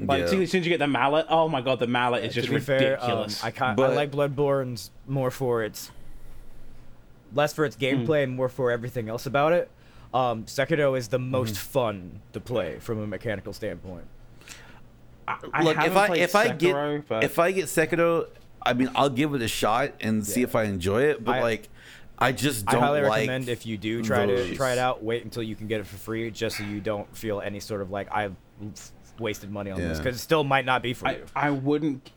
[0.07, 0.23] Like Yeah.
[0.25, 2.53] as soon as you get the mallet, oh my god, the mallet is just to
[2.53, 3.43] be fair, um, ridiculous.
[3.43, 5.91] I, ca- I like Bloodborne's more for its
[7.33, 7.83] less for its Hmm.
[7.83, 9.69] gameplay and more for everything else about it.
[10.13, 11.71] Um, Sekiro is the most Hmm.
[11.71, 14.05] fun to play from a mechanical standpoint.
[15.27, 18.27] I, I Look, if I played if I get but if I get Sekiro,
[18.61, 21.23] I mean I'll give it a shot and see if I enjoy it.
[21.23, 21.69] But I- like,
[22.17, 23.11] I just don't I highly like.
[23.19, 25.87] recommend if you do try to try it out, wait until you can get it
[25.87, 28.31] for free, just so you don't feel any sort of like I
[29.19, 31.25] wasted money on this because it still might not be for I, you.
[31.35, 32.09] I wouldn't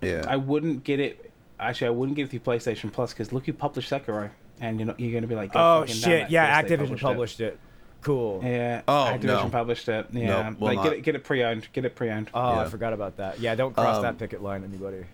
[0.00, 0.24] Yeah.
[0.28, 1.30] I wouldn't get it.
[1.60, 4.86] Actually, I wouldn't get it through PlayStation Plus because look who published Sekiro, and you're
[4.88, 6.28] not, you're going to be like, Oh shit!
[6.30, 7.58] Yeah, Activision published it.
[8.00, 8.40] Cool.
[8.42, 8.82] Yeah.
[8.88, 9.48] Oh, Activision no.
[9.50, 10.06] published it.
[10.12, 10.26] Yeah.
[10.50, 10.84] No, will like not.
[10.84, 11.68] get it get it pre-owned.
[11.72, 12.30] Get it pre-owned.
[12.34, 13.38] Oh, I forgot about that.
[13.38, 15.04] Yeah, don't cross Um, that picket line, anybody.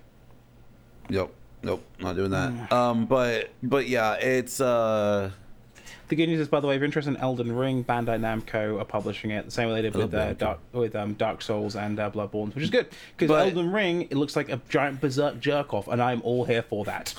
[1.10, 2.68] Nope, nope, not doing Mm.
[2.68, 2.72] that.
[2.74, 5.30] Um, but but yeah, it's uh,
[6.08, 8.80] The good news is, by the way, if you're interested in Elden Ring, Bandai Namco
[8.80, 11.76] are publishing it the same way they did with uh, Dark with um, Dark Souls
[11.76, 15.38] and uh, Bloodborne, which is good because Elden Ring it looks like a giant berserk
[15.38, 17.14] jerk off, and I'm all here for that.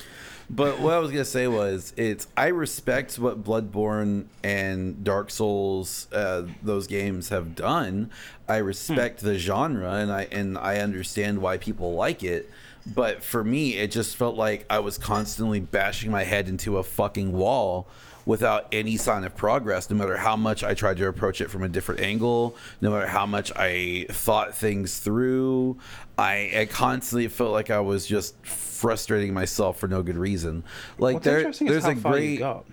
[0.52, 6.08] But what I was gonna say was, it's I respect what Bloodborne and Dark Souls,
[6.12, 8.10] uh, those games have done.
[8.48, 12.50] I respect the genre, and I and I understand why people like it.
[12.84, 16.82] But for me, it just felt like I was constantly bashing my head into a
[16.82, 17.86] fucking wall
[18.26, 19.88] without any sign of progress.
[19.90, 23.06] No matter how much I tried to approach it from a different angle, no matter
[23.06, 25.78] how much I thought things through,
[26.18, 30.64] I, I constantly felt like I was just frustrating myself for no good reason.
[30.98, 32.64] Like What's there, interesting there's is how a far you great, got.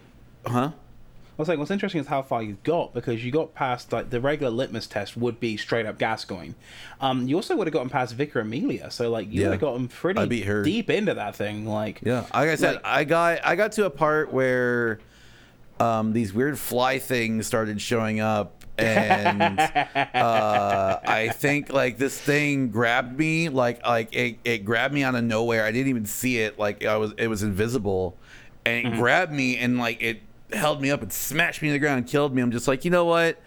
[0.45, 0.72] huh?
[0.74, 4.10] I was like, what's interesting is how far you got because you got past like
[4.10, 6.54] the regular litmus test would be straight up Gascoigne.
[7.00, 9.48] Um, you also would have gotten past Vicar Amelia, so like you Yeah.
[9.50, 10.64] would have gotten pretty I beat her.
[10.64, 11.68] deep into that thing.
[11.68, 14.98] Like, Yeah, like I said, Like- I got I got to a part where
[15.80, 22.69] um, these weird fly things started showing up, and uh, I think like this thing
[22.69, 25.65] grabbed me, like like it, it grabbed me out of nowhere.
[25.65, 28.17] I didn't even see it, like I was it was invisible,
[28.65, 30.21] and it grabbed me and like it
[30.51, 32.41] held me up and smashed me to the ground and killed me.
[32.41, 33.39] I'm just like, you know what?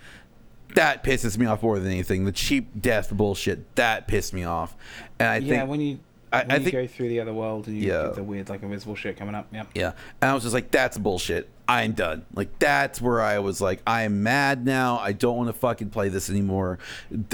[0.74, 2.24] That pisses me off more than anything.
[2.24, 4.76] The cheap death bullshit that pissed me off,
[5.18, 5.98] and I yeah, think when you
[6.32, 8.02] I- when I you think- go through the other world and you Yeah.
[8.04, 9.46] get the weird like invisible shit coming up.
[9.52, 9.64] Yeah.
[9.74, 9.92] Yeah.
[10.22, 11.48] And I was just like, that's bullshit.
[11.68, 12.24] I'm done.
[12.34, 14.98] Like, that's where I was like, I am mad now.
[14.98, 16.78] I don't want to fucking play this anymore.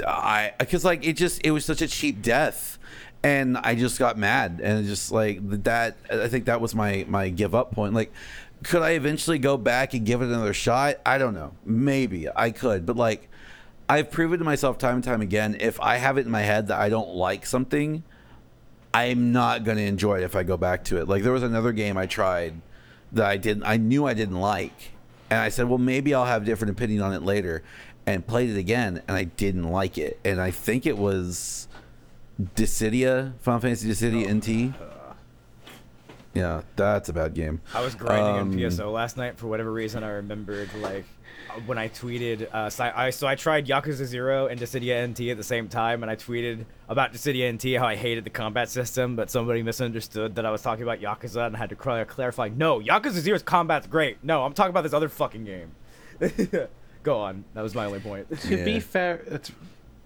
[0.05, 2.77] I, because like, it just, it was such a cheap death.
[3.23, 4.61] And I just got mad.
[4.63, 7.93] And just like that, I think that was my, my give up point.
[7.95, 8.13] Like,
[8.63, 10.97] could I eventually go back and give it another shot?
[11.05, 11.53] I don't know.
[11.65, 12.85] Maybe I could.
[12.85, 13.29] But like,
[13.89, 16.67] I've proven to myself time and time again, if I have it in my head
[16.67, 18.03] that I don't like something,
[18.97, 21.07] I'm not going to enjoy it if I go back to it.
[21.07, 22.59] Like there was another game I tried
[23.11, 24.91] that I didn't I knew I didn't like.
[25.29, 27.63] And I said, "Well, maybe I'll have a different opinion on it later."
[28.07, 30.17] And played it again and I didn't like it.
[30.23, 31.67] And I think it was
[32.55, 34.73] Dissidia, Final Fantasy Dissidia NT.
[34.81, 34.96] Uh,
[36.37, 37.61] Yeah, that's a bad game.
[37.73, 40.03] I was grinding Um, on PSO last night for whatever reason.
[40.03, 41.05] I remembered like
[41.65, 42.47] when I tweeted.
[42.53, 46.03] Uh, so, I, so I tried Yakuza Zero and Dissidia NT at the same time,
[46.03, 50.35] and I tweeted about Dissidia NT how I hated the combat system, but somebody misunderstood
[50.35, 52.49] that I was talking about Yakuza, and I had to cl- clarify.
[52.55, 54.23] No, Yakuza Zero's combat's great.
[54.23, 55.71] No, I'm talking about this other fucking game.
[57.03, 57.45] Go on.
[57.53, 58.27] That was my only point.
[58.41, 59.53] To be fair, uh, t-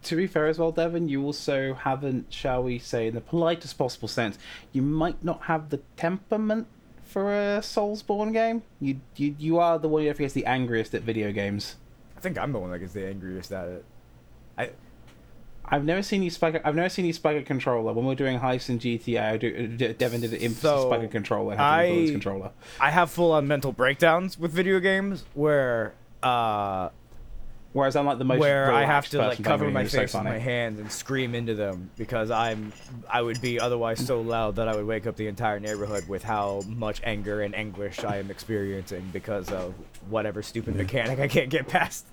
[0.04, 3.78] to be fair as well, Devin, you also haven't, shall we say, in the politest
[3.78, 4.38] possible sense,
[4.72, 6.68] you might not have the temperament
[7.04, 8.64] for a Soulsborne game.
[8.80, 11.76] You you you are the one who gets the angriest at video games.
[12.18, 13.86] I think I'm the one that gets the angriest at it.
[14.58, 14.70] I
[15.66, 16.56] I've never seen you spike.
[16.56, 17.94] A, I've never seen you spike a controller.
[17.94, 20.88] When we we're doing heists in GTA, I do, D- Devin did it in So,
[20.90, 21.52] spike a controller.
[21.54, 22.52] and had to rebuild his I- controller.
[22.80, 25.94] I have full on mental breakdowns with video games where
[26.24, 26.90] uh
[27.74, 30.28] Whereas I'm like the most where I have to like cover my face so with
[30.28, 32.74] my hands and scream into them because I'm
[33.10, 36.22] I would be otherwise so loud that I would wake up the entire neighborhood with
[36.22, 39.74] how much anger and anguish I am experiencing because of
[40.10, 42.06] whatever stupid mechanic I can't get past.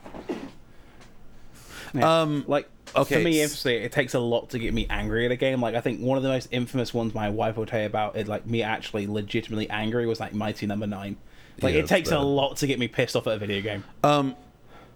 [1.95, 2.21] Yeah.
[2.21, 5.25] Um, like okay, for me s- obviously it takes a lot to get me angry
[5.25, 5.61] at a game.
[5.61, 8.17] Like i think one of the most infamous ones my wife will tell you about
[8.17, 11.17] is like me actually legitimately angry was like mighty number nine.
[11.61, 13.61] Like Yeah, it that's takes a lot to get me pissed off at a video
[13.61, 13.83] game.
[14.05, 14.37] Um,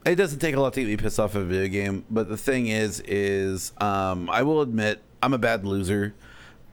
[0.05, 2.29] it doesn't take a lot to get me pissed off of a video game, but
[2.29, 6.15] the thing is, is um, I will admit I'm a bad loser.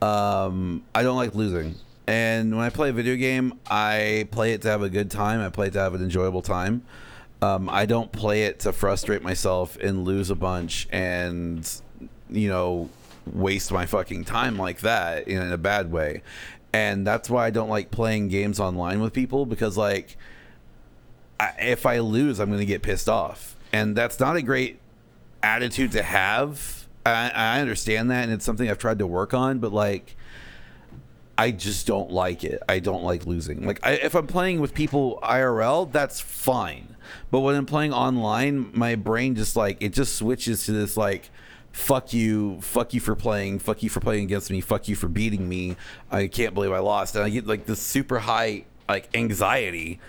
[0.01, 1.75] Um, I don't like losing,
[2.07, 5.41] and when I play a video game, I play it to have a good time.
[5.41, 6.83] I play it to have an enjoyable time.
[7.41, 11.69] Um, I don't play it to frustrate myself and lose a bunch and
[12.29, 12.89] you know
[13.33, 16.23] waste my fucking time like that in a bad way.
[16.73, 20.17] And that's why I don't like playing games online with people because like
[21.39, 24.79] If I lose, I'm going to get pissed off, and that's not a great
[25.41, 26.87] attitude to have.
[27.05, 30.15] I, I understand that, and it's something I've tried to work on, but like,
[31.37, 32.61] I just don't like it.
[32.67, 33.65] I don't like losing.
[33.65, 36.95] Like, I, if I'm playing with people IRL, that's fine,
[37.31, 41.29] but when I'm playing online, my brain just like it just switches to this like.
[41.71, 45.07] Fuck you, fuck you for playing, fuck you for playing against me, fuck you for
[45.07, 45.77] beating me.
[46.09, 47.15] I can't believe I lost.
[47.15, 49.99] And I get like this super high like anxiety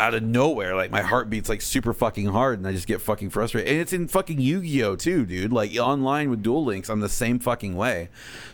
[0.00, 0.74] out of nowhere.
[0.74, 3.70] Like my heart beats like super fucking hard, and I just get fucking frustrated.
[3.70, 5.52] And it's in fucking Yu Gi Oh too, dude.
[5.52, 8.08] Like online with Duel Links, I'm the same fucking way.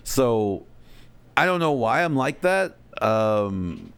[0.04, 0.66] So
[1.36, 2.76] I don't know why I'm like that.
[3.00, 3.92] Um,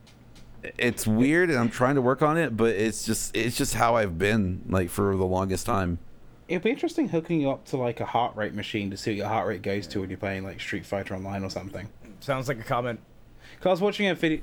[0.79, 3.97] it's weird, and I'm trying to work on it, but it's just it's just how
[3.97, 5.99] I've been like for the longest time.
[6.49, 9.17] it'd be interesting hooking you up to like a heart rate machine to see what
[9.19, 11.89] your heart rate goes to when you're playing like street fighter online or something
[12.21, 13.01] Sounds like a comment.
[13.57, 14.41] because i was watching a video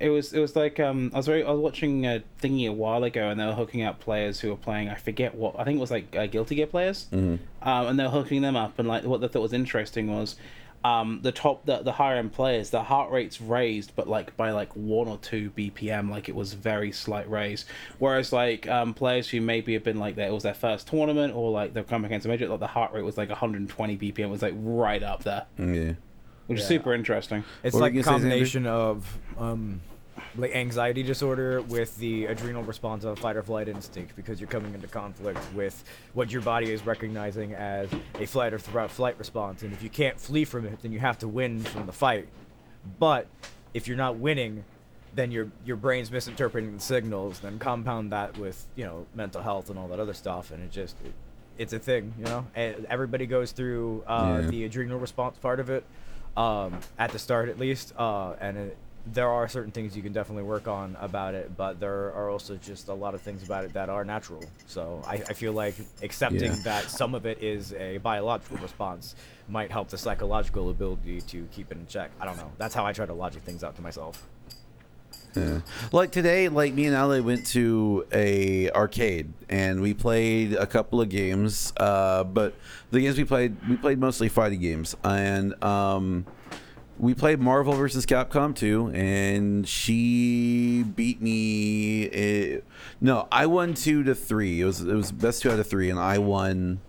[0.00, 2.72] It was it was like um I was very I was watching a thingy a
[2.72, 5.64] while ago and they were hooking up players who were playing I forget what I
[5.64, 8.78] think it was like uh, Guilty Gear players, um, and they were hooking them up
[8.78, 10.36] and like what they thought was interesting was,
[10.82, 14.50] um the top the the higher end players the heart rate's raised but like by
[14.50, 17.66] like one or two BPM like it was very slight raise,
[17.98, 21.34] whereas like um players who maybe have been like that it was their first tournament
[21.36, 24.18] or like they've come against a major like the heart rate was like 120 BPM
[24.20, 25.92] it was like right up there, Yeah.
[26.46, 27.44] which is super interesting.
[27.62, 28.30] It's What like you a gonna say, Xander?
[28.30, 29.82] combination of um,
[30.36, 34.74] like anxiety disorder with the adrenal response of fight or flight instinct because you're coming
[34.74, 35.82] into conflict with
[36.14, 37.88] what your body is recognizing as
[38.18, 41.18] a flight or flight response, and if you can't flee from it, then you have
[41.18, 42.28] to win from the fight.
[42.98, 43.26] But
[43.74, 44.64] if you're not winning,
[45.14, 47.40] then your your brain's misinterpreting the signals.
[47.40, 50.70] Then compound that with you know mental health and all that other stuff, and it
[50.70, 51.12] just it,
[51.58, 52.46] it's a thing, you know.
[52.54, 54.50] And everybody goes through uh, Yeah.
[54.50, 55.84] the adrenal response part of it
[56.36, 60.12] um, at the start, at least, uh, and it, there are certain things you can
[60.12, 63.64] definitely work on about it, but there are also just a lot of things about
[63.64, 64.44] it that are natural.
[64.66, 66.56] So I, I feel like accepting Yeah.
[66.64, 69.14] that some of it is a biological response
[69.48, 72.10] might help the psychological ability to keep it in check.
[72.20, 72.52] I don't know.
[72.58, 74.26] That's how I try to logic things out to myself.
[75.36, 75.60] Yeah.
[75.92, 81.00] Like today, like me and Ali went to a arcade and we played a couple
[81.00, 81.72] of games.
[81.76, 82.54] Uh, but
[82.90, 86.26] the games we played, we played mostly fighting games, and um,
[87.00, 92.10] we played Marvel versus Capcom 2, and she beat me.
[92.10, 92.60] eh,
[93.00, 94.60] no, I won two to three.
[94.60, 96.80] It was it was best two out of three, and I won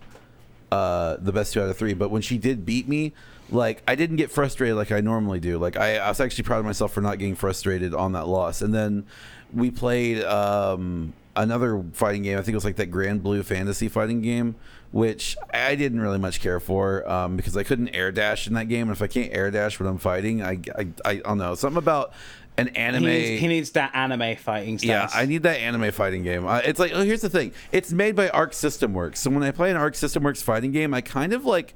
[0.70, 1.94] uh, the best two out of three.
[1.94, 3.14] But when she did beat me,
[3.50, 5.58] like I didn't get frustrated like I normally do.
[5.58, 8.60] Like I, I was actually proud of myself for not getting frustrated on that loss.
[8.60, 9.06] And then
[9.52, 12.38] we played um, another fighting game.
[12.38, 14.56] I think it was like that Granblue Fantasy fighting game,
[14.92, 18.68] which I didn't really much care for um, because I couldn't air dash in that
[18.68, 18.88] game.
[18.88, 21.78] And if I can't air dash when I'm fighting, I, I, I don't know something
[21.78, 22.12] about
[22.58, 23.04] an anime.
[23.04, 24.88] He needs, he needs that anime fighting stuff.
[24.88, 25.08] Yeah.
[25.20, 26.46] I need that anime fighting game.
[26.46, 27.52] Uh, it's like, oh, here's the thing.
[27.72, 29.20] It's made by Arc System Works.
[29.20, 31.74] So when I play an Arc System Works fighting game, I kind of like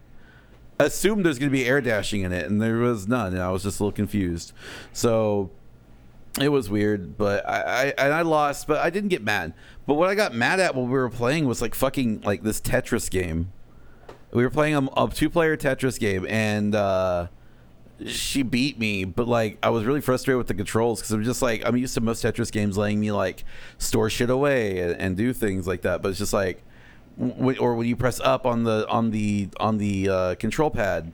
[0.79, 3.33] assumed there's going to be air dashing in it, and there was none.
[3.33, 4.53] And I was just a little confused.
[4.93, 5.51] So
[6.41, 9.55] it was weird, but I, I and I lost, but I didn't get mad.
[9.87, 12.61] But what I got mad at when we were playing was like fucking like this
[12.61, 13.53] Tetris game.
[14.33, 17.29] We were playing a, a two-player Tetris game, and uh,
[18.07, 19.05] she beat me.
[19.05, 21.95] But like, I was really frustrated with the controls because I'm just like I'm used
[21.95, 23.45] to most Tetris games letting me like
[23.79, 26.03] store shit away and, and do things like that.
[26.03, 26.63] But it's just like,
[27.19, 31.13] w- or when you press up on the on the on the uh, control pad,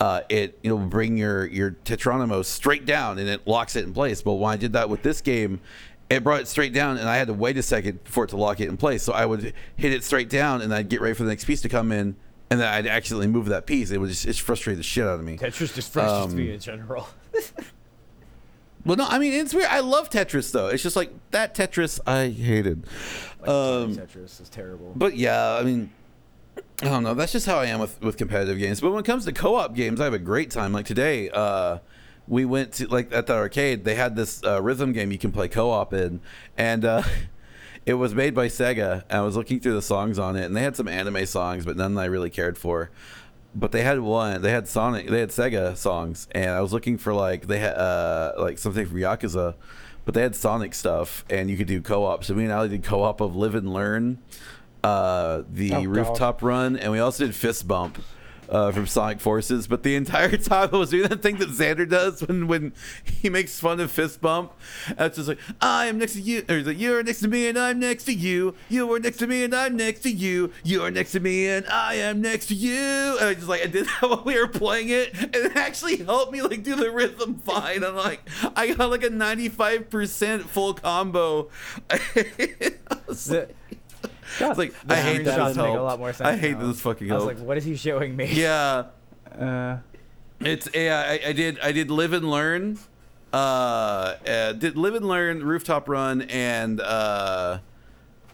[0.00, 4.22] uh, it it'll bring your your Tetronimo straight down and it locks it in place.
[4.22, 5.60] But when I did that with this game,
[6.08, 8.36] it brought it straight down and I had to wait a second for it to
[8.36, 9.02] lock it in place.
[9.02, 11.60] So I would hit it straight down and I'd get ready for the next piece
[11.62, 12.16] to come in.
[12.52, 13.92] And then I'd accidentally move that piece.
[13.92, 15.36] It was just, it's frustrated the shit out of me.
[15.36, 17.06] Tetris just frustrates Um, me in general.
[18.84, 19.68] Well, no, I mean it's weird.
[19.68, 20.68] I love Tetris though.
[20.68, 22.84] It's just like that Tetris I hated.
[23.44, 24.92] Um, Tetris is terrible.
[24.96, 25.90] But yeah, I mean,
[26.82, 27.14] I don't know.
[27.14, 28.80] That's just how I am with with competitive games.
[28.80, 30.72] But when it comes to co-op games, I have a great time.
[30.72, 31.78] Like today, uh,
[32.26, 33.84] we went to like at the arcade.
[33.84, 36.20] They had this uh, rhythm game you can play co-op in,
[36.56, 37.02] and uh,
[37.86, 39.04] it was made by Sega.
[39.10, 41.76] I was looking through the songs on it, and they had some anime songs, but
[41.76, 42.90] none that I really cared for.
[43.54, 44.42] But they had one.
[44.42, 45.08] They had Sonic.
[45.08, 48.86] They had Sega songs, and I was looking for like they had uh, like something
[48.86, 49.54] from Yakuza.
[50.04, 52.24] But they had Sonic stuff, and you could do co-op.
[52.24, 54.18] So me and Ali did co-op of Live and Learn,
[54.84, 55.86] uh, the Oh, God.
[55.86, 58.02] rooftop run, and we also did Fist Bump
[58.48, 59.68] uh, from Sonic Forces.
[59.68, 62.72] But the entire time I was doing that thing that Xander does when when
[63.04, 64.52] he makes fun of Fist Bump.
[64.88, 67.28] And it's just like I am next to you, or he's like you're next to
[67.28, 68.54] me and I'm next to you.
[68.68, 70.50] You are next to me and I'm next to you.
[70.64, 72.74] You are next to me and I am next to you.
[73.20, 75.98] And I just like I did that while we were playing it, and it actually
[75.98, 77.84] helped me like do the rhythm fine.
[77.84, 78.22] I'm like
[78.56, 81.50] I got like a 95% full combo.
[81.90, 82.24] I
[83.06, 83.50] was The-
[84.38, 86.66] it's like the I hate that this make a lot more sense I hate now.
[86.66, 88.26] this fucking I was like, what is he showing me?
[88.32, 88.84] yeah,
[89.38, 89.78] Uh,
[90.40, 91.04] it's yeah.
[91.06, 92.78] I, I did I did live and learn.
[93.32, 93.36] Uh,
[94.26, 97.58] uh, did live and learn rooftop run and uh,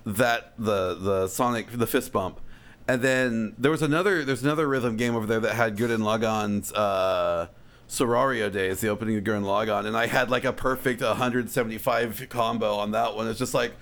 [0.05, 2.40] that the the Sonic the fist bump,
[2.89, 6.73] and then there was another there's another rhythm game over there that had Gurren Lagann's
[6.73, 7.48] uh,
[7.89, 12.77] Sorairo Days, the opening of Gurren Lagann, and I had like a perfect 175 combo
[12.77, 13.28] on that one.
[13.28, 13.73] It's just like.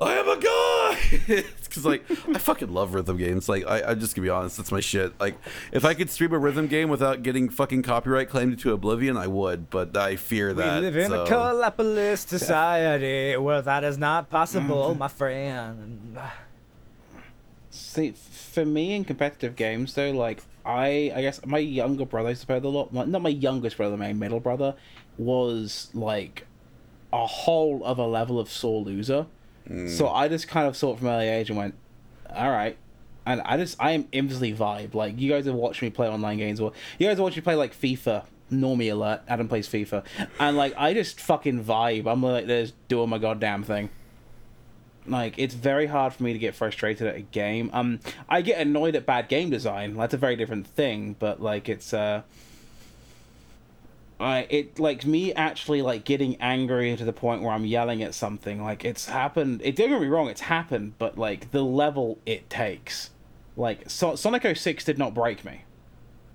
[0.00, 1.44] I am a guy.
[1.70, 3.48] Because like I fucking love rhythm games.
[3.48, 5.12] Like I, I just gonna be honest, that's my shit.
[5.20, 5.36] Like
[5.70, 9.28] if I could stream a rhythm game without getting fucking copyright claimed to oblivion, I
[9.28, 9.70] would.
[9.70, 11.22] But I fear that We live in so.
[11.22, 14.98] a capitalist society where that is not possible, mm-hmm.
[14.98, 16.18] my friend.
[17.70, 22.40] see, for me in competitive games though, like I, I guess my younger brother used
[22.40, 22.92] to play it a lot.
[22.92, 24.74] Well, not my youngest brother, my middle brother,
[25.18, 26.46] was like
[27.12, 29.26] a whole other level of sore loser.
[29.88, 31.74] So I just kind of saw it from early age and went,
[32.28, 32.76] all right.
[33.26, 34.94] And I just, I am infamously vibe.
[34.94, 37.42] Like, you guys have watched me play online games, or you guys have watched me
[37.42, 38.24] play, like, FIFA.
[38.50, 39.20] Normie alert.
[39.28, 40.04] Adam plays FIFA.
[40.40, 42.10] And, like, I just fucking vibe.
[42.10, 43.90] I'm like, just doing my goddamn thing.
[45.06, 47.70] Like, it's very hard for me to get frustrated at a game.
[47.72, 49.96] Um, I get annoyed at bad game design.
[49.96, 52.22] That's a very different thing, but, like, it's, uh,
[54.20, 58.14] I it like me actually like getting angry to the point where I'm yelling at
[58.14, 58.62] something.
[58.62, 59.62] Like it's happened.
[59.64, 63.10] It don't get me wrong, it's happened, but like the level it takes,
[63.56, 65.62] like so- Sonic 06 did not break me.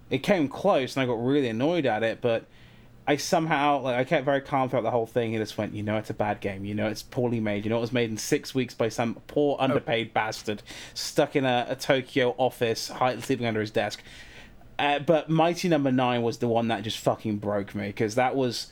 [0.09, 2.45] It came close, and I got really annoyed at it, but
[3.07, 5.35] I somehow like I kept very calm throughout the whole thing.
[5.35, 6.65] And just went, you know, it's a bad game.
[6.65, 7.65] You know, it's poorly made.
[7.65, 9.63] You know, it was made in six weeks by some poor oh.
[9.63, 10.63] underpaid bastard
[10.95, 14.01] stuck in a, a Tokyo office, hi- sleeping under his desk.
[14.77, 18.35] Uh, but Mighty Number Nine was the one that just fucking broke me because that
[18.35, 18.67] was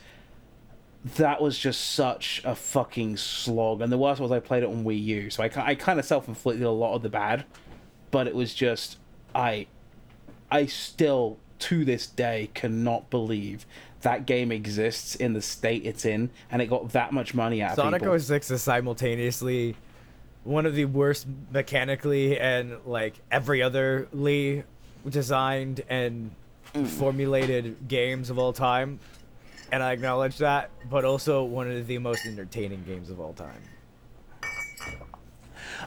[1.16, 3.80] that was just such a fucking slog.
[3.80, 6.04] And the worst was I played it on Wii U, so I, I kind of
[6.04, 7.44] self inflicted a lot of the bad,
[8.10, 8.98] but it was just
[9.34, 9.66] I
[10.50, 13.64] I still to this day cannot believe
[14.02, 17.72] that game exists in the state it's in, and it got that much money out
[17.72, 19.76] of Sonic 06 is simultaneously
[20.44, 24.62] one of the worst mechanically and like every otherly
[25.08, 26.30] designed and
[26.86, 28.98] formulated games of all time.
[29.72, 33.62] And I acknowledge that, but also one of the most entertaining games of all time.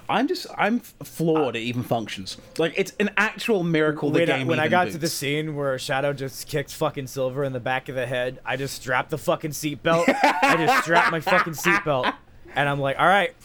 [0.09, 2.37] I'm just I'm floored it even functions.
[2.57, 4.47] Like it's an actual miracle the when I, game.
[4.47, 7.59] when I even got to the scene where Shadow just kicked fucking Silver in the
[7.59, 10.05] back of the head, I just strapped the fucking seatbelt.
[10.07, 12.13] I just strapped my fucking seatbelt,
[12.55, 13.35] and I'm like, all right,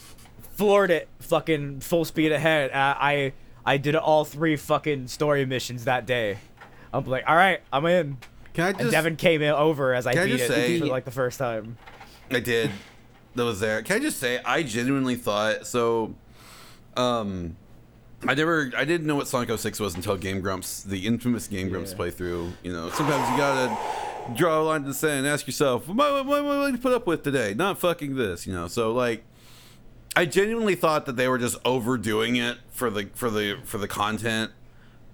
[0.53, 2.71] floored it, fucking full speed ahead.
[2.71, 3.33] Uh, I
[3.65, 6.39] I did all three fucking story missions that day.
[6.93, 8.19] I'm like, all right, I'm in.
[8.55, 8.91] Can I And just?
[8.91, 11.39] Devin came in over as I I beat just it say- for like the first
[11.39, 11.79] time.
[12.31, 12.71] I did.
[13.35, 13.83] That was there.
[13.83, 16.15] Can I just say I genuinely thought so.
[16.97, 17.57] Um,
[18.27, 21.71] I never, I didn't know what Sonic 06 was until Game Grumps, the infamous Game
[21.71, 21.99] Grumps Yeah.
[21.99, 22.53] playthrough.
[22.63, 23.77] You know, sometimes you gotta
[24.37, 26.93] draw a line in the sand and ask yourself, what am I willing to put
[26.93, 27.55] up with today?
[27.55, 28.69] Not fucking this, you know.
[28.69, 29.25] So like,
[30.15, 33.89] I genuinely thought that they were just overdoing it for the for the for the
[33.89, 34.51] content.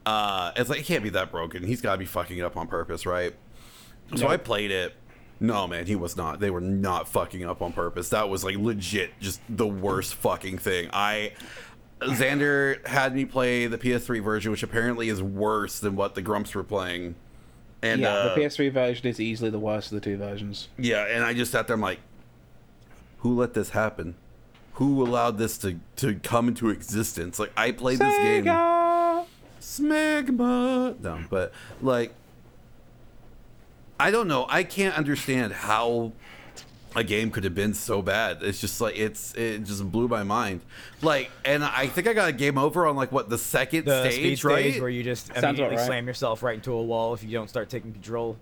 [0.05, 1.63] Uh, it's like it can't be that broken.
[1.63, 3.35] He's got to be fucking it up on purpose, right?
[4.17, 4.95] So I played it.
[5.41, 6.41] No, man, he was not.
[6.41, 8.09] They were not fucking up on purpose.
[8.09, 10.89] That was like legit, just the worst fucking thing.
[10.93, 11.33] I
[12.01, 16.55] Xander had me play the PS3 version, which apparently is worse than what the Grumps
[16.55, 17.15] were playing.
[17.83, 20.69] And yeah, uh, the PS3 version is easily the worst of the two versions.
[20.77, 21.75] yeah, and I just sat there.
[21.75, 22.01] I'm like,
[23.19, 24.17] who let this happen?
[24.79, 27.39] Who allowed this to to come into existence?
[27.39, 28.45] Like I played this game.
[29.61, 31.01] Smegma.
[31.01, 31.53] No, but
[31.83, 32.15] like,
[33.99, 34.47] I don't know.
[34.49, 36.13] I can't understand how
[36.95, 38.43] a game could have been so bad.
[38.43, 40.61] It's just like it's it just blew my mind.
[41.03, 44.11] Like, and I think I got a game over on like what the second The
[44.11, 44.81] stage, speed right?
[44.81, 45.87] where you just Sounds immediately right.
[45.87, 48.37] slam yourself right into a wall if you don't start taking control.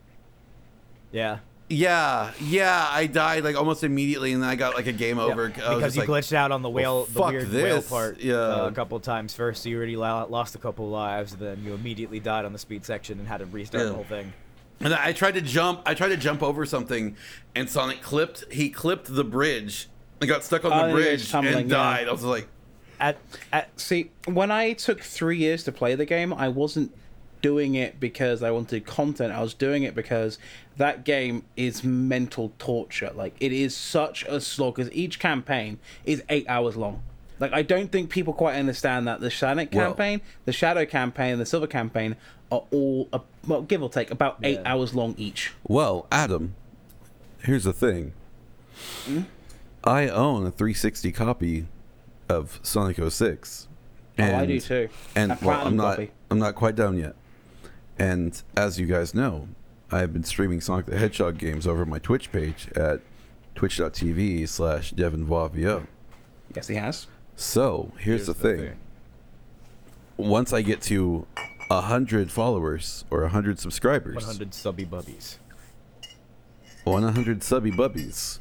[1.13, 1.39] Yeah.
[1.69, 2.87] Yeah, yeah.
[2.91, 5.45] I died like almost immediately, and then I got like a game over.
[5.45, 8.21] I was because you like, glitched out on the whale, the fuck weird whale part,
[8.21, 8.35] Yeah.
[8.35, 9.63] uh, a couple times first.
[9.63, 13.19] So you already lost a couple lives, then you immediately died on the speed section
[13.19, 13.89] and had to restart Yeah.
[13.89, 14.33] the whole thing.
[14.81, 15.81] And I tried to jump.
[15.87, 17.17] I tried to jump over something,
[17.55, 18.45] and Sonic clipped.
[18.53, 19.89] He clipped the bridge.
[20.21, 21.77] and got stuck on Oh, the yeah, bridge tumbling, and yeah.
[21.77, 22.09] died.
[22.09, 22.47] I was like,
[23.01, 23.19] At
[23.53, 26.91] at See, when I took three years to play the game, I wasn't
[27.47, 29.33] doing it because I wanted content.
[29.33, 30.39] I was doing it because
[30.79, 33.13] that game is mental torture.
[33.15, 37.03] Like, it is such a slog because each campaign is eight hours long.
[37.39, 41.39] Like, I don't think people quite understand that the Sonic Well- campaign, the Shadow campaign,
[41.39, 42.17] the Silver campaign
[42.51, 44.73] are all, uh, well, give or take, about eight Yeah.
[44.73, 45.53] hours long each.
[45.69, 46.55] "Well, Adam,
[47.45, 48.13] here's the thing.
[49.85, 51.67] I own a 360 copy
[52.29, 53.69] of Sonic 06.
[54.19, 54.89] oh, I do and- too.
[55.15, 55.91] And well, I'm not.
[55.97, 56.11] copy.
[56.31, 57.15] I'm not quite done yet.
[57.99, 59.49] And as you guys know,
[59.91, 63.01] I've been streaming Sonic the Hedgehog games over my Twitch page at
[63.55, 65.87] twitch.tv slash devinvoivio.
[66.55, 67.07] Yes, he has.
[67.37, 68.77] So here's, the, thing.
[70.17, 71.27] Once I get to
[71.71, 75.37] a hundred followers or a hundred subscribers, 100 subby bubbies.
[76.85, 78.39] 100 subby bubbies,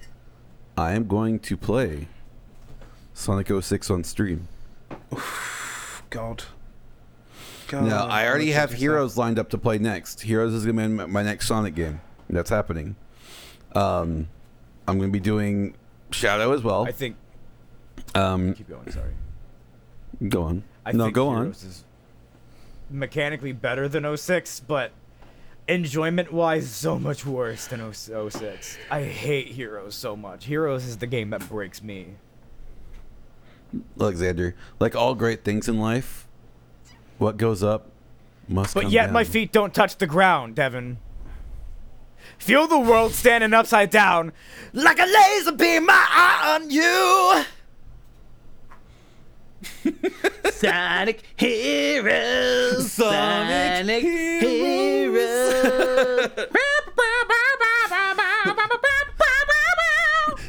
[0.78, 2.08] I am going to play
[3.14, 4.48] Sonic 06 on stream.
[6.10, 6.44] God.
[7.68, 7.86] God.
[7.86, 8.72] Now, I already have.
[8.72, 10.22] Heroes lined up to play next.
[10.22, 12.02] Heroes is going to be my- next Sonic game.
[12.30, 12.96] That's happening.
[13.74, 14.28] Um,
[14.88, 15.76] I'm going to be doing
[16.12, 16.88] Shadow as well.
[16.88, 17.18] I think.
[18.14, 18.92] Um, Keep going.
[18.92, 19.14] Sorry.
[20.30, 20.64] go on.
[20.86, 21.44] I no, think go on.
[21.44, 21.84] Heroes Is
[22.90, 24.92] mechanically better than 06, but
[25.68, 28.78] enjoyment wise, so much worse than 06.
[28.92, 30.46] I hate Heroes so much.
[30.46, 32.16] Heroes is the game that breaks me.
[34.00, 36.25] Alexander, like all great things in life,
[37.18, 37.92] what goes up
[38.48, 40.98] must But come yet my feet don't touch the ground, Devin.
[42.38, 44.34] Feel the world standing upside down
[44.74, 47.44] like a laser beam my eye on you.
[50.52, 52.92] Sonic Heroes.
[52.92, 55.26] Sonic Heroes.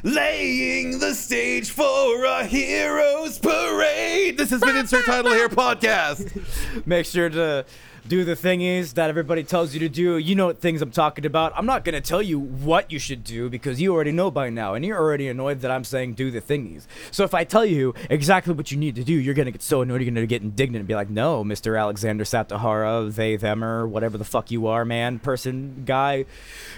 [0.07, 4.39] Laying the stage for a heroes parade.
[4.39, 6.87] This has been Insert Title Here podcast.
[6.87, 7.65] Make sure to
[8.09, 10.17] do the thingies that everybody tells you to do.
[10.19, 11.53] You know what things I'm talking about.
[11.57, 14.75] I'm not gonna tell you what you should do because you already know by now,
[14.75, 16.87] and you're already annoyed that I'm saying do the thingies.
[17.11, 19.83] So if I tell you exactly what you need to do, you're gonna get so
[19.83, 21.79] annoyed you're gonna get indignant and be like, "No, Mr.
[21.79, 26.25] Alexander Satahara, they, them, or whatever the fuck you are, man, person, guy,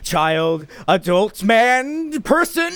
[0.03, 2.73] child, adult, man, person."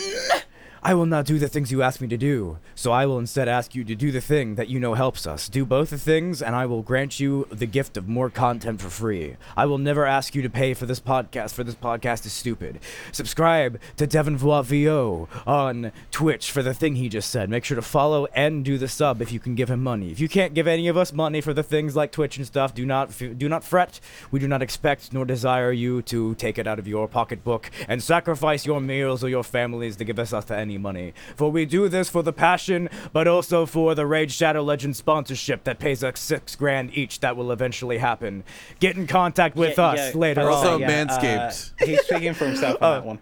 [0.85, 3.47] I will not do the things you ask me to do, so I will instead
[3.47, 5.49] ask you to do the thing that you know helps us.
[5.49, 8.91] Do both the things, and I will grant you the gift of more content for
[8.91, 9.37] free.
[9.57, 12.81] I will never ask you to pay for this podcast, for this podcast is stupid.
[13.13, 17.49] Subscribe to Devin Voix VO on Twitch for the thing he just said.
[17.49, 20.11] Make sure to follow and do the sub if you can give him money.
[20.11, 22.75] If you can't give any of us money for the things like Twitch and stuff,
[22.75, 24.01] do not do not fret.
[24.33, 28.03] We do not expect nor desire you to take it out of your pocketbook and
[28.03, 31.13] sacrifice your meals or your families to give us us any money.
[31.37, 35.65] For we do this for the passion, but also for the Raid Shadow Legends sponsorship
[35.65, 37.21] that pays us six grand each.
[37.21, 38.45] That will eventually happen.
[38.81, 40.85] Get in contact with Yeah, us yeah, later Also, on.
[40.85, 41.73] uh, Manscaped.
[41.87, 43.19] he's speaking for himself on that one.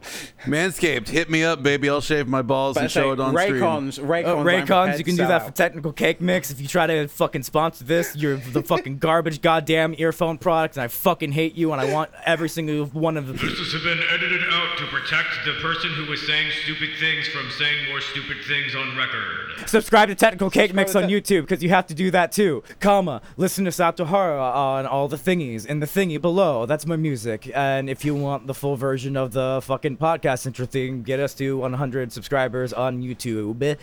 [0.47, 1.89] Manscaped, hit me up, baby.
[1.89, 3.55] I'll shave my balls But and show say, it on stream.
[3.61, 6.51] Raycons, Raycons, Oh, Raycons, you can do that for technical cake mix.
[6.51, 10.85] If you try to fucking sponsor this, you're the fucking garbage goddamn earphone product, and
[10.85, 13.33] I fucking hate you, and I want every single one of the.
[13.35, 17.40] This has been edited out to protect the person who was saying stupid things from
[17.49, 19.69] saying more stupid things on record.
[19.69, 22.63] Subscribe to Technical Cake Mix on YouTube because you have to do that too.
[22.81, 26.67] Comma, listen to Satohara on all the thingies in the thingy below.
[26.67, 27.51] That's my music.
[27.55, 31.35] And if you want the full version of the fucking podcast intro thing, get us
[31.35, 33.79] to 100 subscribers on YouTube.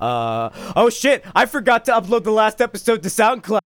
[0.00, 3.60] Uh, oh shit, I forgot to upload the last episode to SoundCloud.